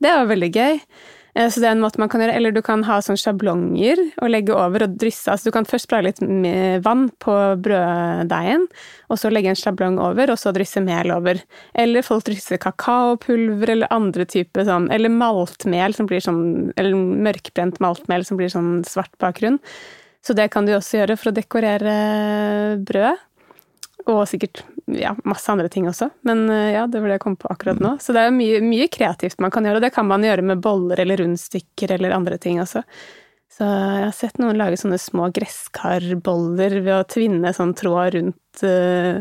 det 0.04 0.10
er 0.10 0.20
jo 0.20 0.28
veldig 0.34 0.50
gøy. 0.52 0.80
Eh, 1.34 1.48
Så 1.48 1.60
det 1.60 1.68
er 1.68 1.72
en 1.72 1.80
måte 1.80 1.98
man 1.98 2.10
kan 2.12 2.20
gjøre. 2.20 2.34
Eller 2.36 2.52
du 2.52 2.60
kan 2.62 2.82
ha 2.84 2.98
sånn 3.00 3.16
sjablonger 3.16 4.00
og 4.20 4.28
legge 4.30 4.52
over 4.52 4.84
og 4.84 4.96
drysse. 5.00 5.30
Altså 5.32 5.48
du 5.48 5.54
kan 5.54 5.64
først 5.64 5.88
spraye 5.88 6.04
litt 6.04 6.20
vann 6.84 7.08
på 7.22 7.36
brøddeigen, 7.64 8.66
og 9.08 9.18
så 9.20 9.32
legge 9.32 9.48
en 9.52 9.58
sjablong 9.58 9.98
over, 10.02 10.30
og 10.32 10.38
så 10.40 10.52
drysse 10.52 10.82
mel 10.84 11.10
over. 11.14 11.40
Eller 11.74 12.04
folk 12.04 12.24
drysser 12.28 12.60
kakaopulver 12.60 13.72
eller 13.72 13.92
andre 13.92 14.26
typer 14.28 14.64
sånn 14.68 14.90
Eller 14.92 15.08
maltmel 15.08 15.94
som 15.94 16.06
blir 16.06 16.20
sånn 16.20 16.72
Eller 16.76 16.94
mørkbrent 16.94 17.80
maltmel 17.80 18.24
som 18.24 18.36
blir 18.36 18.52
sånn 18.52 18.84
svart 18.84 19.12
bakgrunn. 19.22 19.58
Så 20.22 20.36
det 20.38 20.50
kan 20.52 20.66
du 20.66 20.72
også 20.76 21.00
gjøre 21.00 21.16
for 21.18 21.32
å 21.32 21.34
dekorere 21.34 22.78
brød. 22.86 23.16
Og 24.06 24.24
sikkert 24.26 24.62
ja, 24.86 25.14
masse 25.28 25.52
andre 25.52 25.68
ting 25.72 25.88
også. 25.88 26.10
Men 26.26 26.44
eh, 26.50 26.72
ja, 26.76 26.86
det 26.86 27.00
var 27.00 27.10
det 27.10 27.18
jeg 27.18 27.24
kom 27.24 27.38
på 27.40 27.50
akkurat 27.52 27.82
nå. 27.82 27.96
Så 28.02 28.14
det 28.16 28.26
er 28.26 28.34
mye, 28.34 28.60
mye 28.64 28.88
kreativt 28.92 29.40
man 29.42 29.52
kan 29.54 29.66
gjøre, 29.66 29.80
og 29.80 29.86
det 29.86 29.92
kan 29.94 30.08
man 30.08 30.24
gjøre 30.26 30.44
med 30.52 30.62
boller 30.64 31.02
eller 31.02 31.22
rundstykker 31.22 31.96
eller 31.96 32.16
andre 32.16 32.38
ting 32.42 32.60
også. 32.62 32.84
Så 33.52 33.66
jeg 33.68 34.04
har 34.06 34.14
sett 34.16 34.38
noen 34.40 34.56
lage 34.56 34.78
sånne 34.80 34.98
små 35.00 35.28
gresskarboller 35.36 36.78
ved 36.80 36.94
å 36.96 37.08
tvinne 37.08 37.52
sånn 37.52 37.74
tråd 37.76 38.14
rundt 38.16 38.62
eh, 38.64 39.20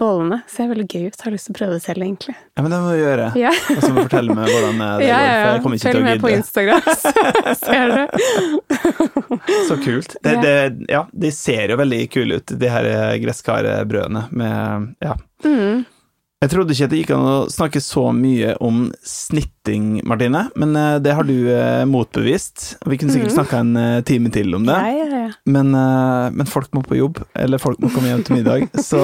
bollene. 0.00 0.40
Ser 0.50 0.68
veldig 0.70 0.86
gøy 0.90 1.04
ut. 1.10 1.20
Har 1.24 1.32
lyst 1.34 1.46
til 1.48 1.54
å 1.54 1.58
prøve 1.58 1.76
det 1.76 1.82
selv, 1.84 2.02
egentlig. 2.06 2.34
Ja, 2.56 2.62
men 2.64 2.70
det 2.74 2.78
må 2.84 2.90
du 2.94 2.98
gjøre. 3.00 3.28
Ja, 3.38 3.52
Og 3.74 3.80
så 3.82 3.90
må 3.90 3.94
du 3.96 4.02
fortelle 4.08 4.34
meg 4.36 4.50
hvordan 4.50 4.80
det 4.82 4.88
ja, 5.06 5.18
går, 5.18 5.24
ja. 5.24 5.34
for 5.34 5.50
jeg 5.54 5.62
kommer 5.64 5.76
ikke 5.78 5.86
Følg 5.86 5.94
til 5.94 6.02
å 6.02 6.08
med 6.08 6.20
på. 6.24 6.32
Instagram, 6.34 6.82
så 7.04 7.10
ser 7.64 7.86
du. 7.94 8.02
Så 9.68 9.76
kult. 9.84 10.16
Det, 10.22 10.32
Ja. 10.34 10.40
det, 10.42 10.86
ja, 10.90 11.02
de 11.12 11.30
ser 11.32 11.68
jo 11.74 11.76
veldig 11.80 12.00
kule 12.12 12.40
ut, 12.40 12.46
de 12.60 12.68
her 12.70 12.86
gresskarbrødene 13.22 14.26
med 14.32 14.94
Ja. 15.04 15.16
Mm. 15.44 15.84
Jeg 16.44 16.50
trodde 16.52 16.74
ikke 16.74 16.84
at 16.84 16.92
det 16.92 16.98
gikk 16.98 17.10
an 17.14 17.22
å 17.24 17.36
snakke 17.48 17.80
så 17.80 18.02
mye 18.12 18.50
om 18.60 18.90
snitting, 19.08 20.02
Martine, 20.04 20.42
men 20.60 20.76
eh, 20.76 20.98
det 21.00 21.14
har 21.16 21.24
du 21.24 21.32
eh, 21.48 21.86
motbevist. 21.88 22.66
Vi 22.84 22.98
kunne 23.00 23.14
sikkert 23.14 23.32
mm. 23.32 23.36
snakka 23.38 23.60
en 23.62 23.70
eh, 23.80 24.02
time 24.04 24.32
til 24.34 24.52
om 24.58 24.66
det. 24.68 24.76
Ja, 24.76 24.90
ja, 24.98 25.22
ja. 25.24 25.30
Men, 25.48 25.72
men 26.36 26.50
folk 26.50 26.68
må 26.76 26.82
på 26.84 26.98
jobb, 26.98 27.22
eller 27.32 27.62
folk 27.62 27.80
må 27.80 27.88
komme 27.94 28.12
hjem 28.12 28.26
til 28.26 28.42
middag. 28.42 28.68
Så, 28.84 29.00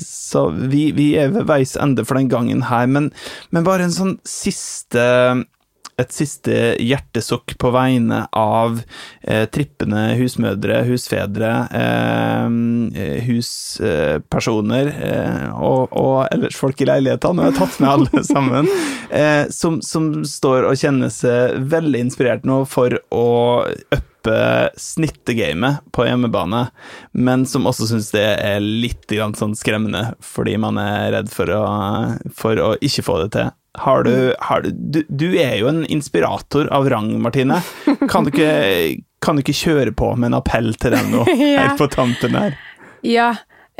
så 0.00 0.46
vi, 0.72 0.86
vi 0.96 1.10
er 1.20 1.32
ved 1.34 1.44
veis 1.50 1.74
ende 1.80 2.06
for 2.08 2.16
den 2.16 2.30
gangen 2.32 2.64
her. 2.70 2.88
Men, 2.88 3.10
men 3.52 3.66
bare 3.66 3.84
en 3.84 3.92
sånn 3.94 4.16
siste 4.24 5.04
et 6.00 6.14
siste 6.14 6.56
hjertesukk 6.80 7.56
på 7.60 7.72
vegne 7.74 8.24
av 8.36 8.80
eh, 9.22 9.46
trippende 9.52 10.10
husmødre, 10.18 10.82
husfedre, 10.88 11.52
eh, 11.76 13.22
huspersoner 13.28 14.92
eh, 14.96 15.48
og, 15.54 15.90
og 15.92 16.28
ellers 16.30 16.58
folk 16.58 16.80
i 16.80 16.88
leilighetene. 16.90 17.46
Har 17.46 17.52
jeg 17.52 17.60
tatt 17.60 17.80
med 17.80 17.90
alle 17.94 18.24
sammen. 18.34 18.70
Eh, 19.10 19.44
som, 19.54 19.80
som 19.84 20.12
står 20.26 20.68
og 20.68 20.78
kjenner 20.80 21.12
seg 21.14 21.58
veldig 21.70 22.06
inspirert 22.06 22.46
nå 22.48 22.62
for 22.70 22.96
å 23.14 23.26
uppe 23.90 24.70
snittegamet 24.76 25.86
på 25.96 26.04
hjemmebane, 26.04 26.66
men 27.12 27.46
som 27.48 27.66
også 27.66 27.88
syns 27.90 28.10
det 28.12 28.26
er 28.36 28.60
litt 28.60 29.08
sånn 29.38 29.56
skremmende, 29.56 30.14
fordi 30.20 30.58
man 30.60 30.78
er 30.80 31.12
redd 31.16 31.32
for 31.32 31.50
å, 31.54 31.62
for 32.36 32.60
å 32.60 32.74
ikke 32.84 33.06
få 33.06 33.22
det 33.24 33.30
til. 33.38 33.50
Har 33.78 34.02
du, 34.02 34.34
har 34.40 34.62
du, 34.64 34.70
du 34.74 35.04
Du 35.08 35.26
er 35.38 35.54
jo 35.60 35.68
en 35.70 35.84
inspirator 35.86 36.66
av 36.74 36.88
rang, 36.90 37.12
Martine. 37.22 37.60
Kan 38.10 38.24
du 38.26 38.32
ikke, 38.32 39.02
kan 39.22 39.36
du 39.38 39.44
ikke 39.44 39.54
kjøre 39.54 39.92
på 39.94 40.08
med 40.18 40.32
en 40.32 40.38
appell 40.40 40.72
til 40.80 40.90
dem 40.96 41.12
nå, 41.14 41.24
Ja. 41.38 41.68
helt 41.68 41.78
på 41.78 41.86
tampen 41.92 42.34
her? 42.34 42.56
Ja. 43.06 43.28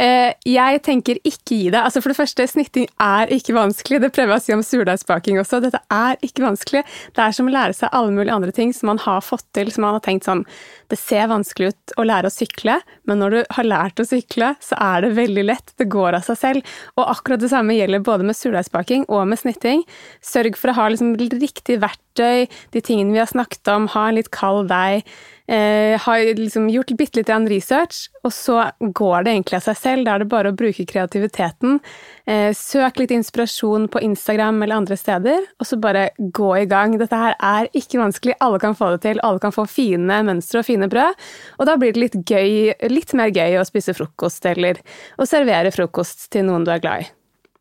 Eh, 0.01 0.33
jeg 0.49 0.81
tenker 0.87 1.19
ikke 1.29 1.57
gi 1.59 1.69
det. 1.75 1.81
Altså 1.81 2.01
For 2.01 2.13
det 2.13 2.17
første, 2.17 2.47
snitting 2.49 2.87
er 3.05 3.29
ikke 3.35 3.53
vanskelig. 3.57 4.01
Det 4.01 4.13
prøver 4.17 4.33
jeg 4.33 4.41
å 4.41 4.45
si 4.47 4.55
om 4.57 4.65
surdeigsbaking 4.65 5.41
også. 5.43 5.61
Dette 5.61 5.83
er 5.93 6.17
ikke 6.25 6.47
vanskelig. 6.47 6.83
Det 7.17 7.25
er 7.25 7.37
som 7.37 7.51
å 7.51 7.53
lære 7.53 7.77
seg 7.77 7.93
alle 7.93 8.15
mulige 8.17 8.33
andre 8.33 8.55
ting 8.57 8.73
som 8.77 8.89
man 8.93 9.03
har 9.05 9.21
fått 9.25 9.45
til, 9.57 9.69
som 9.75 9.85
man 9.85 9.99
har 9.99 10.05
tenkt 10.05 10.29
sånn 10.29 10.47
Det 10.91 10.99
ser 10.99 11.29
vanskelig 11.31 11.71
ut 11.71 11.93
å 12.01 12.07
lære 12.09 12.27
å 12.27 12.35
sykle, 12.35 12.81
men 13.07 13.21
når 13.23 13.31
du 13.31 13.41
har 13.55 13.67
lært 13.69 14.01
å 14.03 14.07
sykle, 14.09 14.55
så 14.59 14.75
er 14.83 15.05
det 15.05 15.13
veldig 15.15 15.45
lett. 15.47 15.75
Det 15.79 15.87
går 15.93 16.17
av 16.19 16.25
seg 16.27 16.41
selv. 16.41 16.73
Og 16.97 17.05
akkurat 17.13 17.43
det 17.45 17.53
samme 17.53 17.77
gjelder 17.77 18.03
både 18.03 18.27
med 18.27 18.35
surdeigsbaking 18.35 19.05
og 19.07 19.29
med 19.31 19.39
snitting. 19.39 19.85
Sørg 20.25 20.59
for 20.59 20.73
å 20.73 20.79
ha 20.81 20.89
liksom 20.91 21.13
riktig 21.21 21.79
verktøy, 21.85 22.01
de 22.19 22.81
tingene 22.81 23.13
vi 23.13 23.23
har 23.23 23.31
snakket 23.31 23.69
om, 23.73 23.91
ha 23.95 24.09
en 24.09 24.19
litt 24.19 24.31
kald 24.35 24.69
deig. 24.73 25.07
Eh, 25.51 25.99
har 25.99 26.35
liksom 26.39 26.69
gjort 26.71 26.93
bitte 26.95 27.19
litt 27.19 27.31
research, 27.51 28.05
og 28.23 28.31
så 28.31 28.71
går 28.79 29.25
det 29.25 29.33
egentlig 29.33 29.57
av 29.59 29.65
seg 29.65 29.79
selv. 29.81 30.05
Da 30.07 30.15
er 30.15 30.23
det 30.23 30.29
bare 30.31 30.53
å 30.53 30.55
bruke 30.55 30.87
kreativiteten. 30.87 31.81
Eh, 32.25 32.53
søk 32.55 33.01
litt 33.01 33.11
inspirasjon 33.11 33.89
på 33.91 34.03
Instagram 34.07 34.63
eller 34.63 34.77
andre 34.77 34.97
steder, 34.97 35.49
og 35.59 35.67
så 35.67 35.81
bare 35.81 36.11
gå 36.21 36.51
i 36.61 36.69
gang. 36.71 36.95
Dette 37.01 37.19
her 37.19 37.35
er 37.35 37.67
ikke 37.75 37.99
vanskelig, 37.99 38.37
alle 38.39 38.61
kan 38.63 38.79
få 38.79 38.93
det 38.95 39.01
til. 39.09 39.23
Alle 39.27 39.43
kan 39.43 39.51
få 39.51 39.67
fine 39.67 40.21
mønstre 40.29 40.63
og 40.63 40.69
fine 40.69 40.87
brød. 40.93 41.19
Og 41.59 41.67
da 41.67 41.75
blir 41.81 41.97
det 41.97 42.05
litt 42.05 42.21
gøy, 42.31 42.77
litt 42.93 43.17
mer 43.19 43.35
gøy 43.35 43.59
å 43.59 43.67
spise 43.67 43.97
frokost, 43.97 44.47
eller 44.47 44.79
å 45.19 45.27
servere 45.27 45.75
frokost 45.75 46.31
til 46.31 46.47
noen 46.47 46.63
du 46.63 46.71
er 46.71 46.85
glad 46.85 47.09
i. 47.09 47.11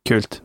Kult. 0.09 0.43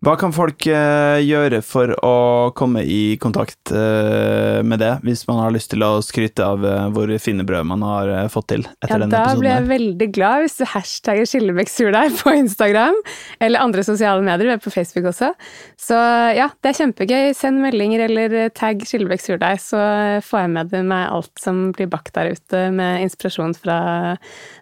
Hva 0.00 0.14
kan 0.16 0.32
folk 0.32 0.64
eh, 0.64 1.18
gjøre 1.20 1.58
for 1.60 1.90
å 2.00 2.12
komme 2.56 2.80
i 2.88 3.18
kontakt 3.20 3.68
eh, 3.68 4.62
med 4.64 4.80
det, 4.80 4.94
hvis 5.04 5.26
man 5.28 5.42
har 5.42 5.52
lyst 5.52 5.74
til 5.74 5.84
å 5.84 5.90
skryte 6.00 6.40
av 6.40 6.62
eh, 6.64 6.86
hvor 6.94 7.10
fine 7.20 7.44
brød 7.44 7.68
man 7.68 7.84
har 7.84 8.08
fått 8.32 8.46
til 8.54 8.64
etter 8.64 8.94
Ja, 8.94 9.00
denne 9.02 9.12
da 9.12 9.34
blir 9.36 9.50
jeg 9.50 9.58
her? 9.58 9.66
veldig 9.68 10.08
glad 10.16 10.44
hvis 10.46 10.56
du 10.56 10.64
hashtagger 10.72 11.28
Skillebekk-surdeig 11.28 12.16
på 12.16 12.32
Instagram, 12.32 12.96
eller 13.44 13.60
andre 13.60 13.84
sosiale 13.84 14.24
medier, 14.24 14.48
vi 14.48 14.54
er 14.54 14.62
på 14.64 14.72
Facebook 14.72 15.10
også. 15.10 15.34
Så 15.76 16.00
ja, 16.38 16.48
det 16.64 16.72
er 16.72 16.78
kjempegøy. 16.80 17.34
Send 17.36 17.60
meldinger 17.60 18.06
eller 18.06 18.38
tagg 18.56 18.80
Skillebekk-surdeig, 18.88 19.60
så 19.60 19.84
får 20.24 20.46
jeg 20.46 20.54
med 20.56 20.74
meg 20.94 21.12
alt 21.12 21.44
som 21.44 21.60
blir 21.76 21.92
bakt 21.92 22.16
der 22.16 22.32
ute, 22.32 22.64
med 22.72 23.04
inspirasjon 23.04 23.52
fra 23.52 23.78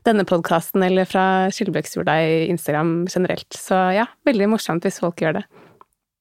denne 0.02 0.26
podkasten 0.26 0.82
eller 0.82 1.06
fra 1.06 1.46
Skillebekk-surdeig 1.54 2.50
Instagram 2.50 3.06
generelt. 3.06 3.52
Så 3.54 3.78
ja, 3.94 4.10
veldig 4.26 4.50
morsomt 4.56 4.82
hvis 4.82 4.98
folk 4.98 5.22
gjør 5.22 5.27
det. 5.36 5.44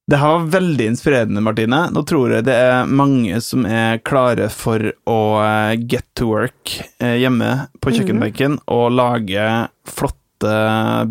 Det 0.08 0.17
her 0.22 0.38
var 0.38 0.46
veldig 0.54 0.86
inspirerende, 0.88 1.41
Martine. 1.43 1.82
Nå 1.91 2.04
tror 2.08 2.32
jeg 2.32 2.46
det 2.48 2.54
er 2.56 2.88
mange 2.88 3.41
som 3.43 3.65
er 3.67 4.00
klare 4.08 4.48
for 4.54 4.80
å 5.04 5.20
eh, 5.43 5.74
get 5.84 6.06
to 6.15 6.30
work 6.30 6.78
eh, 7.04 7.17
hjemme 7.20 7.67
på 7.84 7.91
kjøkkenbenken 7.91 8.56
og 8.72 8.96
lage 8.96 9.67
flotte 9.84 10.54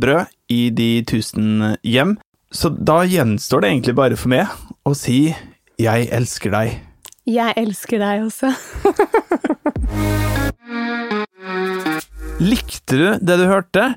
brød 0.00 0.32
i 0.48 0.70
de 0.72 1.04
tusen 1.04 1.76
hjem. 1.84 2.16
Så 2.48 2.72
da 2.72 3.02
gjenstår 3.04 3.60
det 3.60 3.68
egentlig 3.74 3.96
bare 3.98 4.16
for 4.16 4.32
meg 4.32 4.48
å 4.88 4.94
si 4.96 5.34
'jeg 5.76 6.08
elsker 6.08 6.50
deg'. 6.56 6.80
Jeg 7.26 7.52
elsker 7.58 7.98
deg 8.00 8.24
også. 8.30 8.48
Likte 12.40 12.96
du 12.96 13.18
det 13.20 13.36
du 13.40 13.46
hørte? 13.50 13.94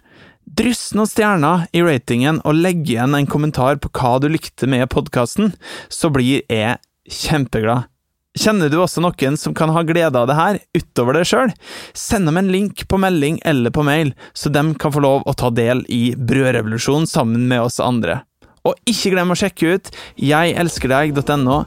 Dryss 0.60 0.90
noen 0.92 1.08
stjerner 1.08 1.62
i 1.72 1.80
ratingen 1.80 2.42
og 2.44 2.58
legg 2.58 2.82
igjen 2.84 3.14
en 3.16 3.28
kommentar 3.32 3.78
på 3.80 3.88
hva 3.96 4.18
du 4.20 4.26
likte 4.28 4.68
med 4.68 4.90
podkasten, 4.92 5.54
så 5.88 6.10
blir 6.12 6.42
jeg 6.52 6.74
kjempeglad. 7.08 7.88
Kjenner 8.36 8.68
du 8.68 8.76
også 8.82 9.00
noen 9.00 9.40
som 9.40 9.56
kan 9.56 9.72
ha 9.72 9.86
glede 9.88 10.20
av 10.20 10.28
det 10.28 10.36
her, 10.36 10.60
utover 10.76 11.16
deg 11.16 11.30
sjøl? 11.30 11.54
Send 11.96 12.28
dem 12.28 12.42
en 12.42 12.52
link 12.52 12.84
på 12.92 13.00
melding 13.00 13.40
eller 13.48 13.72
på 13.72 13.86
mail, 13.88 14.12
så 14.36 14.52
de 14.52 14.66
kan 14.76 14.92
få 14.92 15.06
lov 15.06 15.24
å 15.24 15.38
ta 15.40 15.48
del 15.48 15.86
i 15.88 16.12
brødrevolusjonen 16.20 17.08
sammen 17.08 17.48
med 17.48 17.64
oss 17.64 17.80
andre. 17.80 18.20
Og 18.68 18.76
ikke 18.84 19.14
glem 19.16 19.32
å 19.32 19.40
sjekke 19.40 19.78
ut 19.78 19.94
jegelskerdeg.no. 20.20 21.62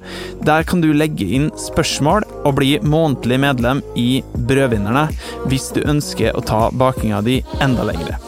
Der 0.44 0.68
kan 0.68 0.84
du 0.84 0.90
legge 0.92 1.24
inn 1.24 1.48
spørsmål 1.56 2.28
og 2.44 2.58
bli 2.60 2.74
månedlig 2.84 3.40
medlem 3.48 3.80
i 3.96 4.20
Brødvinnerne 4.36 5.08
hvis 5.48 5.72
du 5.72 5.80
ønsker 5.80 6.36
å 6.36 6.44
ta 6.44 6.66
bakinga 6.76 7.24
di 7.24 7.40
enda 7.64 7.88
lengre. 7.88 8.20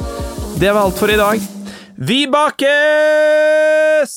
Det 0.56 0.72
var 0.72 0.80
alt 0.80 0.98
for 0.98 1.10
i 1.10 1.16
dag. 1.16 1.40
Vi 1.96 2.26
bakes! 2.26 4.14